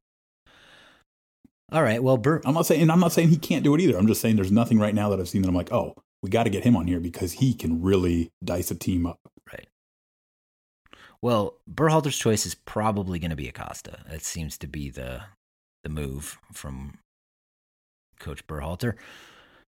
All 1.73 1.83
right, 1.83 2.03
well, 2.03 2.17
Bur- 2.17 2.43
I'm 2.45 2.55
not 2.55 2.67
saying 2.67 2.83
and 2.83 2.93
I'm 2.93 3.01
not 3.01 3.13
saying 3.13 3.29
he 3.31 3.37
can't 3.39 3.65
do 3.65 3.75
it 3.75 3.81
either. 3.81 3.97
I'm 3.97 4.07
just 4.07 4.21
saying 4.21 4.37
there's 4.37 4.53
nothing 4.53 4.79
right 4.79 4.95
now 4.95 5.09
that 5.11 5.19
I've 5.19 5.29
seen 5.29 5.43
that 5.43 5.49
I'm 5.49 5.55
like, 5.55 5.73
oh, 5.73 5.95
we 6.23 6.31
got 6.31 6.45
to 6.45 6.51
get 6.51 6.65
him 6.65 6.77
on 6.77 6.87
here 6.87 7.01
because 7.01 7.33
he 7.33 7.53
can 7.55 7.83
really 7.83 8.31
dice 8.45 8.71
a 8.71 8.75
team 8.75 9.07
up. 9.07 9.19
right. 9.53 9.67
Well, 11.21 11.57
Berhalter's 11.73 12.19
choice 12.19 12.45
is 12.45 12.55
probably 12.55 13.19
going 13.19 13.31
to 13.31 13.37
be 13.37 13.49
Acosta. 13.49 13.99
That 14.11 14.23
seems 14.23 14.59
to 14.59 14.67
be 14.67 14.91
the 14.91 15.23
the 15.83 15.89
move 15.91 16.39
from 16.53 16.99
Coach 18.21 18.47
Berhalter. 18.47 18.95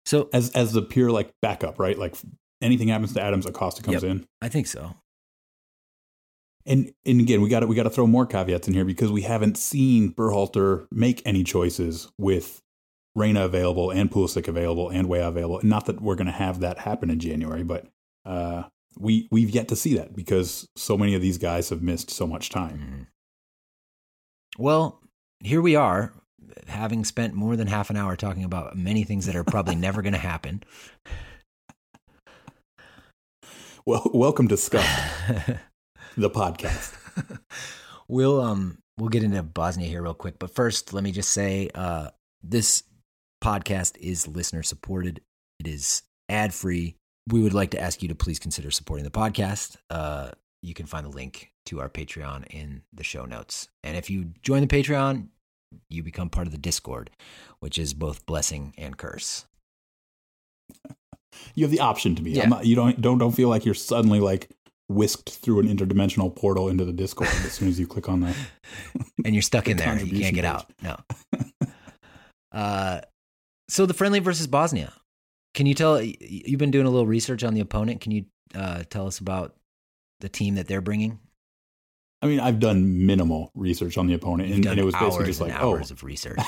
So 0.07 0.29
As 0.33 0.51
as 0.51 0.73
the 0.73 0.83
pure 0.83 1.11
like 1.13 1.31
backup, 1.43 1.79
right? 1.79 1.97
Like 1.99 2.17
anything 2.61 2.89
happens 2.89 3.13
to 3.15 3.23
Adams, 3.23 3.47
Acosta 3.47 3.83
comes 3.83 4.03
Yep. 4.03 4.11
in. 4.11 4.25
I 4.43 4.49
think 4.49 4.67
so. 4.67 4.95
And 6.67 6.93
and 7.05 7.21
again, 7.21 7.41
we 7.41 7.49
got 7.49 7.61
to 7.61 7.67
we 7.67 7.77
got 7.77 7.85
to 7.85 7.91
throw 7.91 8.07
more 8.07 8.27
caveats 8.27 8.67
in 8.69 8.75
here 8.75 8.85
because 8.85 9.13
we 9.13 9.23
haven't 9.23 9.57
seen 9.57 10.13
Berhalter 10.13 10.87
make 10.91 11.23
any 11.25 11.45
choices 11.45 12.11
with 12.19 12.61
Reyna 13.15 13.45
available 13.45 13.91
and 13.91 14.11
Pulisic 14.11 14.49
available 14.49 14.91
and 14.91 15.09
Weah 15.09 15.29
available. 15.29 15.61
Not 15.63 15.87
that 15.87 16.01
we're 16.03 16.17
going 16.17 16.27
to 16.27 16.33
have 16.33 16.61
that 16.61 16.79
happen 16.79 17.09
in 17.09 17.21
January, 17.21 17.63
but 17.63 17.87
uh, 18.25 18.65
we 18.99 19.29
we've 19.31 19.51
yet 19.51 19.69
to 19.69 19.77
see 19.77 19.95
that 19.95 20.15
because 20.15 20.69
so 20.77 20.99
many 20.99 21.15
of 21.15 21.23
these 21.23 21.39
guys 21.39 21.69
have 21.71 21.83
missed 21.83 22.11
so 22.11 22.27
much 22.27 22.51
time. 22.51 22.79
Mhm. 22.79 23.07
Well, 24.59 25.01
here 25.41 25.63
we 25.63 25.77
are, 25.77 26.13
having 26.67 27.05
spent 27.05 27.35
more 27.35 27.57
than 27.57 27.67
half 27.69 27.91
an 27.91 27.97
hour 27.97 28.17
talking 28.17 28.43
about 28.45 28.77
many 28.77 29.05
things 29.05 29.27
that 29.27 29.37
are 29.37 29.45
probably 29.45 29.75
never 29.87 30.03
going 30.03 30.15
to 30.15 30.19
happen. 30.19 30.63
Well, 33.85 34.11
welcome 34.13 34.49
to 34.49 34.57
Scuffed, 34.57 34.89
the 36.17 36.31
podcast. 36.31 36.93
we'll 38.09 38.41
um 38.41 38.79
we'll 38.99 39.09
get 39.09 39.23
into 39.23 39.43
Bosnia 39.43 39.89
here 39.89 40.03
real 40.03 40.15
quick, 40.15 40.39
but 40.39 40.55
first 40.55 40.93
let 40.93 41.05
me 41.05 41.13
just 41.13 41.31
say 41.31 41.71
uh 41.75 42.11
this 42.43 42.83
podcast 43.43 43.97
is 43.99 44.27
listener 44.27 44.63
supported. 44.63 45.21
It 45.61 45.67
is 45.67 46.03
ad 46.29 46.55
free. 46.55 46.97
We 47.29 47.41
would 47.43 47.55
like 47.55 47.71
to 47.73 47.81
ask 47.81 48.03
you 48.03 48.09
to 48.09 48.15
please 48.15 48.39
consider 48.39 48.71
supporting 48.71 49.05
the 49.05 49.11
podcast. 49.11 49.77
Uh 49.91 50.31
you 50.63 50.75
can 50.75 50.87
find 50.87 51.07
the 51.07 51.11
link 51.11 51.53
to 51.67 51.81
our 51.81 51.89
Patreon 51.89 52.47
in 52.51 52.83
the 52.93 53.05
show 53.05 53.25
notes. 53.25 53.69
And 53.85 53.97
if 53.97 54.11
you 54.11 54.33
join 54.43 54.63
the 54.63 54.67
Patreon, 54.67 55.29
you 55.91 56.03
become 56.03 56.31
part 56.31 56.47
of 56.47 56.53
the 56.53 56.59
Discord, 56.59 57.11
which 57.61 57.79
is 57.79 57.93
both 57.95 58.27
blessing 58.27 58.75
and 58.79 58.97
curse. 58.97 59.47
You 61.55 61.65
have 61.65 61.71
the 61.71 61.81
option 61.81 62.15
to 62.17 62.23
be. 62.23 62.31
Yeah. 62.31 62.47
Not, 62.47 62.65
you 62.65 62.75
don't 62.75 62.99
don't 62.99 63.19
don't 63.19 63.33
feel 63.33 63.51
like 63.51 63.67
you're 63.67 63.75
suddenly 63.75 64.21
like 64.21 64.49
whisked 64.89 65.31
through 65.31 65.61
an 65.61 65.69
interdimensional 65.69 66.35
portal 66.35 66.69
into 66.69 66.85
the 66.85 66.93
Discord 66.93 67.29
as 67.29 67.53
soon 67.53 67.69
as 67.69 67.79
you 67.79 67.87
click 67.87 68.09
on 68.09 68.21
that. 68.21 68.37
and 69.25 69.35
you're 69.35 69.43
stuck 69.43 69.69
in 69.69 69.77
The 69.77 69.85
there. 69.85 69.99
You 69.99 70.21
can't 70.21 70.35
get 70.35 70.45
out. 70.45 70.71
No. 70.83 70.97
uh, 72.53 73.01
so 73.69 73.87
the 73.87 73.95
friendly 73.95 74.21
versus 74.21 74.47
Bosnia. 74.47 74.93
Can 75.55 75.67
you 75.67 75.75
tell? 75.75 76.01
You've 76.03 76.59
been 76.59 76.71
doing 76.71 76.87
a 76.87 76.91
little 76.91 77.07
research 77.07 77.43
on 77.43 77.55
the 77.55 77.61
opponent. 77.61 78.03
Can 78.03 78.13
you 78.13 78.27
uh, 78.55 78.85
tell 78.91 79.07
us 79.07 79.19
about 79.19 79.55
the 80.21 80.29
team 80.29 80.57
that 80.57 80.69
they're 80.69 80.83
bringing? 80.83 81.19
I 82.23 82.27
mean, 82.27 82.41
I've 82.41 82.61
done 82.61 83.07
minimal 83.07 83.51
research 83.55 83.99
on 83.99 84.07
the 84.07 84.15
opponent, 84.15 84.53
and, 84.53 84.67
and 84.67 84.79
it 84.79 84.85
was 84.85 84.95
basically 84.95 85.27
just 85.27 85.41
like, 85.41 85.53
and 85.53 85.63
oh, 85.63 85.71
hours 85.73 85.91
of 85.91 86.03
research. 86.03 86.39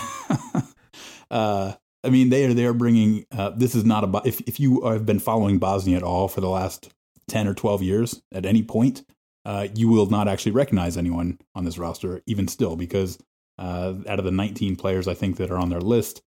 uh, 1.31 1.73
I 2.05 2.11
mean, 2.11 2.31
they 2.31 2.47
are 2.47 2.55
they 2.55 2.65
are 2.65 2.73
bringing. 2.73 3.27
Uh, 3.31 3.51
this 3.51 3.75
is 3.75 3.85
not 3.85 4.05
about 4.05 4.27
if 4.27 4.41
if 4.43 4.61
you 4.61 4.83
have 4.83 5.05
been 5.05 5.19
following 5.19 5.59
Bosnia 5.59 5.97
at 5.97 6.03
all 6.03 6.29
for 6.29 6.41
the 6.41 6.49
last 6.49 6.93
ten 7.29 7.47
or 7.47 7.55
twelve 7.55 7.83
years, 7.83 8.23
at 8.33 8.47
any 8.47 8.63
point, 8.63 9.05
uh, 9.45 9.69
you 9.75 9.89
will 9.89 10.07
not 10.07 10.29
actually 10.29 10.53
recognize 10.53 10.97
anyone 10.97 11.39
on 11.55 11.65
this 11.65 11.79
roster, 11.79 12.23
even 12.27 12.49
still, 12.49 12.77
because 12.77 13.19
uh, 13.59 13.95
out 14.09 14.19
of 14.19 14.25
the 14.25 14.31
nineteen 14.31 14.77
players 14.77 15.07
I 15.07 15.15
think 15.15 15.37
that 15.37 15.51
are 15.51 15.59
on 15.59 15.71
their 15.71 15.81
list, 15.81 16.23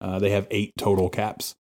uh, 0.00 0.18
they 0.18 0.30
have 0.30 0.46
eight 0.50 0.72
total 0.76 1.08
caps. 1.08 1.54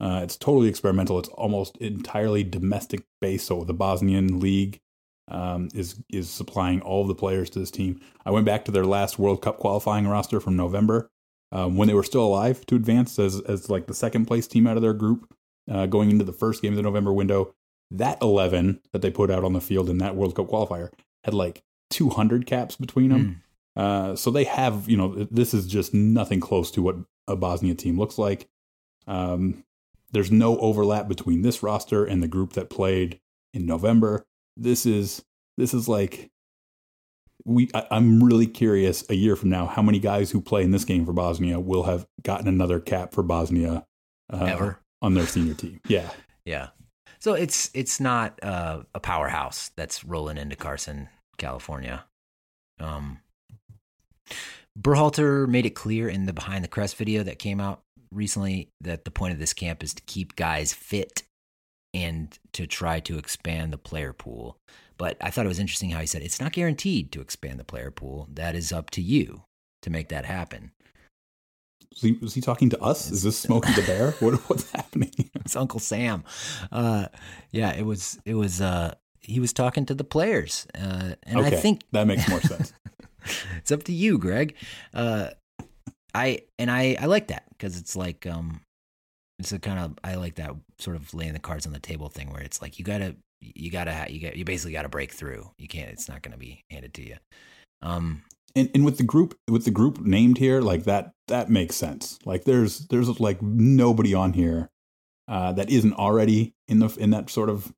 Uh, 0.00 0.20
it's 0.22 0.36
totally 0.36 0.68
experimental. 0.68 1.18
It's 1.18 1.28
almost 1.28 1.76
entirely 1.76 2.42
domestic 2.42 3.02
based. 3.20 3.46
So 3.46 3.64
the 3.64 3.74
Bosnian 3.74 4.40
league 4.40 4.80
um, 5.28 5.68
is 5.74 6.02
is 6.08 6.30
supplying 6.30 6.80
all 6.80 7.02
of 7.02 7.08
the 7.08 7.14
players 7.14 7.50
to 7.50 7.58
this 7.58 7.70
team. 7.70 8.00
I 8.24 8.30
went 8.30 8.46
back 8.46 8.64
to 8.64 8.72
their 8.72 8.86
last 8.86 9.18
World 9.18 9.42
Cup 9.42 9.58
qualifying 9.58 10.08
roster 10.08 10.40
from 10.40 10.56
November 10.56 11.10
um, 11.52 11.76
when 11.76 11.86
they 11.86 11.94
were 11.94 12.02
still 12.02 12.24
alive 12.24 12.64
to 12.66 12.76
advance 12.76 13.18
as 13.18 13.40
as 13.42 13.68
like 13.68 13.86
the 13.86 13.94
second 13.94 14.24
place 14.24 14.46
team 14.46 14.66
out 14.66 14.76
of 14.76 14.82
their 14.82 14.94
group 14.94 15.30
uh, 15.70 15.84
going 15.84 16.10
into 16.10 16.24
the 16.24 16.32
first 16.32 16.62
game 16.62 16.72
of 16.72 16.76
the 16.76 16.82
November 16.82 17.12
window. 17.12 17.54
That 17.90 18.18
eleven 18.22 18.80
that 18.92 19.02
they 19.02 19.10
put 19.10 19.30
out 19.30 19.44
on 19.44 19.52
the 19.52 19.60
field 19.60 19.88
in 19.90 19.98
that 19.98 20.16
World 20.16 20.34
Cup 20.34 20.48
qualifier 20.48 20.90
had 21.24 21.34
like 21.34 21.62
200 21.90 22.46
caps 22.46 22.76
between 22.76 23.10
them. 23.10 23.42
Mm. 23.76 23.82
Uh, 23.82 24.16
so 24.16 24.30
they 24.30 24.44
have, 24.44 24.88
you 24.88 24.96
know, 24.96 25.26
this 25.30 25.54
is 25.54 25.66
just 25.66 25.92
nothing 25.92 26.40
close 26.40 26.70
to 26.72 26.82
what 26.82 26.96
a 27.28 27.36
Bosnia 27.36 27.74
team 27.74 27.98
looks 27.98 28.18
like. 28.18 28.48
Um, 29.06 29.64
there's 30.12 30.30
no 30.30 30.58
overlap 30.58 31.08
between 31.08 31.42
this 31.42 31.62
roster 31.62 32.04
and 32.04 32.22
the 32.22 32.28
group 32.28 32.54
that 32.54 32.70
played 32.70 33.20
in 33.54 33.66
November. 33.66 34.24
This 34.56 34.86
is 34.86 35.24
this 35.56 35.72
is 35.72 35.88
like 35.88 36.30
we. 37.44 37.70
I, 37.74 37.86
I'm 37.90 38.22
really 38.22 38.46
curious 38.46 39.08
a 39.08 39.14
year 39.14 39.36
from 39.36 39.50
now 39.50 39.66
how 39.66 39.82
many 39.82 39.98
guys 39.98 40.30
who 40.30 40.40
play 40.40 40.62
in 40.62 40.72
this 40.72 40.84
game 40.84 41.06
for 41.06 41.12
Bosnia 41.12 41.60
will 41.60 41.84
have 41.84 42.06
gotten 42.22 42.48
another 42.48 42.80
cap 42.80 43.14
for 43.14 43.22
Bosnia 43.22 43.86
uh, 44.32 44.44
Ever. 44.44 44.80
on 45.00 45.14
their 45.14 45.26
senior 45.26 45.54
team. 45.54 45.80
Yeah, 45.86 46.10
Yeah. 46.44 46.68
So 47.20 47.34
it's 47.34 47.70
it's 47.74 48.00
not 48.00 48.42
uh, 48.42 48.82
a 48.94 49.00
powerhouse 49.00 49.70
that's 49.76 50.04
rolling 50.04 50.38
into 50.38 50.56
Carson, 50.56 51.08
California. 51.36 52.04
Um, 52.78 53.18
Berhalter 54.78 55.46
made 55.46 55.66
it 55.66 55.74
clear 55.74 56.08
in 56.08 56.26
the 56.26 56.32
behind 56.32 56.64
the 56.64 56.68
crest 56.68 56.96
video 56.96 57.22
that 57.22 57.38
came 57.38 57.60
out 57.60 57.82
recently 58.10 58.70
that 58.80 59.04
the 59.04 59.10
point 59.10 59.34
of 59.34 59.38
this 59.38 59.52
camp 59.52 59.82
is 59.82 59.92
to 59.94 60.02
keep 60.06 60.34
guys 60.36 60.72
fit 60.72 61.22
and 61.92 62.38
to 62.52 62.66
try 62.66 63.00
to 63.00 63.18
expand 63.18 63.72
the 63.72 63.78
player 63.78 64.12
pool. 64.12 64.56
But 64.96 65.16
I 65.20 65.30
thought 65.30 65.44
it 65.44 65.48
was 65.48 65.58
interesting 65.58 65.90
how 65.90 66.00
he 66.00 66.06
said 66.06 66.22
it's 66.22 66.40
not 66.40 66.52
guaranteed 66.52 67.12
to 67.12 67.20
expand 67.20 67.58
the 67.58 67.64
player 67.64 67.90
pool. 67.90 68.28
That 68.32 68.54
is 68.54 68.72
up 68.72 68.90
to 68.90 69.02
you 69.02 69.42
to 69.82 69.90
make 69.90 70.08
that 70.08 70.24
happen. 70.24 70.72
Was 71.92 72.02
he, 72.02 72.12
he 72.12 72.40
talking 72.40 72.70
to 72.70 72.80
us? 72.80 73.10
Is 73.10 73.22
this 73.22 73.36
Smokey 73.36 73.72
the 73.72 73.82
Bear? 73.82 74.12
What, 74.20 74.34
what's 74.48 74.70
happening? 74.70 75.12
it's 75.34 75.56
Uncle 75.56 75.80
Sam. 75.80 76.24
Uh, 76.70 77.06
yeah, 77.50 77.74
it 77.74 77.84
was. 77.84 78.18
It 78.24 78.34
was. 78.34 78.60
Uh, 78.60 78.94
he 79.20 79.40
was 79.40 79.52
talking 79.52 79.86
to 79.86 79.94
the 79.94 80.04
players, 80.04 80.66
uh, 80.74 81.14
and 81.24 81.40
I 81.40 81.50
think 81.50 81.82
that 81.92 82.06
makes 82.06 82.28
more 82.28 82.40
sense. 82.40 82.72
it's 83.56 83.72
up 83.72 83.82
to 83.84 83.92
you, 83.92 84.18
Gregg. 84.18 84.54
Uh, 84.94 85.30
I 86.14 86.42
and 86.58 86.70
I 86.70 86.96
I 87.00 87.06
like 87.06 87.28
that 87.28 87.44
because 87.50 87.78
it's 87.78 87.96
like 87.96 88.26
um, 88.26 88.60
it's 89.38 89.52
a 89.52 89.58
kind 89.58 89.78
of 89.78 89.98
I 90.04 90.14
like 90.14 90.36
that 90.36 90.54
sort 90.78 90.96
of 90.96 91.12
laying 91.14 91.32
the 91.32 91.38
cards 91.38 91.66
on 91.66 91.72
the 91.72 91.80
table 91.80 92.08
thing 92.08 92.30
where 92.30 92.42
it's 92.42 92.62
like 92.62 92.78
you 92.78 92.84
gotta 92.84 93.16
you 93.40 93.70
gotta 93.70 94.06
you 94.08 94.20
got 94.20 94.36
you 94.36 94.44
basically 94.44 94.72
gotta 94.72 94.88
break 94.88 95.12
through. 95.12 95.50
You 95.58 95.68
can't. 95.68 95.90
It's 95.90 96.08
not 96.08 96.22
gonna 96.22 96.38
be 96.38 96.64
handed 96.70 96.94
to 96.94 97.06
you. 97.06 97.16
Um, 97.82 98.22
and 98.54 98.70
and 98.74 98.84
with 98.84 98.98
the 98.98 99.04
group 99.04 99.38
with 99.48 99.64
the 99.64 99.70
group 99.70 100.00
named 100.00 100.38
here 100.38 100.60
like 100.60 100.84
that 100.84 101.12
that 101.28 101.48
makes 101.48 101.76
sense. 101.76 102.18
Like 102.24 102.44
there's 102.44 102.86
there's 102.88 103.20
like 103.20 103.40
nobody 103.42 104.14
on 104.14 104.32
here 104.32 104.70
uh 105.28 105.52
that 105.52 105.70
isn't 105.70 105.94
already 105.94 106.54
in 106.68 106.80
the 106.80 106.88
in 106.98 107.10
that 107.10 107.30
sort 107.30 107.48
of 107.48 107.72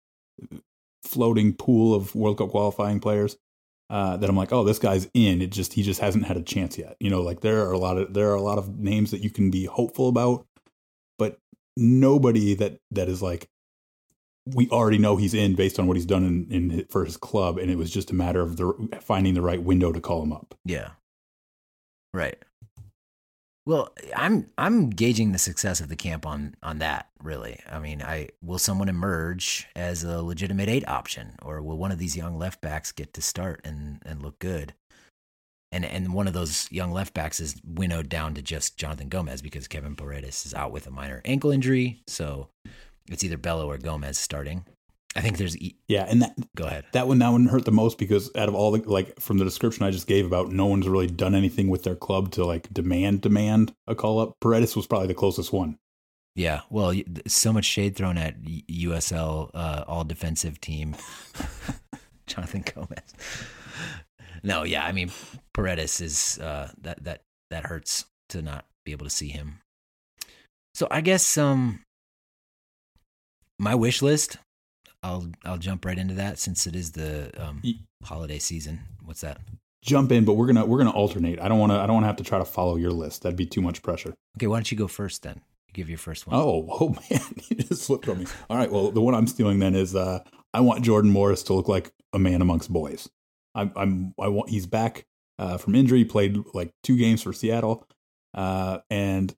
floating 1.05 1.53
pool 1.55 1.95
of 1.95 2.14
world 2.14 2.39
cup 2.39 2.51
qualifying 2.51 3.01
players 3.01 3.37
uh 3.91 4.16
that 4.16 4.31
i'm 4.31 4.37
like 4.37 4.53
oh 4.53 4.64
this 4.64 4.79
guy's 4.79 5.09
in. 5.14 5.43
It 5.43 5.51
just 5.51 5.75
he 5.75 5.83
just 5.83 6.01
hasn't 6.01 6.27
had 6.27 6.37
a 6.37 6.43
chance 6.43 6.79
yet. 6.79 6.97
You 7.01 7.11
know 7.11 7.23
like 7.23 7.41
there 7.41 7.66
are 7.66 7.73
a 7.73 7.79
lot 7.79 7.99
of 7.99 8.14
there 8.14 8.31
are 8.31 8.37
a 8.37 8.43
lot 8.43 8.59
of 8.59 8.79
names 8.79 9.11
that 9.11 9.23
you 9.23 9.31
can 9.31 9.51
be 9.51 9.66
hopeful 9.66 10.09
about 10.09 10.47
but 11.18 11.39
nobody 11.77 12.55
that 12.55 12.79
that 12.91 13.09
is 13.09 13.23
like 13.23 13.49
we 14.47 14.68
already 14.70 14.99
know 14.99 15.16
he's 15.16 15.34
in 15.34 15.55
based 15.55 15.78
on 15.78 15.86
what 15.86 15.97
he's 15.97 16.07
done 16.07 16.24
in, 16.24 16.47
in 16.51 16.84
for 16.90 17.05
his 17.05 17.16
club, 17.16 17.59
and 17.59 17.70
it 17.70 17.78
was 17.78 17.90
just 17.90 18.11
a 18.11 18.14
matter 18.14 18.40
of 18.40 18.57
the 18.57 18.99
finding 19.01 19.34
the 19.34 19.43
right 19.43 19.62
window 19.62 19.93
to 19.93 20.01
call 20.01 20.22
him 20.22 20.32
up. 20.32 20.55
Yeah. 20.64 20.90
Right. 22.12 22.36
Well, 23.64 23.93
I'm 24.16 24.51
I'm 24.59 24.90
gauging 24.90 25.30
the 25.32 25.38
success 25.38 25.80
of 25.80 25.88
the 25.88 25.97
camp 25.97 26.26
on 26.26 26.57
on 26.62 26.78
that, 26.78 27.09
really. 27.22 27.61
I 27.70 27.78
mean, 27.78 28.03
I 28.03 28.30
will 28.43 28.59
someone 28.59 28.88
emerge 28.88 29.68
as 29.76 30.03
a 30.03 30.20
legitimate 30.20 30.68
eight 30.68 30.86
option 30.88 31.36
or 31.43 31.62
will 31.62 31.78
one 31.78 31.93
of 31.93 31.99
these 31.99 32.16
young 32.16 32.36
left 32.36 32.61
backs 32.61 32.90
get 32.90 33.14
to 33.14 33.22
start 33.22 33.61
and 33.64 34.03
and 34.05 34.22
look 34.22 34.38
good? 34.40 34.74
and 35.72 35.84
and 35.84 36.12
one 36.12 36.28
of 36.28 36.34
those 36.34 36.70
young 36.70 36.93
left 36.93 37.14
backs 37.14 37.40
is 37.40 37.57
winnowed 37.64 38.09
down 38.09 38.34
to 38.34 38.43
just 38.43 38.76
Jonathan 38.76 39.09
Gomez 39.09 39.43
because 39.43 39.66
Kevin 39.66 39.97
Paredes 39.97 40.47
is 40.47 40.55
out 40.55 40.70
with 40.70 40.86
a 40.86 40.90
minor 40.90 41.22
ankle 41.24 41.51
injury. 41.51 42.03
So 42.07 42.49
it's 43.11 43.25
either 43.25 43.37
Bello 43.37 43.69
or 43.71 43.79
Gomez 43.79 44.19
starting. 44.19 44.65
I 45.15 45.21
think 45.21 45.37
there's 45.37 45.57
e- 45.59 45.77
Yeah, 45.89 46.07
and 46.09 46.23
that 46.23 46.35
go 46.57 46.65
ahead. 46.65 46.85
that 46.93 47.07
one 47.07 47.19
that 47.19 47.29
one 47.29 47.45
hurt 47.47 47.65
the 47.67 47.71
most 47.73 47.99
because 47.99 48.31
out 48.35 48.49
of 48.49 48.55
all 48.55 48.71
the 48.71 48.81
like 48.89 49.21
from 49.21 49.37
the 49.39 49.45
description 49.45 49.85
I 49.85 49.91
just 49.91 50.07
gave 50.07 50.25
about 50.25 50.51
no 50.53 50.65
one's 50.67 50.89
really 50.89 51.07
done 51.07 51.35
anything 51.35 51.69
with 51.69 51.83
their 51.83 51.97
club 51.97 52.31
to 52.33 52.45
like 52.47 52.73
demand 52.73 53.21
demand 53.21 53.75
a 53.87 53.95
call 53.95 54.21
up. 54.21 54.37
Paredes 54.41 54.75
was 54.75 54.87
probably 54.87 55.09
the 55.09 55.15
closest 55.15 55.53
one. 55.53 55.79
Yeah, 56.35 56.63
well, 56.71 56.95
so 57.27 57.53
much 57.53 57.67
shade 57.67 57.95
thrown 57.95 58.17
at 58.17 58.41
USL 58.43 59.51
uh, 59.53 59.85
all 59.87 60.03
defensive 60.05 60.59
team. 60.63 60.97
Jonathan 62.27 62.65
Gomez. 62.75 63.13
No, 64.43 64.63
yeah, 64.63 64.85
I 64.87 64.93
mean 64.93 65.11
Paredes 65.53 66.01
is 66.01 66.39
uh, 66.39 66.71
that 66.81 67.05
that 67.05 67.23
that 67.51 67.67
hurts 67.67 68.07
to 68.31 68.41
not 68.41 68.65
be 68.87 68.93
able 68.93 69.05
to 69.05 69.11
see 69.11 69.29
him. 69.29 69.59
So 70.75 70.89
I 70.91 71.03
guess 71.03 71.37
um 71.37 71.81
my 73.59 73.75
wish 73.75 74.03
list. 74.03 74.39
I'll 75.03 75.29
I'll 75.45 75.59
jump 75.59 75.85
right 75.85 75.99
into 75.99 76.15
that 76.15 76.39
since 76.39 76.67
it 76.67 76.77
is 76.77 76.93
the 76.93 77.31
um, 77.43 77.63
holiday 78.05 78.39
season. 78.39 78.81
What's 79.05 79.23
that? 79.23 79.39
Jump 79.83 80.13
in, 80.13 80.25
but 80.25 80.35
we're 80.35 80.47
gonna 80.47 80.65
we're 80.65 80.79
gonna 80.79 80.91
alternate. 80.91 81.41
I 81.41 81.49
don't 81.49 81.59
want 81.59 81.73
to 81.73 81.79
I 81.79 81.87
don't 81.87 81.95
want 81.95 82.05
to 82.05 82.09
have 82.09 82.17
to 82.17 82.25
try 82.25 82.39
to 82.39 82.45
follow 82.45 82.77
your 82.77 82.93
list. 82.93 83.23
That'd 83.23 83.37
be 83.37 83.47
too 83.47 83.61
much 83.61 83.83
pressure. 83.83 84.15
Okay, 84.37 84.47
why 84.47 84.57
don't 84.57 84.71
you 84.71 84.79
go 84.79 84.87
first 84.87 85.23
then? 85.23 85.41
Give 85.73 85.89
your 85.89 85.99
first 85.99 86.27
one. 86.27 86.37
Oh, 86.37 86.67
oh 86.81 86.89
man, 87.11 87.21
you 87.49 87.57
just 87.57 87.83
slipped 87.83 88.09
on 88.09 88.19
me. 88.21 88.27
All 88.49 88.57
right, 88.57 88.71
well, 88.71 88.91
the 88.91 89.01
one 89.01 89.15
I'm 89.15 89.27
stealing 89.27 89.59
then 89.59 89.75
is 89.75 89.97
uh, 89.97 90.21
I 90.55 90.61
want 90.61 90.85
Jordan 90.85 91.11
Morris 91.11 91.43
to 91.45 91.55
look 91.55 91.69
like 91.69 91.93
a 92.13 92.19
man 92.19 92.43
amongst 92.43 92.73
boys. 92.73 93.09
I'm, 93.55 93.73
I'm 93.75 94.15
I 94.21 94.29
want 94.29 94.51
he's 94.51 94.67
back 94.67 95.05
uh, 95.39 95.59
from 95.59 95.75
injury, 95.75 96.05
played 96.05 96.39
like 96.55 96.71
two 96.85 96.97
games 96.97 97.23
for 97.23 97.33
Seattle, 97.33 97.87
uh, 98.35 98.79
and 98.89 99.35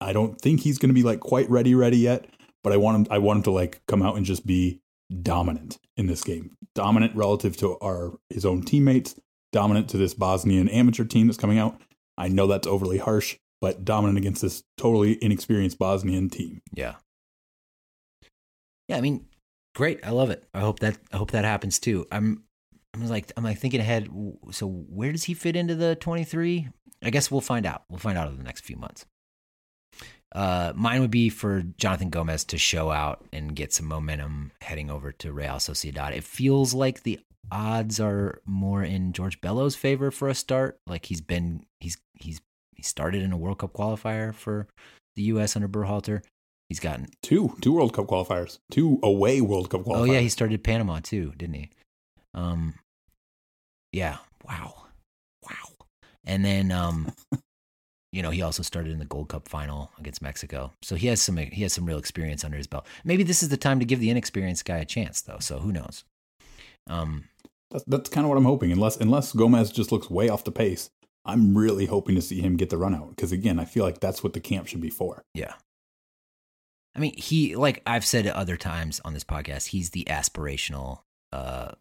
I 0.00 0.12
don't 0.12 0.40
think 0.40 0.60
he's 0.60 0.78
going 0.78 0.90
to 0.90 0.94
be 0.94 1.02
like 1.02 1.20
quite 1.20 1.48
ready, 1.48 1.74
ready 1.74 1.98
yet. 1.98 2.26
But 2.64 2.72
I 2.72 2.78
want 2.78 2.96
him, 2.96 3.12
I 3.12 3.18
want 3.18 3.36
him 3.36 3.42
to 3.44 3.50
like 3.52 3.82
come 3.86 4.02
out 4.02 4.16
and 4.16 4.26
just 4.26 4.44
be 4.44 4.80
dominant 5.22 5.78
in 5.96 6.06
this 6.06 6.24
game, 6.24 6.56
dominant 6.74 7.14
relative 7.14 7.56
to 7.58 7.78
our 7.78 8.18
his 8.30 8.44
own 8.44 8.62
teammates, 8.62 9.14
dominant 9.52 9.88
to 9.90 9.98
this 9.98 10.14
Bosnian 10.14 10.68
amateur 10.68 11.04
team 11.04 11.28
that's 11.28 11.38
coming 11.38 11.58
out. 11.58 11.80
I 12.16 12.28
know 12.28 12.46
that's 12.46 12.66
overly 12.66 12.98
harsh, 12.98 13.36
but 13.60 13.84
dominant 13.84 14.18
against 14.18 14.42
this 14.42 14.64
totally 14.78 15.22
inexperienced 15.22 15.78
Bosnian 15.78 16.30
team. 16.30 16.62
Yeah. 16.72 16.94
Yeah, 18.88 18.96
I 18.96 19.00
mean, 19.02 19.26
great. 19.74 20.00
I 20.04 20.10
love 20.10 20.30
it. 20.30 20.44
I 20.54 20.60
hope 20.60 20.80
that 20.80 20.98
I 21.12 21.18
hope 21.18 21.32
that 21.32 21.44
happens 21.44 21.78
too. 21.78 22.06
I'm 22.10 22.44
I'm 22.94 23.06
like 23.08 23.30
I'm 23.36 23.44
like 23.44 23.58
thinking 23.58 23.80
ahead. 23.80 24.08
So 24.52 24.66
where 24.68 25.12
does 25.12 25.24
he 25.24 25.34
fit 25.34 25.54
into 25.54 25.74
the 25.74 25.96
23? 25.96 26.68
I 27.02 27.10
guess 27.10 27.30
we'll 27.30 27.42
find 27.42 27.66
out. 27.66 27.84
We'll 27.90 27.98
find 27.98 28.16
out 28.16 28.28
over 28.28 28.36
the 28.36 28.42
next 28.42 28.64
few 28.64 28.76
months. 28.76 29.04
Uh, 30.34 30.72
mine 30.74 31.00
would 31.00 31.10
be 31.10 31.28
for 31.28 31.62
Jonathan 31.78 32.10
Gomez 32.10 32.44
to 32.44 32.58
show 32.58 32.90
out 32.90 33.24
and 33.32 33.54
get 33.54 33.72
some 33.72 33.86
momentum 33.86 34.50
heading 34.60 34.90
over 34.90 35.12
to 35.12 35.32
Real 35.32 35.54
Sociedad. 35.54 36.12
It 36.12 36.24
feels 36.24 36.74
like 36.74 37.02
the 37.02 37.20
odds 37.52 38.00
are 38.00 38.40
more 38.44 38.82
in 38.82 39.12
George 39.12 39.40
Bello's 39.40 39.76
favor 39.76 40.10
for 40.10 40.28
a 40.28 40.34
start. 40.34 40.78
Like 40.86 41.06
he's 41.06 41.20
been 41.20 41.64
he's 41.78 41.98
he's 42.14 42.40
he 42.74 42.82
started 42.82 43.22
in 43.22 43.32
a 43.32 43.36
World 43.36 43.58
Cup 43.58 43.72
qualifier 43.72 44.34
for 44.34 44.66
the 45.14 45.22
U.S. 45.22 45.54
under 45.54 45.68
Berhalter. 45.68 46.22
He's 46.68 46.80
gotten 46.80 47.06
Two, 47.22 47.54
two 47.60 47.72
World 47.72 47.92
Cup 47.92 48.06
qualifiers, 48.06 48.58
two 48.70 48.98
away 49.02 49.40
World 49.40 49.70
Cup 49.70 49.82
qualifiers. 49.82 49.98
Oh 49.98 50.04
yeah, 50.04 50.20
he 50.20 50.28
started 50.28 50.64
Panama 50.64 50.98
too, 51.00 51.32
didn't 51.36 51.54
he? 51.54 51.70
Um, 52.32 52.74
yeah. 53.92 54.16
Wow, 54.46 54.86
wow. 55.44 55.86
And 56.24 56.44
then, 56.44 56.72
um, 56.72 57.12
you 58.14 58.22
know, 58.22 58.30
he 58.30 58.42
also 58.42 58.62
started 58.62 58.92
in 58.92 59.00
the 59.00 59.04
Gold 59.04 59.28
Cup 59.28 59.48
final 59.48 59.90
against 59.98 60.22
Mexico, 60.22 60.72
so 60.82 60.94
he 60.94 61.08
has 61.08 61.20
some 61.20 61.36
he 61.36 61.62
has 61.62 61.72
some 61.72 61.84
real 61.84 61.98
experience 61.98 62.44
under 62.44 62.56
his 62.56 62.68
belt. 62.68 62.86
Maybe 63.02 63.24
this 63.24 63.42
is 63.42 63.48
the 63.48 63.56
time 63.56 63.80
to 63.80 63.84
give 63.84 63.98
the 63.98 64.08
inexperienced 64.08 64.64
guy 64.64 64.78
a 64.78 64.84
chance, 64.84 65.20
though. 65.20 65.38
So 65.40 65.58
who 65.58 65.72
knows? 65.72 66.04
Um, 66.88 67.24
that's, 67.72 67.84
that's 67.88 68.08
kind 68.10 68.24
of 68.24 68.28
what 68.28 68.38
I'm 68.38 68.44
hoping. 68.44 68.70
Unless 68.70 68.98
unless 68.98 69.32
Gomez 69.32 69.72
just 69.72 69.90
looks 69.90 70.08
way 70.08 70.28
off 70.28 70.44
the 70.44 70.52
pace, 70.52 70.90
I'm 71.24 71.58
really 71.58 71.86
hoping 71.86 72.14
to 72.14 72.22
see 72.22 72.40
him 72.40 72.56
get 72.56 72.70
the 72.70 72.78
run 72.78 72.94
out 72.94 73.10
because 73.10 73.32
again, 73.32 73.58
I 73.58 73.64
feel 73.64 73.84
like 73.84 73.98
that's 73.98 74.22
what 74.22 74.32
the 74.32 74.40
camp 74.40 74.68
should 74.68 74.80
be 74.80 74.90
for. 74.90 75.24
yeah. 75.34 75.54
I 76.96 77.00
mean, 77.00 77.14
he 77.16 77.56
like 77.56 77.82
I've 77.84 78.04
said 78.04 78.28
other 78.28 78.56
times 78.56 79.00
on 79.04 79.12
this 79.12 79.24
podcast, 79.24 79.68
he's 79.68 79.90
the 79.90 80.04
aspirational, 80.08 81.00
uh, 81.32 81.72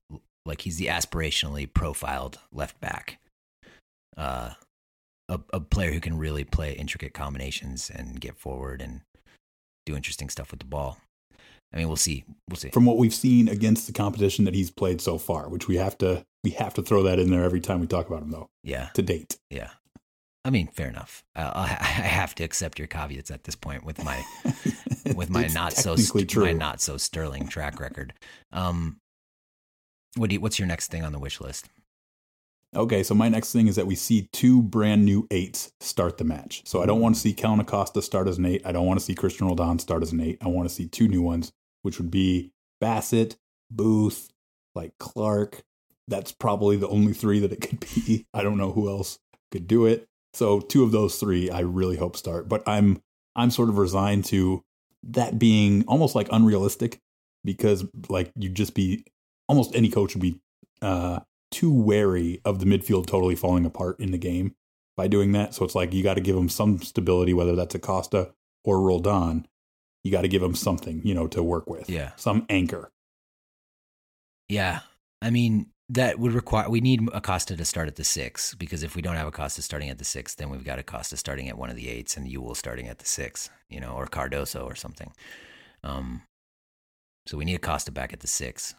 like 0.48 0.62
he's 0.62 0.78
the 0.78 0.88
aspirationally 0.88 1.72
profiled 1.72 2.40
left 2.52 2.82
back, 2.82 3.20
uh, 4.18 4.54
a, 5.36 5.40
a 5.54 5.60
player 5.60 5.92
who 5.92 6.00
can 6.00 6.18
really 6.18 6.44
play 6.44 6.74
intricate 6.74 7.14
combinations 7.14 7.90
and 7.94 8.20
get 8.20 8.38
forward 8.38 8.82
and 8.82 9.02
do 9.86 9.96
interesting 9.96 10.30
stuff 10.30 10.52
with 10.52 10.60
the 10.60 10.66
ball. 10.66 10.98
I 11.74 11.78
mean, 11.78 11.88
we'll 11.88 11.96
see. 11.98 12.24
We'll 12.50 12.58
see. 12.58 12.70
From 12.70 12.86
what 12.86 12.98
we've 12.98 13.14
seen 13.14 13.48
against 13.50 13.88
the 13.88 13.94
competition 13.94 14.46
that 14.46 14.54
he's 14.54 14.70
played 14.70 15.02
so 15.02 15.18
far, 15.18 15.50
which 15.50 15.68
we 15.68 15.78
have 15.78 15.98
to 16.00 16.24
we 16.44 16.52
have 16.52 16.74
to 16.76 16.84
throw 16.84 17.04
that 17.04 17.20
in 17.20 17.32
there 17.32 17.44
every 17.44 17.62
time 17.62 17.80
we 17.80 17.88
talk 17.88 18.08
about 18.08 18.22
him, 18.22 18.30
though. 18.32 18.50
yeah, 18.64 18.90
To 18.94 19.02
date, 19.02 19.38
yeah. 19.50 19.70
I 20.46 20.50
mean, 20.50 20.68
fair 20.68 20.90
enough. 20.90 21.24
Uh, 21.36 21.52
I, 21.56 21.64
I 21.64 22.08
have 22.08 22.36
to 22.36 22.44
accept 22.44 22.78
your 22.78 22.88
caveats 22.88 23.32
at 23.32 23.46
this 23.46 23.56
point 23.56 23.86
with 23.86 24.04
my 24.04 24.22
with 25.16 25.30
my 25.30 25.46
It's 25.46 25.54
not 25.56 25.74
so 25.74 25.96
st- 25.96 26.36
my 26.36 26.52
not 26.52 26.82
so 26.82 26.98
sterling 26.98 27.48
track 27.48 27.80
record. 27.80 28.14
Um, 28.52 28.98
what 30.16 30.30
do 30.30 30.36
you, 30.36 30.42
what's 30.42 30.60
your 30.60 30.68
next 30.68 30.92
thing 30.92 31.04
on 31.04 31.12
the 31.12 31.20
wish 31.20 31.40
list? 31.42 31.70
Okay, 32.76 33.04
so 33.04 33.14
my 33.14 33.30
next 33.30 33.52
thing 33.52 33.68
is 33.68 33.76
that 33.76 33.86
we 33.86 33.96
see 33.96 34.30
two 34.32 34.62
brand 34.62 35.06
new 35.06 35.28
eights 35.30 35.72
start 35.80 36.18
the 36.18 36.24
match. 36.24 36.64
So 36.66 36.82
I 36.82 36.88
don't 36.88 37.02
want 37.02 37.14
to 37.16 37.22
see 37.22 37.34
Kellyn 37.34 37.60
Acosta 37.60 38.02
start 38.02 38.28
as 38.28 38.40
an 38.40 38.46
eight. 38.46 38.64
I 38.66 38.72
don't 38.72 38.88
want 38.88 39.00
to 39.00 39.06
see 39.06 39.14
Christian 39.14 39.46
Roldan 39.48 39.78
start 39.78 40.02
as 40.02 40.12
an 40.12 40.20
eight. 40.20 40.40
I 40.42 40.48
want 40.48 40.68
to 40.68 40.74
see 40.74 40.88
two 40.88 41.08
new 41.08 41.22
ones, 41.22 41.52
which 41.84 42.00
would 42.00 42.10
be 42.10 42.52
Bassett, 42.82 43.38
Booth, 43.70 44.32
like 44.74 44.94
Clark. 44.98 45.62
That's 46.08 46.32
probably 46.32 46.76
the 46.76 46.88
only 46.88 47.14
three 47.14 47.40
that 47.40 47.52
it 47.52 47.62
could 47.62 47.80
be. 47.80 48.26
I 48.34 48.42
don't 48.42 48.58
know 48.58 48.72
who 48.72 48.90
else 48.90 49.20
could 49.52 49.68
do 49.68 49.86
it. 49.86 50.08
So 50.34 50.60
two 50.60 50.84
of 50.84 50.92
those 50.92 51.20
three 51.20 51.52
I 51.52 51.60
really 51.60 51.98
hope 51.98 52.18
start. 52.18 52.50
But 52.50 52.64
I'm 52.68 53.02
I'm 53.36 53.52
sort 53.52 53.70
of 53.70 53.78
resigned 53.78 54.26
to 54.26 54.64
that 55.04 55.38
being 55.38 55.84
almost 55.88 56.16
like 56.16 56.28
unrealistic 56.32 57.00
because 57.44 57.86
like 58.10 58.32
you'd 58.36 58.56
just 58.56 58.74
be 58.74 59.06
almost 59.48 59.76
any 59.76 59.90
coach 59.90 60.16
would 60.16 60.22
be 60.22 60.40
uh 60.82 61.20
too 61.54 61.72
wary 61.72 62.42
of 62.44 62.60
the 62.60 62.66
midfield 62.66 63.06
totally 63.06 63.36
falling 63.36 63.66
apart 63.66 64.00
in 64.00 64.12
the 64.12 64.18
game 64.18 64.56
by 64.98 65.08
doing 65.08 65.32
that. 65.34 65.54
So 65.54 65.64
it's 65.64 65.76
like 65.76 65.94
you 65.94 66.04
got 66.04 66.16
to 66.16 66.22
give 66.22 66.36
them 66.36 66.50
some 66.50 66.82
stability, 66.82 67.34
whether 67.34 67.56
that's 67.56 67.76
Acosta 67.76 68.32
or 68.64 68.82
Roldan. 68.82 69.48
You 70.04 70.12
got 70.12 70.24
to 70.24 70.28
give 70.28 70.42
them 70.42 70.56
something, 70.56 71.02
you 71.06 71.14
know, 71.14 71.28
to 71.28 71.42
work 71.42 71.70
with. 71.70 71.90
Yeah. 71.90 72.12
Some 72.18 72.46
anchor. 72.50 72.92
Yeah, 74.50 74.82
I 75.22 75.30
mean 75.30 75.68
that 75.90 76.18
would 76.20 76.34
require 76.34 76.70
we 76.70 76.82
need 76.82 77.08
Acosta 77.14 77.56
to 77.56 77.66
start 77.66 77.88
at 77.88 77.96
the 77.96 78.04
six 78.04 78.56
because 78.56 78.84
if 78.84 78.96
we 78.96 79.02
don't 79.02 79.16
have 79.16 79.28
Acosta 79.28 79.62
starting 79.62 79.90
at 79.90 79.98
the 79.98 80.06
six, 80.06 80.36
then 80.36 80.50
we've 80.50 80.64
got 80.64 80.80
Acosta 80.80 81.18
starting 81.18 81.50
at 81.50 81.58
one 81.58 81.70
of 81.70 81.76
the 81.76 81.90
eights 81.90 82.18
and 82.18 82.28
Yueill 82.28 82.56
starting 82.56 82.88
at 82.88 83.00
the 83.00 83.06
six, 83.06 83.50
you 83.70 83.80
know, 83.80 83.94
or 83.94 84.08
Cardoso 84.08 84.66
or 84.66 84.76
something. 84.76 85.12
Um, 85.84 86.24
so 87.26 87.38
we 87.38 87.46
need 87.46 87.56
Acosta 87.56 87.92
back 87.92 88.14
at 88.14 88.22
the 88.22 88.28
six. 88.28 88.76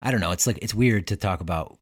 I 0.00 0.10
don't 0.10 0.20
know. 0.20 0.30
It's 0.30 0.46
like 0.46 0.58
it's 0.62 0.74
weird 0.74 1.06
to 1.08 1.16
talk 1.16 1.40
about 1.40 1.78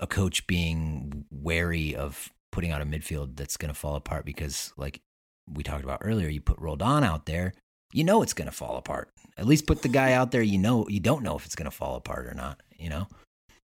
a 0.00 0.06
coach 0.06 0.46
being 0.46 1.24
wary 1.30 1.94
of 1.94 2.32
putting 2.52 2.70
out 2.70 2.80
a 2.80 2.86
midfield 2.86 3.36
that's 3.36 3.56
going 3.56 3.72
to 3.72 3.78
fall 3.78 3.96
apart 3.96 4.24
because, 4.24 4.72
like 4.76 5.00
we 5.52 5.62
talked 5.62 5.84
about 5.84 6.00
earlier, 6.02 6.28
you 6.28 6.40
put 6.40 6.58
Roldan 6.58 7.04
out 7.04 7.26
there, 7.26 7.54
you 7.92 8.04
know 8.04 8.22
it's 8.22 8.32
going 8.32 8.48
to 8.48 8.54
fall 8.54 8.76
apart. 8.76 9.10
At 9.36 9.46
least 9.46 9.66
put 9.66 9.82
the 9.82 9.88
guy 9.88 10.12
out 10.12 10.30
there 10.32 10.42
you 10.42 10.58
know 10.58 10.86
you 10.88 11.00
don't 11.00 11.22
know 11.22 11.36
if 11.36 11.44
it's 11.44 11.54
going 11.54 11.70
to 11.70 11.76
fall 11.76 11.96
apart 11.96 12.26
or 12.26 12.34
not. 12.34 12.60
You 12.78 12.90
know. 12.90 13.06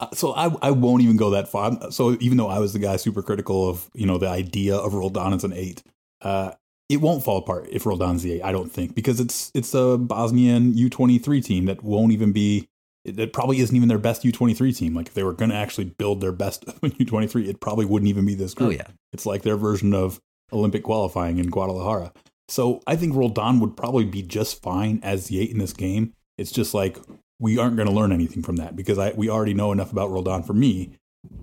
Uh, 0.00 0.08
So 0.14 0.32
I, 0.34 0.54
I 0.60 0.70
won't 0.70 1.02
even 1.02 1.16
go 1.16 1.30
that 1.30 1.48
far. 1.48 1.90
So 1.90 2.16
even 2.20 2.36
though 2.36 2.48
I 2.48 2.58
was 2.58 2.72
the 2.72 2.78
guy 2.78 2.96
super 2.96 3.22
critical 3.22 3.68
of 3.68 3.88
you 3.94 4.06
know 4.06 4.18
the 4.18 4.28
idea 4.28 4.76
of 4.76 4.94
Roldan 4.94 5.32
as 5.32 5.44
an 5.44 5.52
eight, 5.52 5.82
uh, 6.22 6.52
it 6.88 7.00
won't 7.00 7.24
fall 7.24 7.38
apart 7.38 7.68
if 7.70 7.86
Roldan's 7.86 8.22
the 8.22 8.32
eight. 8.34 8.42
I 8.42 8.52
don't 8.52 8.70
think 8.70 8.94
because 8.94 9.20
it's 9.20 9.50
it's 9.54 9.72
a 9.74 9.96
Bosnian 9.96 10.76
U 10.76 10.90
twenty 10.90 11.18
three 11.18 11.40
team 11.40 11.66
that 11.66 11.82
won't 11.82 12.12
even 12.12 12.32
be. 12.32 12.68
It, 13.04 13.18
it 13.18 13.32
probably 13.32 13.60
isn't 13.60 13.74
even 13.74 13.88
their 13.88 13.98
best 13.98 14.24
U 14.24 14.32
twenty 14.32 14.54
three 14.54 14.72
team. 14.72 14.94
Like 14.94 15.08
if 15.08 15.14
they 15.14 15.22
were 15.22 15.32
going 15.32 15.50
to 15.50 15.56
actually 15.56 15.84
build 15.84 16.20
their 16.20 16.32
best 16.32 16.64
U 16.82 17.04
twenty 17.04 17.26
three, 17.26 17.48
it 17.48 17.60
probably 17.60 17.84
wouldn't 17.84 18.08
even 18.08 18.26
be 18.26 18.34
this 18.34 18.54
oh, 18.56 18.58
group. 18.58 18.68
Oh 18.70 18.72
yeah. 18.72 18.86
It's 19.12 19.26
like 19.26 19.42
their 19.42 19.56
version 19.56 19.94
of 19.94 20.20
Olympic 20.52 20.82
qualifying 20.82 21.38
in 21.38 21.48
Guadalajara. 21.48 22.12
So 22.48 22.82
I 22.86 22.96
think 22.96 23.14
Roldan 23.14 23.60
would 23.60 23.76
probably 23.76 24.04
be 24.04 24.22
just 24.22 24.62
fine 24.62 25.00
as 25.02 25.28
the 25.28 25.40
eight 25.40 25.50
in 25.50 25.58
this 25.58 25.72
game. 25.72 26.12
It's 26.36 26.52
just 26.52 26.74
like 26.74 26.98
we 27.40 27.58
aren't 27.58 27.76
going 27.76 27.88
to 27.88 27.94
learn 27.94 28.12
anything 28.12 28.42
from 28.42 28.56
that 28.56 28.76
because 28.76 28.98
I 28.98 29.12
we 29.12 29.28
already 29.28 29.54
know 29.54 29.72
enough 29.72 29.92
about 29.92 30.10
Roldan 30.10 30.42
for 30.42 30.54
me, 30.54 30.96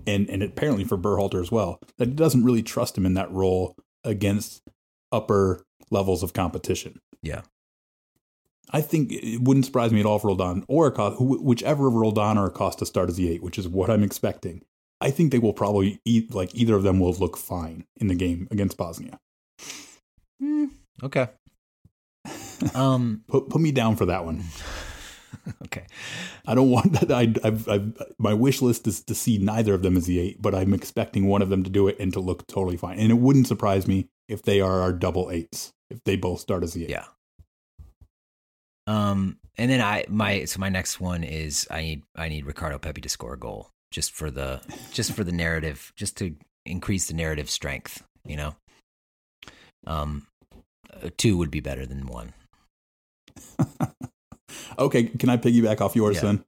and 0.06 0.28
and 0.30 0.42
apparently 0.42 0.84
for 0.84 0.98
Berhalter 0.98 1.40
as 1.40 1.50
well 1.50 1.80
that 1.98 2.08
he 2.08 2.14
doesn't 2.14 2.44
really 2.44 2.62
trust 2.62 2.96
him 2.96 3.06
in 3.06 3.14
that 3.14 3.30
role 3.30 3.76
against 4.04 4.62
upper 5.10 5.62
levels 5.90 6.22
of 6.22 6.32
competition. 6.32 6.98
Yeah. 7.22 7.42
I 8.70 8.80
think 8.80 9.12
it 9.12 9.42
wouldn't 9.42 9.66
surprise 9.66 9.92
me 9.92 10.00
at 10.00 10.06
all 10.06 10.16
if 10.16 10.24
Roldan 10.24 10.64
or 10.68 10.86
Acosta, 10.86 11.18
wh- 11.22 11.44
whichever 11.44 11.88
of 11.88 11.94
Roldan 11.94 12.38
or 12.38 12.46
Acosta 12.46 12.86
start 12.86 13.08
as 13.08 13.16
the 13.16 13.28
eight, 13.30 13.42
which 13.42 13.58
is 13.58 13.68
what 13.68 13.90
I'm 13.90 14.02
expecting. 14.02 14.62
I 15.00 15.10
think 15.10 15.32
they 15.32 15.38
will 15.38 15.52
probably 15.52 16.00
eat 16.04 16.32
like 16.32 16.54
either 16.54 16.76
of 16.76 16.84
them 16.84 17.00
will 17.00 17.12
look 17.14 17.36
fine 17.36 17.84
in 17.96 18.06
the 18.06 18.14
game 18.14 18.46
against 18.50 18.76
Bosnia. 18.76 19.18
Mm, 20.42 20.70
okay. 21.02 21.28
Um. 22.76 23.24
Put 23.26 23.48
put 23.50 23.60
me 23.60 23.72
down 23.72 23.96
for 23.96 24.06
that 24.06 24.24
one. 24.24 24.44
okay. 25.64 25.86
I 26.46 26.54
don't 26.54 26.70
want 26.70 26.92
that. 27.00 27.10
I, 27.10 27.34
I've, 27.42 27.68
I've, 27.68 27.92
my 28.18 28.34
wish 28.34 28.62
list 28.62 28.86
is 28.86 29.02
to 29.02 29.16
see 29.16 29.38
neither 29.38 29.74
of 29.74 29.82
them 29.82 29.96
as 29.96 30.06
the 30.06 30.20
eight, 30.20 30.40
but 30.40 30.54
I'm 30.54 30.72
expecting 30.72 31.26
one 31.26 31.42
of 31.42 31.48
them 31.48 31.64
to 31.64 31.70
do 31.70 31.88
it 31.88 31.96
and 31.98 32.12
to 32.12 32.20
look 32.20 32.46
totally 32.46 32.76
fine. 32.76 33.00
And 33.00 33.10
it 33.10 33.18
wouldn't 33.18 33.48
surprise 33.48 33.88
me 33.88 34.08
if 34.28 34.42
they 34.42 34.60
are 34.60 34.80
our 34.80 34.92
double 34.92 35.28
eights, 35.32 35.72
if 35.90 36.04
they 36.04 36.14
both 36.14 36.38
start 36.38 36.62
as 36.62 36.74
the 36.74 36.84
eight. 36.84 36.90
Yeah. 36.90 37.06
Um. 38.86 39.38
And 39.58 39.70
then 39.70 39.80
I 39.80 40.04
my 40.08 40.44
so 40.46 40.58
my 40.60 40.68
next 40.70 41.00
one 41.00 41.22
is 41.24 41.66
I 41.70 41.82
need 41.82 42.02
I 42.16 42.28
need 42.28 42.46
Ricardo 42.46 42.78
Pepi 42.78 43.00
to 43.02 43.08
score 43.08 43.34
a 43.34 43.38
goal 43.38 43.68
just 43.90 44.12
for 44.12 44.30
the 44.30 44.60
just 44.92 45.12
for 45.12 45.24
the 45.24 45.32
narrative 45.32 45.92
just 45.96 46.16
to 46.18 46.34
increase 46.64 47.06
the 47.08 47.14
narrative 47.14 47.50
strength. 47.50 48.02
You 48.26 48.36
know. 48.36 48.54
Um. 49.86 50.26
uh, 50.92 51.10
Two 51.18 51.36
would 51.36 51.50
be 51.50 51.60
better 51.60 51.86
than 51.86 52.06
one. 52.06 52.32
Okay, 54.78 55.04
can 55.04 55.28
I 55.30 55.36
piggyback 55.38 55.80
off 55.80 55.96
yours 55.96 56.16
Yeah. 56.16 56.22
then? 56.22 56.44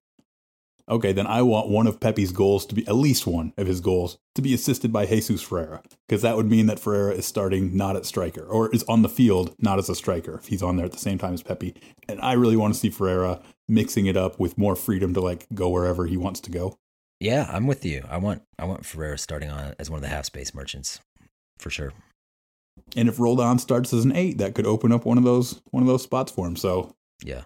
Okay, 0.89 1.13
then 1.13 1.27
I 1.27 1.41
want 1.41 1.71
one 1.71 1.87
of 1.87 1.99
Pepi's 1.99 2.31
goals 2.31 2.67
to 2.67 2.75
be 2.75 2.87
at 2.87 2.95
least 2.95 3.27
one 3.27 3.55
of 3.57 3.67
his 3.67 3.81
goals 3.81 4.19
to 4.35 4.43
be 4.43 4.53
assisted 4.53 4.93
by 4.93 5.07
Jesus 5.07 5.41
Ferreira, 5.41 5.83
because 6.07 6.21
that 6.21 6.37
would 6.37 6.51
mean 6.51 6.67
that 6.67 6.79
Ferreira 6.79 7.15
is 7.15 7.25
starting 7.25 7.75
not 7.75 7.97
at 7.97 8.05
striker 8.05 8.43
or 8.43 8.69
is 8.69 8.83
on 8.85 9.01
the 9.01 9.09
field 9.09 9.55
not 9.59 9.79
as 9.79 9.89
a 9.89 9.95
striker 9.95 10.35
if 10.35 10.49
he's 10.49 10.63
on 10.63 10.77
there 10.77 10.85
at 10.85 10.93
the 10.93 10.99
same 10.99 11.17
time 11.17 11.33
as 11.33 11.43
Pepe. 11.43 11.75
And 12.07 12.21
I 12.21 12.35
really 12.35 12.57
want 12.57 12.75
to 12.75 12.81
see 12.81 12.91
Ferreira 12.91 13.41
mixing 13.67 14.05
it 14.05 14.17
up 14.17 14.39
with 14.39 14.59
more 14.59 14.77
freedom 14.77 15.15
to 15.15 15.23
like 15.23 15.47
go 15.55 15.71
wherever 15.71 16.07
he 16.07 16.19
wants 16.19 16.41
to 16.41 16.51
go. 16.51 16.77
Yeah, 17.19 17.49
I'm 17.51 17.67
with 17.67 17.87
you. 17.87 18.05
I 18.11 18.19
want 18.19 18.43
I 18.59 18.67
want 18.67 18.85
Ferreira 18.85 19.17
starting 19.17 19.51
on 19.51 19.75
as 19.79 19.89
one 19.89 19.99
of 19.99 20.03
the 20.03 20.09
half 20.09 20.27
space 20.27 20.55
merchants 20.55 21.01
for 21.59 21.71
sure. 21.71 21.95
And 22.97 23.09
if 23.09 23.19
Roldan 23.19 23.59
starts 23.59 23.95
as 23.95 24.05
an 24.05 24.15
eight, 24.15 24.37
that 24.39 24.55
could 24.55 24.67
open 24.67 24.93
up 24.93 25.07
one 25.07 25.17
of 25.17 25.25
those 25.25 25.63
one 25.71 25.83
of 25.83 25.87
those 25.87 26.03
spots 26.03 26.31
for 26.31 26.47
him. 26.47 26.57
So 26.57 26.95
Yeah. 27.23 27.43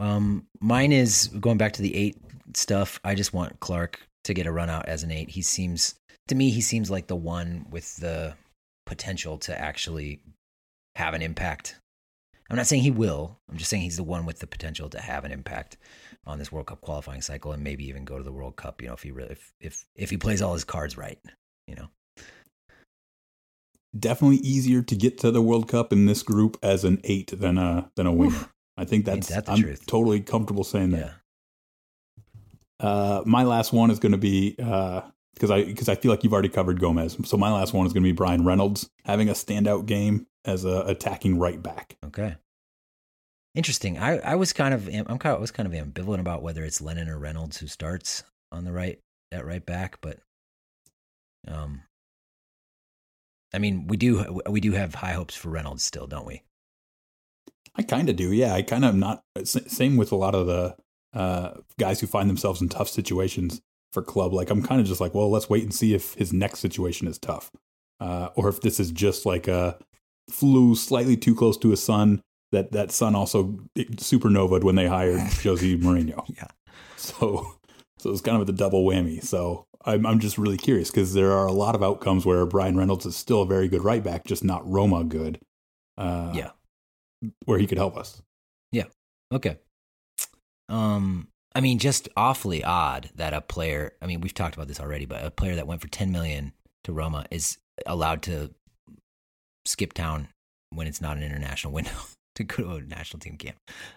Um, 0.00 0.46
mine 0.60 0.92
is 0.92 1.28
going 1.38 1.58
back 1.58 1.74
to 1.74 1.82
the 1.82 1.94
eight 1.94 2.16
stuff. 2.54 2.98
I 3.04 3.14
just 3.14 3.34
want 3.34 3.60
Clark 3.60 4.00
to 4.24 4.34
get 4.34 4.46
a 4.46 4.52
run 4.52 4.70
out 4.70 4.86
as 4.86 5.02
an 5.02 5.10
eight. 5.10 5.28
He 5.30 5.42
seems 5.42 5.94
to 6.28 6.34
me 6.34 6.50
he 6.50 6.62
seems 6.62 6.90
like 6.90 7.06
the 7.06 7.16
one 7.16 7.66
with 7.70 7.96
the 7.96 8.34
potential 8.86 9.38
to 9.38 9.60
actually 9.60 10.20
have 10.96 11.14
an 11.14 11.22
impact. 11.22 11.76
I'm 12.48 12.56
not 12.56 12.66
saying 12.66 12.82
he 12.82 12.90
will. 12.90 13.38
I'm 13.48 13.58
just 13.58 13.70
saying 13.70 13.82
he's 13.82 13.98
the 13.98 14.02
one 14.02 14.26
with 14.26 14.40
the 14.40 14.46
potential 14.46 14.88
to 14.88 15.00
have 15.00 15.24
an 15.24 15.30
impact 15.30 15.76
on 16.26 16.38
this 16.38 16.50
World 16.50 16.66
Cup 16.66 16.80
qualifying 16.80 17.22
cycle 17.22 17.52
and 17.52 17.62
maybe 17.62 17.86
even 17.86 18.04
go 18.04 18.18
to 18.18 18.24
the 18.24 18.32
World 18.32 18.56
Cup. 18.56 18.82
You 18.82 18.88
know, 18.88 18.94
if 18.94 19.02
he 19.02 19.10
really, 19.12 19.30
if 19.30 19.52
if 19.60 19.86
if 19.94 20.10
he 20.10 20.16
plays 20.16 20.42
all 20.42 20.54
his 20.54 20.64
cards 20.64 20.96
right. 20.96 21.18
You 21.68 21.76
know. 21.76 21.88
definitely 23.96 24.38
easier 24.38 24.82
to 24.82 24.96
get 24.96 25.18
to 25.18 25.30
the 25.30 25.42
World 25.42 25.68
Cup 25.68 25.92
in 25.92 26.06
this 26.06 26.22
group 26.22 26.56
as 26.62 26.84
an 26.84 27.00
eight 27.04 27.38
than 27.38 27.58
a 27.58 27.90
than 27.96 28.06
a 28.06 28.12
winger. 28.12 28.48
I 28.80 28.84
think 28.86 29.04
that's 29.04 29.28
that 29.28 29.44
the 29.44 29.52
I'm 29.52 29.60
truth? 29.60 29.84
totally 29.86 30.20
comfortable 30.20 30.64
saying 30.64 30.90
that. 30.92 30.98
Yeah. 32.80 32.86
Uh, 32.88 33.22
my 33.26 33.44
last 33.44 33.74
one 33.74 33.90
is 33.90 33.98
going 33.98 34.12
to 34.12 34.18
be 34.18 34.52
because 34.52 35.50
I 35.50 35.64
because 35.64 35.90
I 35.90 35.96
feel 35.96 36.10
like 36.10 36.24
you've 36.24 36.32
already 36.32 36.48
covered 36.48 36.80
Gomez. 36.80 37.18
So 37.24 37.36
my 37.36 37.52
last 37.52 37.74
one 37.74 37.86
is 37.86 37.92
going 37.92 38.02
to 38.02 38.08
be 38.08 38.12
Bryan 38.12 38.44
Reynolds 38.44 38.88
having 39.04 39.28
a 39.28 39.34
standout 39.34 39.84
game 39.84 40.26
as 40.46 40.64
a 40.64 40.80
attacking 40.86 41.38
right 41.38 41.62
back. 41.62 41.96
Okay. 42.06 42.36
Interesting. 43.54 43.98
I, 43.98 44.18
I 44.18 44.36
was 44.36 44.54
kind 44.54 44.72
of 44.72 44.88
I'm 44.88 45.18
kind 45.18 45.34
of, 45.34 45.36
I 45.36 45.40
was 45.40 45.50
kind 45.50 45.66
of 45.66 45.74
ambivalent 45.74 46.20
about 46.20 46.42
whether 46.42 46.64
it's 46.64 46.80
Lennon 46.80 47.08
or 47.10 47.18
Reynolds 47.18 47.58
who 47.58 47.66
starts 47.66 48.24
on 48.50 48.64
the 48.64 48.72
right 48.72 48.98
at 49.30 49.44
right 49.44 49.64
back, 49.64 49.98
but 50.00 50.18
um, 51.46 51.82
I 53.52 53.58
mean 53.58 53.88
we 53.88 53.98
do 53.98 54.40
we 54.48 54.60
do 54.60 54.72
have 54.72 54.94
high 54.94 55.12
hopes 55.12 55.34
for 55.36 55.50
Reynolds 55.50 55.84
still, 55.84 56.06
don't 56.06 56.26
we? 56.26 56.42
I 57.80 57.82
kind 57.82 58.10
of 58.10 58.16
do, 58.16 58.30
yeah. 58.30 58.52
I 58.52 58.60
kind 58.60 58.84
of 58.84 58.94
not 58.94 59.22
same 59.44 59.96
with 59.96 60.12
a 60.12 60.16
lot 60.16 60.34
of 60.34 60.46
the 60.46 60.76
uh, 61.14 61.52
guys 61.78 61.98
who 61.98 62.06
find 62.06 62.28
themselves 62.28 62.60
in 62.60 62.68
tough 62.68 62.90
situations 62.90 63.62
for 63.90 64.02
club. 64.02 64.34
Like 64.34 64.50
I'm 64.50 64.62
kind 64.62 64.82
of 64.82 64.86
just 64.86 65.00
like, 65.00 65.14
well, 65.14 65.30
let's 65.30 65.48
wait 65.48 65.62
and 65.62 65.74
see 65.74 65.94
if 65.94 66.12
his 66.14 66.30
next 66.30 66.58
situation 66.60 67.08
is 67.08 67.18
tough, 67.18 67.50
uh, 67.98 68.28
or 68.34 68.50
if 68.50 68.60
this 68.60 68.78
is 68.78 68.90
just 68.90 69.24
like 69.24 69.48
a 69.48 69.78
flew 70.28 70.74
slightly 70.74 71.16
too 71.16 71.34
close 71.34 71.56
to 71.58 71.72
a 71.72 71.76
sun. 71.76 72.20
That 72.52 72.72
that 72.72 72.92
sun 72.92 73.14
also 73.14 73.60
supernovaed 73.78 74.62
when 74.62 74.74
they 74.74 74.88
hired 74.88 75.20
Jose 75.42 75.76
Mourinho. 75.78 76.22
Yeah. 76.36 76.48
So 76.96 77.46
so 77.98 78.10
it's 78.10 78.20
kind 78.20 78.40
of 78.40 78.46
the 78.46 78.52
double 78.52 78.84
whammy. 78.84 79.24
So 79.24 79.64
I'm 79.86 80.04
I'm 80.04 80.18
just 80.18 80.36
really 80.36 80.58
curious 80.58 80.90
because 80.90 81.14
there 81.14 81.32
are 81.32 81.46
a 81.46 81.52
lot 81.52 81.74
of 81.74 81.82
outcomes 81.82 82.26
where 82.26 82.44
Bryan 82.44 82.76
Reynolds 82.76 83.06
is 83.06 83.16
still 83.16 83.42
a 83.42 83.46
very 83.46 83.68
good 83.68 83.84
right 83.84 84.04
back, 84.04 84.26
just 84.26 84.44
not 84.44 84.68
Roma 84.68 85.02
good. 85.04 85.38
Uh, 85.96 86.32
Yeah. 86.34 86.50
Where 87.44 87.58
he 87.58 87.66
could 87.66 87.78
help 87.78 87.96
us. 87.96 88.22
Yeah. 88.72 88.84
Okay. 89.32 89.58
Um, 90.68 91.28
I 91.54 91.60
mean, 91.60 91.78
just 91.78 92.08
awfully 92.16 92.62
odd 92.62 93.10
that 93.16 93.34
a 93.34 93.40
player. 93.40 93.92
I 94.00 94.06
mean, 94.06 94.20
we've 94.20 94.34
talked 94.34 94.54
about 94.54 94.68
this 94.68 94.80
already, 94.80 95.06
but 95.06 95.24
a 95.24 95.30
player 95.30 95.56
that 95.56 95.66
went 95.66 95.80
for 95.80 95.88
10 95.88 96.12
million 96.12 96.52
to 96.84 96.92
Roma 96.92 97.26
is 97.30 97.58
allowed 97.86 98.22
to 98.22 98.50
skip 99.66 99.92
town 99.92 100.28
when 100.70 100.86
it's 100.86 101.00
not 101.00 101.16
an 101.16 101.22
international 101.22 101.72
window 101.74 101.90
to 102.36 102.44
go 102.44 102.56
to 102.62 102.70
a 102.76 102.82
national 102.82 103.20
team 103.20 103.36
camp. 103.36 103.56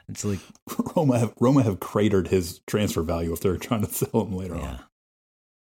It's 0.10 0.26
like, 0.26 0.40
Roma 0.96 1.20
have 1.20 1.34
Roma 1.40 1.64
have 1.64 1.80
cratered 1.80 2.28
his 2.28 2.62
transfer 2.68 3.04
value 3.04 3.34
if 3.34 3.42
they're 3.42 3.58
trying 3.58 3.86
to 3.86 3.94
sell 3.94 4.26
him 4.26 4.36
later 4.36 4.56
yeah. 4.56 4.62
on. 4.68 4.80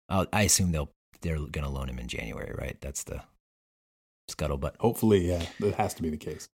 Uh, 0.09 0.25
I 0.31 0.43
assume 0.43 0.71
they'll 0.71 0.91
they're 1.21 1.37
going 1.37 1.63
to 1.63 1.69
loan 1.69 1.89
him 1.89 1.99
in 1.99 2.07
January, 2.07 2.53
right? 2.57 2.77
That's 2.81 3.03
the 3.03 3.23
scuttlebutt. 4.29 4.75
Hopefully, 4.79 5.29
yeah, 5.29 5.45
that 5.59 5.75
has 5.75 5.93
to 5.95 6.01
be 6.03 6.09
the 6.09 6.17
case. 6.17 6.49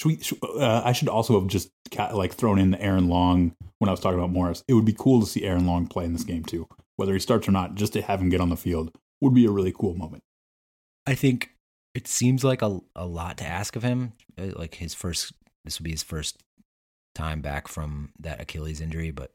Should 0.00 0.08
we, 0.08 0.18
should, 0.22 0.38
uh, 0.42 0.80
I 0.82 0.92
should 0.92 1.08
also 1.08 1.38
have 1.38 1.48
just 1.48 1.70
ca- 1.90 2.12
like 2.14 2.32
thrown 2.32 2.58
in 2.58 2.74
Aaron 2.76 3.08
Long 3.08 3.54
when 3.80 3.90
I 3.90 3.92
was 3.92 4.00
talking 4.00 4.18
about 4.18 4.30
Morris. 4.30 4.64
It 4.66 4.72
would 4.72 4.86
be 4.86 4.94
cool 4.94 5.20
to 5.20 5.26
see 5.26 5.44
Aaron 5.44 5.66
Long 5.66 5.86
play 5.86 6.06
in 6.06 6.14
this 6.14 6.24
game 6.24 6.42
too, 6.42 6.66
whether 6.96 7.12
he 7.12 7.18
starts 7.18 7.46
or 7.46 7.52
not. 7.52 7.74
Just 7.74 7.92
to 7.92 8.00
have 8.00 8.18
him 8.18 8.30
get 8.30 8.40
on 8.40 8.48
the 8.48 8.56
field 8.56 8.96
would 9.20 9.34
be 9.34 9.44
a 9.44 9.50
really 9.50 9.74
cool 9.78 9.94
moment. 9.94 10.22
I 11.06 11.14
think 11.14 11.50
it 11.94 12.08
seems 12.08 12.42
like 12.42 12.62
a 12.62 12.80
a 12.96 13.04
lot 13.04 13.36
to 13.38 13.44
ask 13.44 13.76
of 13.76 13.82
him. 13.82 14.14
Uh, 14.40 14.52
Like 14.56 14.76
his 14.76 14.94
first, 14.94 15.34
this 15.66 15.78
would 15.78 15.84
be 15.84 15.90
his 15.90 16.02
first 16.02 16.38
time 17.14 17.42
back 17.42 17.68
from 17.68 18.12
that 18.20 18.40
Achilles 18.40 18.80
injury, 18.80 19.10
but 19.10 19.32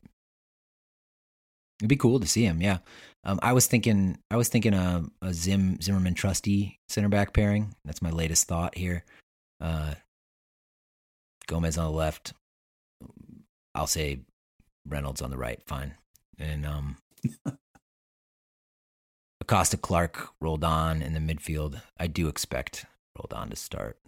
it'd 1.80 1.89
be 1.89 1.95
cool 1.95 2.20
to 2.20 2.28
see 2.28 2.43
him. 2.43 2.59
Yeah, 2.59 2.80
um, 3.24 3.39
I 3.43 3.53
was 3.53 3.68
thinking, 3.68 4.18
I 4.32 4.38
was 4.38 4.49
thinking 4.49 4.74
a, 4.74 5.03
a 5.22 5.32
Zim 5.32 5.80
Zimmerman 5.80 6.16
trusty 6.16 6.80
center 6.89 7.09
back 7.09 7.34
pairing. 7.34 7.76
That's 7.86 8.01
my 8.01 8.09
latest 8.09 8.47
thought 8.47 8.76
here. 8.76 9.03
Uh, 9.61 9.93
Gomez 11.47 11.77
on 11.77 11.85
the 11.85 11.97
left. 11.97 12.33
I'll 13.73 13.87
say 13.87 14.21
Reynolds 14.87 15.21
on 15.21 15.31
the 15.31 15.37
right. 15.37 15.61
Fine, 15.65 15.95
and 16.39 16.65
um. 16.65 16.97
Acosta 19.41 19.77
Clark 19.77 20.29
Roldan 20.41 21.03
in 21.03 21.13
the 21.13 21.19
midfield. 21.19 21.79
I 21.99 22.07
do 22.07 22.27
expect 22.27 22.87
Roldan 23.15 23.51
to 23.51 23.55
start. 23.55 23.99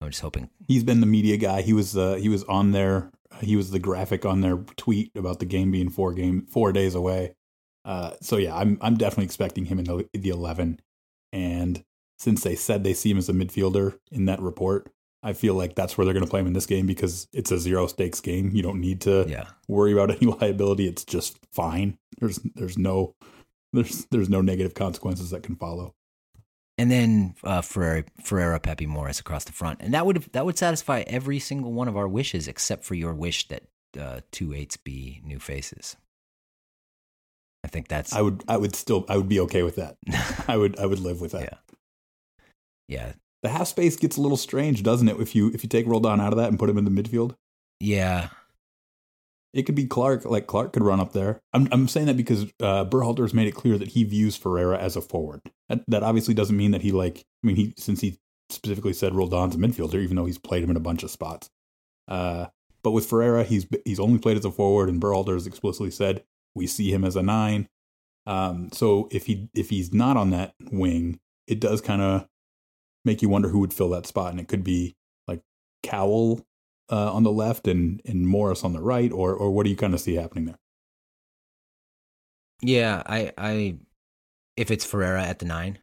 I'm 0.00 0.10
just 0.10 0.22
hoping. 0.22 0.50
He's 0.66 0.82
been 0.82 1.00
the 1.00 1.06
media 1.06 1.36
guy. 1.36 1.62
He 1.62 1.72
was 1.72 1.96
uh, 1.96 2.14
he 2.14 2.28
was 2.28 2.44
on 2.44 2.72
there. 2.72 3.10
He 3.40 3.56
was 3.56 3.70
the 3.70 3.78
graphic 3.78 4.24
on 4.24 4.40
their 4.40 4.56
tweet 4.76 5.12
about 5.16 5.38
the 5.38 5.46
game 5.46 5.70
being 5.70 5.90
four 5.90 6.12
game 6.12 6.46
four 6.46 6.72
days 6.72 6.94
away. 6.94 7.34
Uh, 7.84 8.12
so 8.20 8.36
yeah, 8.36 8.56
I'm 8.56 8.78
I'm 8.80 8.96
definitely 8.96 9.26
expecting 9.26 9.66
him 9.66 9.78
in 9.78 9.84
the 9.84 10.08
the 10.12 10.30
eleven. 10.30 10.80
And 11.32 11.84
since 12.18 12.42
they 12.42 12.54
said 12.54 12.82
they 12.82 12.94
see 12.94 13.10
him 13.10 13.18
as 13.18 13.28
a 13.28 13.32
midfielder 13.32 13.98
in 14.10 14.24
that 14.24 14.40
report, 14.40 14.90
I 15.22 15.32
feel 15.32 15.54
like 15.54 15.74
that's 15.74 15.98
where 15.98 16.04
they're 16.04 16.14
going 16.14 16.24
to 16.24 16.30
play 16.30 16.40
him 16.40 16.46
in 16.46 16.52
this 16.52 16.66
game 16.66 16.86
because 16.86 17.26
it's 17.32 17.50
a 17.50 17.58
zero 17.58 17.86
stakes 17.88 18.20
game. 18.20 18.50
You 18.54 18.62
don't 18.62 18.80
need 18.80 19.00
to 19.02 19.26
Yeah. 19.28 19.48
worry 19.66 19.92
about 19.92 20.10
any 20.22 20.26
liability. 20.32 20.86
It's 20.86 21.04
just 21.04 21.38
fine. 21.52 21.98
There's 22.20 22.38
there's 22.54 22.78
no 22.78 23.14
there's 23.72 24.06
there's 24.10 24.28
no 24.28 24.40
negative 24.40 24.74
consequences 24.74 25.30
that 25.30 25.42
can 25.42 25.56
follow. 25.56 25.94
And 26.80 26.92
then 26.92 27.34
uh, 27.42 27.60
Ferreira, 27.62 28.04
Ferreira, 28.22 28.60
Pepi, 28.60 28.86
Morris 28.86 29.18
across 29.18 29.42
the 29.42 29.50
front, 29.52 29.80
and 29.82 29.92
that 29.94 30.06
would 30.06 30.18
that 30.32 30.44
would 30.46 30.56
satisfy 30.56 31.00
every 31.08 31.40
single 31.40 31.72
one 31.72 31.88
of 31.88 31.96
our 31.96 32.06
wishes, 32.06 32.46
except 32.46 32.84
for 32.84 32.94
your 32.94 33.12
wish 33.12 33.48
that 33.48 33.64
uh, 33.98 34.20
two 34.30 34.54
eights 34.54 34.76
be 34.76 35.20
new 35.24 35.40
faces. 35.40 35.96
I 37.64 37.68
think 37.68 37.88
that's 37.88 38.12
I 38.12 38.20
would 38.20 38.44
I 38.46 38.56
would 38.56 38.76
still 38.76 39.04
I 39.08 39.16
would 39.16 39.28
be 39.28 39.40
okay 39.40 39.64
with 39.64 39.74
that. 39.76 39.96
I 40.48 40.56
would 40.56 40.78
I 40.78 40.86
would 40.86 41.00
live 41.00 41.20
with 41.20 41.32
that. 41.32 41.42
Yeah. 41.42 41.58
yeah, 42.86 43.12
The 43.42 43.50
half 43.50 43.68
space 43.68 43.96
gets 43.96 44.16
a 44.16 44.20
little 44.20 44.36
strange, 44.36 44.82
doesn't 44.82 45.08
it? 45.08 45.20
If 45.20 45.34
you 45.34 45.50
if 45.54 45.62
you 45.62 45.68
take 45.68 45.86
Roldan 45.86 46.20
out 46.20 46.32
of 46.32 46.38
that 46.38 46.48
and 46.48 46.58
put 46.58 46.70
him 46.70 46.78
in 46.78 46.84
the 46.84 46.90
midfield, 46.90 47.34
yeah. 47.78 48.28
it 49.52 49.62
could 49.62 49.74
be 49.74 49.86
Clark. 49.86 50.24
Like 50.24 50.46
Clark 50.46 50.72
could 50.72 50.82
run 50.82 51.00
up 51.00 51.12
there. 51.12 51.40
I'm 51.52 51.68
I'm 51.70 51.88
saying 51.88 52.06
that 52.06 52.16
because 52.16 52.44
uh, 52.60 52.84
Berhalter 52.84 53.22
has 53.22 53.34
made 53.34 53.46
it 53.46 53.54
clear 53.54 53.78
that 53.78 53.88
he 53.88 54.04
views 54.04 54.36
Ferreira 54.36 54.78
as 54.78 54.96
a 54.96 55.00
forward. 55.00 55.40
That, 55.68 55.84
that 55.88 56.02
obviously 56.02 56.34
doesn't 56.34 56.56
mean 56.56 56.72
that 56.72 56.82
he 56.82 56.92
like. 56.92 57.24
I 57.42 57.46
mean, 57.46 57.56
he 57.56 57.74
since 57.76 58.00
he 58.00 58.18
specifically 58.50 58.92
said 58.92 59.14
Roldan's 59.14 59.54
a 59.54 59.58
midfielder, 59.58 60.02
even 60.02 60.16
though 60.16 60.26
he's 60.26 60.38
played 60.38 60.64
him 60.64 60.70
in 60.70 60.76
a 60.76 60.80
bunch 60.80 61.02
of 61.02 61.10
spots. 61.10 61.50
Uh, 62.08 62.46
but 62.82 62.92
with 62.92 63.06
Ferreira, 63.06 63.44
he's 63.44 63.66
he's 63.84 64.00
only 64.00 64.18
played 64.18 64.36
as 64.36 64.44
a 64.44 64.50
forward, 64.50 64.88
and 64.88 65.00
Berhalter 65.00 65.34
has 65.34 65.46
explicitly 65.46 65.90
said 65.90 66.24
we 66.54 66.66
see 66.66 66.92
him 66.92 67.04
as 67.04 67.16
a 67.16 67.22
nine. 67.22 67.68
Um, 68.26 68.70
so 68.72 69.08
if 69.10 69.26
he 69.26 69.48
if 69.54 69.70
he's 69.70 69.92
not 69.92 70.16
on 70.16 70.30
that 70.30 70.54
wing, 70.70 71.20
it 71.46 71.60
does 71.60 71.80
kind 71.80 72.02
of 72.02 72.26
make 73.08 73.22
you 73.22 73.28
wonder 73.28 73.48
who 73.48 73.58
would 73.60 73.74
fill 73.74 73.90
that 73.90 74.06
spot, 74.06 74.30
and 74.30 74.40
it 74.40 74.48
could 74.48 74.62
be 74.62 74.94
like 75.26 75.42
Cowell 75.82 76.46
uh, 76.90 77.12
on 77.12 77.22
the 77.22 77.32
left 77.32 77.66
and 77.66 78.00
and 78.04 78.26
Morris 78.26 78.64
on 78.64 78.72
the 78.72 78.80
right, 78.80 79.10
or 79.12 79.34
or 79.34 79.50
what 79.50 79.64
do 79.64 79.70
you 79.70 79.76
kind 79.76 79.94
of 79.94 80.00
see 80.00 80.14
happening 80.14 80.46
there? 80.46 80.58
Yeah, 82.60 83.04
I, 83.06 83.32
I, 83.38 83.76
if 84.56 84.72
it's 84.72 84.84
Ferreira 84.84 85.22
at 85.22 85.38
the 85.38 85.46
nine, 85.46 85.78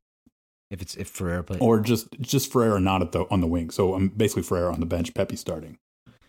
if 0.69 0.81
it's 0.81 0.95
if 0.95 1.07
Ferreira 1.07 1.43
play, 1.43 1.57
or 1.59 1.79
just 1.79 2.07
just 2.19 2.51
Ferreira 2.51 2.79
not 2.79 3.01
at 3.01 3.11
the 3.11 3.25
on 3.31 3.41
the 3.41 3.47
wing. 3.47 3.69
So 3.69 3.93
I'm 3.93 4.03
um, 4.03 4.07
basically 4.09 4.43
Ferreira 4.43 4.73
on 4.73 4.79
the 4.79 4.85
bench, 4.85 5.13
Pepi 5.13 5.35
starting. 5.35 5.77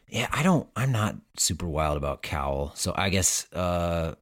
Yeah, 0.08 0.28
I 0.30 0.44
don't. 0.44 0.68
I'm 0.76 0.92
not 0.92 1.16
super 1.36 1.66
wild 1.66 1.96
about 1.96 2.22
Cowell, 2.22 2.72
so 2.74 2.92
I 2.96 3.08
guess. 3.10 3.52
uh 3.52 4.14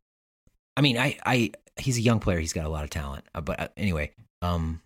I 0.76 0.80
mean, 0.80 0.98
I, 0.98 1.18
I, 1.24 1.52
he's 1.76 1.98
a 1.98 2.02
young 2.02 2.20
player. 2.20 2.38
He's 2.38 2.52
got 2.52 2.66
a 2.66 2.68
lot 2.68 2.84
of 2.84 2.90
talent. 2.90 3.24
Uh, 3.34 3.40
but 3.40 3.60
uh, 3.60 3.68
anyway, 3.76 4.12
um, 4.42 4.80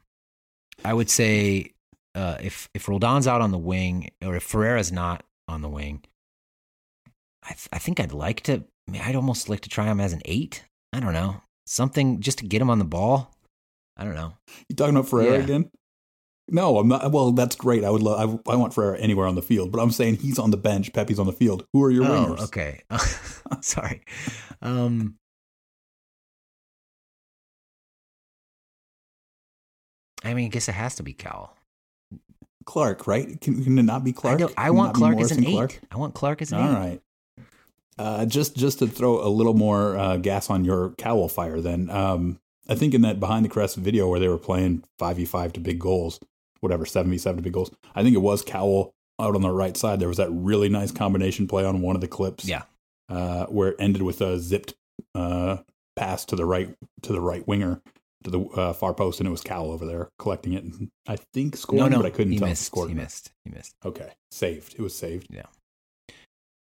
I 0.84 0.92
would 0.92 1.10
say 1.10 1.72
uh, 2.18 2.36
if 2.42 2.68
if 2.74 2.88
Roldan's 2.88 3.26
out 3.26 3.40
on 3.40 3.52
the 3.52 3.58
wing, 3.58 4.10
or 4.24 4.34
if 4.34 4.42
Ferreira's 4.42 4.90
not 4.90 5.24
on 5.46 5.62
the 5.62 5.68
wing, 5.68 6.04
I 7.44 7.48
th- 7.48 7.68
I 7.72 7.78
think 7.78 8.00
I'd 8.00 8.12
like 8.12 8.40
to. 8.42 8.64
I 8.88 8.90
mean, 8.90 9.02
I'd 9.02 9.16
almost 9.16 9.48
like 9.48 9.60
to 9.60 9.68
try 9.68 9.86
him 9.86 10.00
as 10.00 10.12
an 10.12 10.22
eight. 10.24 10.64
I 10.92 11.00
don't 11.00 11.12
know 11.12 11.42
something 11.68 12.20
just 12.20 12.38
to 12.38 12.46
get 12.46 12.60
him 12.60 12.70
on 12.70 12.78
the 12.78 12.84
ball. 12.84 13.34
I 13.96 14.04
don't 14.04 14.14
know. 14.14 14.32
You 14.68 14.76
talking 14.76 14.96
about 14.96 15.08
Ferreira 15.08 15.38
yeah. 15.38 15.44
again? 15.44 15.70
No, 16.48 16.78
I'm 16.78 16.88
not. 16.88 17.12
Well, 17.12 17.32
that's 17.32 17.56
great. 17.56 17.84
I 17.84 17.90
would 17.90 18.02
love. 18.02 18.40
I, 18.48 18.52
I, 18.52 18.56
want 18.56 18.72
Ferreira 18.72 18.98
anywhere 18.98 19.26
on 19.26 19.34
the 19.34 19.42
field, 19.42 19.70
but 19.70 19.80
I'm 19.80 19.90
saying 19.90 20.16
he's 20.16 20.38
on 20.38 20.50
the 20.50 20.56
bench. 20.56 20.92
Pepi's 20.94 21.18
on 21.18 21.26
the 21.26 21.32
field. 21.32 21.66
Who 21.72 21.84
are 21.84 21.90
your 21.90 22.04
oh, 22.04 22.08
wingers? 22.08 22.44
Okay, 22.44 22.82
sorry. 23.60 24.02
Um, 24.62 25.16
I 30.24 30.32
mean, 30.32 30.46
I 30.46 30.48
guess 30.48 30.68
it 30.68 30.72
has 30.72 30.94
to 30.96 31.02
be 31.02 31.12
Cowell. 31.12 31.57
Clark, 32.68 33.06
right? 33.06 33.40
Can, 33.40 33.64
can 33.64 33.78
it 33.78 33.84
not 33.84 34.04
be 34.04 34.12
Clark? 34.12 34.42
I, 34.42 34.66
I 34.66 34.70
want 34.70 34.94
Clark 34.94 35.18
as 35.20 35.32
an 35.32 35.42
Clark? 35.42 35.72
eight. 35.72 35.80
I 35.90 35.96
want 35.96 36.14
Clark 36.14 36.42
as 36.42 36.52
an 36.52 36.58
All 36.58 36.64
eight. 36.66 36.68
All 36.68 36.78
right. 36.78 37.00
Uh, 37.98 38.26
just 38.26 38.54
just 38.58 38.80
to 38.80 38.86
throw 38.86 39.26
a 39.26 39.30
little 39.30 39.54
more 39.54 39.96
uh, 39.96 40.18
gas 40.18 40.50
on 40.50 40.66
your 40.66 40.90
Cowell 40.98 41.30
fire, 41.30 41.62
then 41.62 41.88
um, 41.88 42.38
I 42.68 42.74
think 42.74 42.92
in 42.92 43.00
that 43.00 43.18
behind 43.18 43.46
the 43.46 43.48
crest 43.48 43.76
video 43.76 44.06
where 44.06 44.20
they 44.20 44.28
were 44.28 44.36
playing 44.36 44.84
five 44.98 45.16
v 45.16 45.24
five 45.24 45.54
to 45.54 45.60
big 45.60 45.78
goals, 45.78 46.20
whatever 46.60 46.84
seven 46.84 47.10
v 47.10 47.16
seven 47.16 47.38
to 47.38 47.42
big 47.42 47.54
goals, 47.54 47.70
I 47.94 48.02
think 48.02 48.14
it 48.14 48.20
was 48.20 48.42
Cowell 48.42 48.92
out 49.18 49.34
on 49.34 49.40
the 49.40 49.50
right 49.50 49.74
side. 49.74 49.98
There 49.98 50.08
was 50.08 50.18
that 50.18 50.30
really 50.30 50.68
nice 50.68 50.92
combination 50.92 51.48
play 51.48 51.64
on 51.64 51.80
one 51.80 51.96
of 51.96 52.02
the 52.02 52.06
clips, 52.06 52.44
yeah, 52.44 52.64
uh, 53.08 53.46
where 53.46 53.68
it 53.68 53.76
ended 53.78 54.02
with 54.02 54.20
a 54.20 54.38
zipped 54.38 54.74
uh, 55.14 55.56
pass 55.96 56.26
to 56.26 56.36
the 56.36 56.44
right 56.44 56.76
to 57.00 57.12
the 57.14 57.20
right 57.20 57.48
winger 57.48 57.80
to 58.24 58.30
the 58.30 58.40
uh, 58.40 58.72
far 58.72 58.94
post, 58.94 59.20
and 59.20 59.26
it 59.26 59.30
was 59.30 59.42
Cowell 59.42 59.70
over 59.70 59.86
there 59.86 60.08
collecting 60.18 60.54
it. 60.54 60.64
And 60.64 60.90
I 61.06 61.16
think 61.16 61.56
scored, 61.56 61.80
no, 61.80 61.88
no, 61.88 61.96
but 61.98 62.06
I 62.06 62.10
couldn't 62.10 62.32
he 62.32 62.38
tell. 62.38 62.48
Missed, 62.48 62.64
scored 62.64 62.88
he 62.88 62.94
missed. 62.94 63.30
He 63.44 63.50
missed. 63.50 63.74
Okay, 63.84 64.12
saved. 64.30 64.74
It 64.74 64.82
was 64.82 64.96
saved. 64.96 65.28
Yeah, 65.30 65.46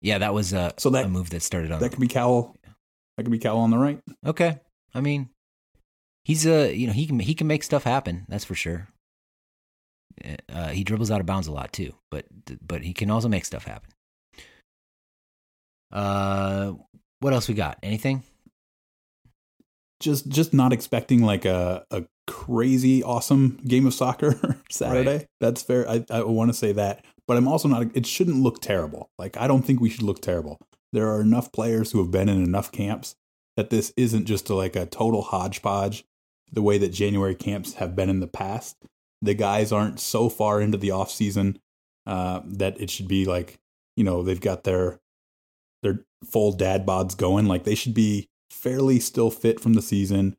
yeah. 0.01 0.17
That 0.17 0.33
was 0.33 0.53
a 0.53 0.73
so 0.77 0.89
that, 0.91 1.05
a 1.05 1.09
move 1.09 1.29
that 1.31 1.41
started 1.41 1.71
on. 1.71 1.79
That 1.79 1.89
could 1.89 1.99
be 1.99 2.07
Cowell. 2.07 2.55
Yeah. 2.63 2.71
That 3.15 3.23
could 3.23 3.31
be 3.31 3.39
Cowell 3.39 3.59
on 3.59 3.71
the 3.71 3.77
right. 3.77 3.99
Okay, 4.25 4.59
I 4.93 5.01
mean, 5.01 5.29
he's 6.23 6.45
a 6.45 6.75
you 6.75 6.87
know 6.87 6.93
he 6.93 7.07
can 7.07 7.19
he 7.19 7.33
can 7.33 7.47
make 7.47 7.63
stuff 7.63 7.83
happen. 7.83 8.25
That's 8.27 8.45
for 8.45 8.55
sure. 8.55 8.89
Uh, 10.49 10.69
he 10.69 10.83
dribbles 10.83 11.11
out 11.11 11.19
of 11.19 11.27
bounds 11.27 11.47
a 11.47 11.51
lot 11.51 11.71
too, 11.71 11.93
but 12.09 12.25
but 12.61 12.81
he 12.81 12.93
can 12.93 13.11
also 13.11 13.27
make 13.27 13.45
stuff 13.45 13.65
happen. 13.65 13.91
Uh, 15.91 16.73
what 17.19 17.33
else 17.33 17.47
we 17.47 17.53
got? 17.53 17.77
Anything? 17.81 18.23
Just 19.99 20.27
just 20.27 20.53
not 20.53 20.73
expecting 20.73 21.21
like 21.21 21.45
a 21.45 21.85
a 21.91 22.03
crazy 22.27 23.01
awesome 23.01 23.59
game 23.67 23.87
of 23.87 23.93
soccer 23.93 24.59
Saturday. 24.69 25.17
Right. 25.17 25.27
That's 25.39 25.61
fair. 25.61 25.89
I, 25.89 26.05
I 26.09 26.23
want 26.23 26.49
to 26.49 26.57
say 26.57 26.71
that, 26.73 27.05
but 27.27 27.37
I'm 27.37 27.47
also 27.47 27.67
not. 27.67 27.87
It 27.95 28.05
shouldn't 28.05 28.37
look 28.37 28.61
terrible. 28.61 29.09
Like 29.17 29.37
I 29.37 29.47
don't 29.47 29.63
think 29.63 29.79
we 29.79 29.89
should 29.89 30.03
look 30.03 30.21
terrible. 30.21 30.59
There 30.93 31.07
are 31.07 31.21
enough 31.21 31.51
players 31.51 31.91
who 31.91 31.99
have 31.99 32.11
been 32.11 32.29
in 32.29 32.43
enough 32.43 32.71
camps 32.71 33.15
that 33.55 33.69
this 33.69 33.91
isn't 33.97 34.25
just 34.25 34.49
a, 34.49 34.55
like 34.55 34.75
a 34.75 34.85
total 34.85 35.21
hodgepodge. 35.21 36.05
The 36.51 36.61
way 36.61 36.77
that 36.77 36.89
January 36.89 37.35
camps 37.35 37.73
have 37.73 37.93
been 37.95 38.09
in 38.09 38.21
the 38.21 38.27
past, 38.27 38.77
the 39.21 39.33
guys 39.33 39.73
aren't 39.73 39.99
so 39.99 40.29
far 40.29 40.61
into 40.61 40.77
the 40.77 40.91
off 40.91 41.11
season 41.11 41.59
uh, 42.05 42.39
that 42.45 42.79
it 42.79 42.89
should 42.89 43.07
be 43.07 43.25
like 43.25 43.59
you 43.95 44.03
know 44.03 44.23
they've 44.23 44.39
got 44.39 44.63
their 44.63 44.99
their 45.83 46.05
full 46.25 46.51
dad 46.51 46.85
bods 46.85 47.17
going. 47.17 47.45
Like 47.45 47.63
they 47.63 47.75
should 47.75 47.93
be 47.93 48.29
fairly 48.67 48.99
still 48.99 49.31
fit 49.31 49.59
from 49.59 49.73
the 49.73 49.81
season. 49.81 50.35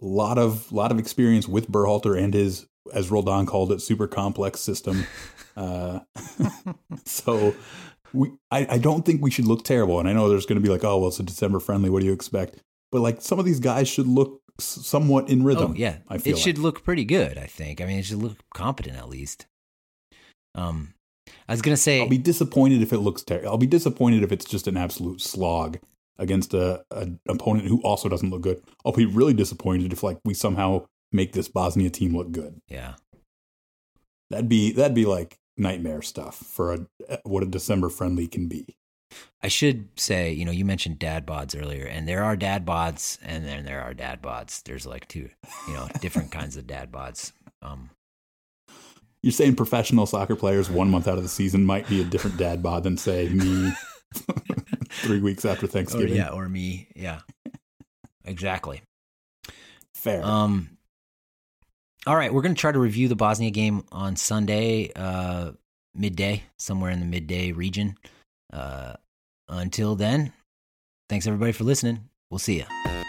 A 0.00 0.04
lot 0.04 0.38
of 0.38 0.70
lot 0.72 0.92
of 0.92 0.98
experience 0.98 1.48
with 1.48 1.70
Berhalter 1.70 2.18
and 2.18 2.34
his, 2.34 2.66
as 2.92 3.10
Roldan 3.10 3.46
called 3.46 3.72
it, 3.72 3.80
super 3.80 4.06
complex 4.06 4.60
system. 4.60 5.06
Uh, 5.58 5.98
so 7.04 7.52
we, 8.12 8.30
I, 8.52 8.64
I 8.70 8.78
don't 8.78 9.04
think 9.04 9.20
we 9.20 9.32
should 9.32 9.46
look 9.46 9.64
terrible. 9.64 9.98
And 9.98 10.08
I 10.08 10.12
know 10.12 10.28
there's 10.28 10.46
going 10.46 10.54
to 10.54 10.62
be 10.62 10.72
like, 10.72 10.84
oh 10.84 10.98
well, 10.98 11.08
it's 11.08 11.18
a 11.18 11.24
December 11.24 11.58
friendly. 11.58 11.90
What 11.90 11.98
do 11.98 12.06
you 12.06 12.12
expect? 12.12 12.62
But 12.92 13.00
like 13.00 13.20
some 13.20 13.40
of 13.40 13.44
these 13.44 13.58
guys 13.58 13.88
should 13.88 14.06
look 14.06 14.40
somewhat 14.60 15.28
in 15.28 15.42
rhythm. 15.42 15.72
Oh, 15.72 15.74
yeah, 15.74 15.96
I 16.08 16.18
feel 16.18 16.34
it 16.34 16.36
like. 16.36 16.44
should 16.44 16.58
look 16.58 16.84
pretty 16.84 17.04
good. 17.04 17.38
I 17.38 17.46
think. 17.46 17.80
I 17.80 17.86
mean, 17.86 17.98
it 17.98 18.04
should 18.04 18.22
look 18.22 18.36
competent 18.54 18.98
at 18.98 19.08
least. 19.08 19.46
Um, 20.54 20.94
I 21.48 21.54
was 21.54 21.60
gonna 21.60 21.76
say 21.76 22.02
I'll 22.02 22.08
be 22.08 22.18
disappointed 22.18 22.80
if 22.80 22.92
it 22.92 22.98
looks 22.98 23.22
terrible. 23.22 23.48
I'll 23.48 23.58
be 23.58 23.66
disappointed 23.66 24.22
if 24.22 24.30
it's 24.30 24.44
just 24.44 24.68
an 24.68 24.76
absolute 24.76 25.20
slog 25.20 25.80
against 26.18 26.54
a, 26.54 26.84
an 26.90 27.20
opponent 27.28 27.68
who 27.68 27.80
also 27.82 28.08
doesn't 28.08 28.30
look 28.30 28.42
good. 28.42 28.62
I'll 28.84 28.92
be 28.92 29.06
really 29.06 29.34
disappointed 29.34 29.92
if 29.92 30.02
like 30.02 30.18
we 30.24 30.34
somehow 30.34 30.86
make 31.12 31.32
this 31.32 31.48
Bosnia 31.48 31.90
team 31.90 32.16
look 32.16 32.32
good. 32.32 32.60
Yeah, 32.68 32.94
that'd 34.30 34.48
be 34.48 34.72
that'd 34.72 34.94
be 34.94 35.06
like 35.06 35.38
nightmare 35.56 36.02
stuff 36.02 36.36
for 36.36 36.72
a 36.72 37.18
what 37.24 37.42
a 37.42 37.46
December 37.46 37.88
friendly 37.88 38.26
can 38.26 38.48
be. 38.48 38.76
I 39.42 39.48
should 39.48 39.88
say, 39.96 40.32
you 40.32 40.44
know, 40.44 40.52
you 40.52 40.64
mentioned 40.64 40.98
dad 40.98 41.26
bods 41.26 41.60
earlier, 41.60 41.86
and 41.86 42.06
there 42.06 42.24
are 42.24 42.36
dad 42.36 42.66
bods, 42.66 43.18
and 43.22 43.44
then 43.44 43.64
there 43.64 43.80
are 43.80 43.94
dad 43.94 44.20
bods. 44.20 44.62
There's 44.62 44.86
like 44.86 45.08
two, 45.08 45.30
you 45.66 45.74
know, 45.74 45.88
different 46.00 46.30
kinds 46.30 46.56
of 46.56 46.66
dad 46.66 46.92
bods. 46.92 47.32
Um, 47.62 47.90
You're 49.22 49.32
saying 49.32 49.56
professional 49.56 50.06
soccer 50.06 50.36
players 50.36 50.68
one 50.68 50.90
month 50.90 51.08
out 51.08 51.16
of 51.16 51.22
the 51.22 51.28
season 51.28 51.64
might 51.64 51.88
be 51.88 52.00
a 52.00 52.04
different 52.04 52.36
dad 52.36 52.62
bod 52.62 52.82
than 52.82 52.96
say 52.96 53.28
me 53.28 53.72
three 54.88 55.20
weeks 55.20 55.44
after 55.44 55.66
Thanksgiving. 55.66 56.12
Or, 56.12 56.16
yeah, 56.16 56.28
or 56.28 56.48
me. 56.48 56.88
Yeah, 56.94 57.20
exactly. 58.24 58.82
Fair. 59.94 60.24
Um. 60.24 60.70
All 62.06 62.16
right, 62.16 62.32
we're 62.32 62.42
going 62.42 62.54
to 62.54 62.60
try 62.60 62.72
to 62.72 62.78
review 62.78 63.08
the 63.08 63.16
Bosnia 63.16 63.50
game 63.50 63.84
on 63.92 64.16
Sunday, 64.16 64.90
uh, 64.96 65.50
midday, 65.94 66.44
somewhere 66.58 66.90
in 66.90 67.00
the 67.00 67.06
midday 67.06 67.52
region. 67.52 67.96
Uh, 68.50 68.94
until 69.48 69.94
then, 69.94 70.32
thanks 71.10 71.26
everybody 71.26 71.52
for 71.52 71.64
listening. 71.64 72.08
We'll 72.30 72.38
see 72.38 72.58
you. 72.58 73.04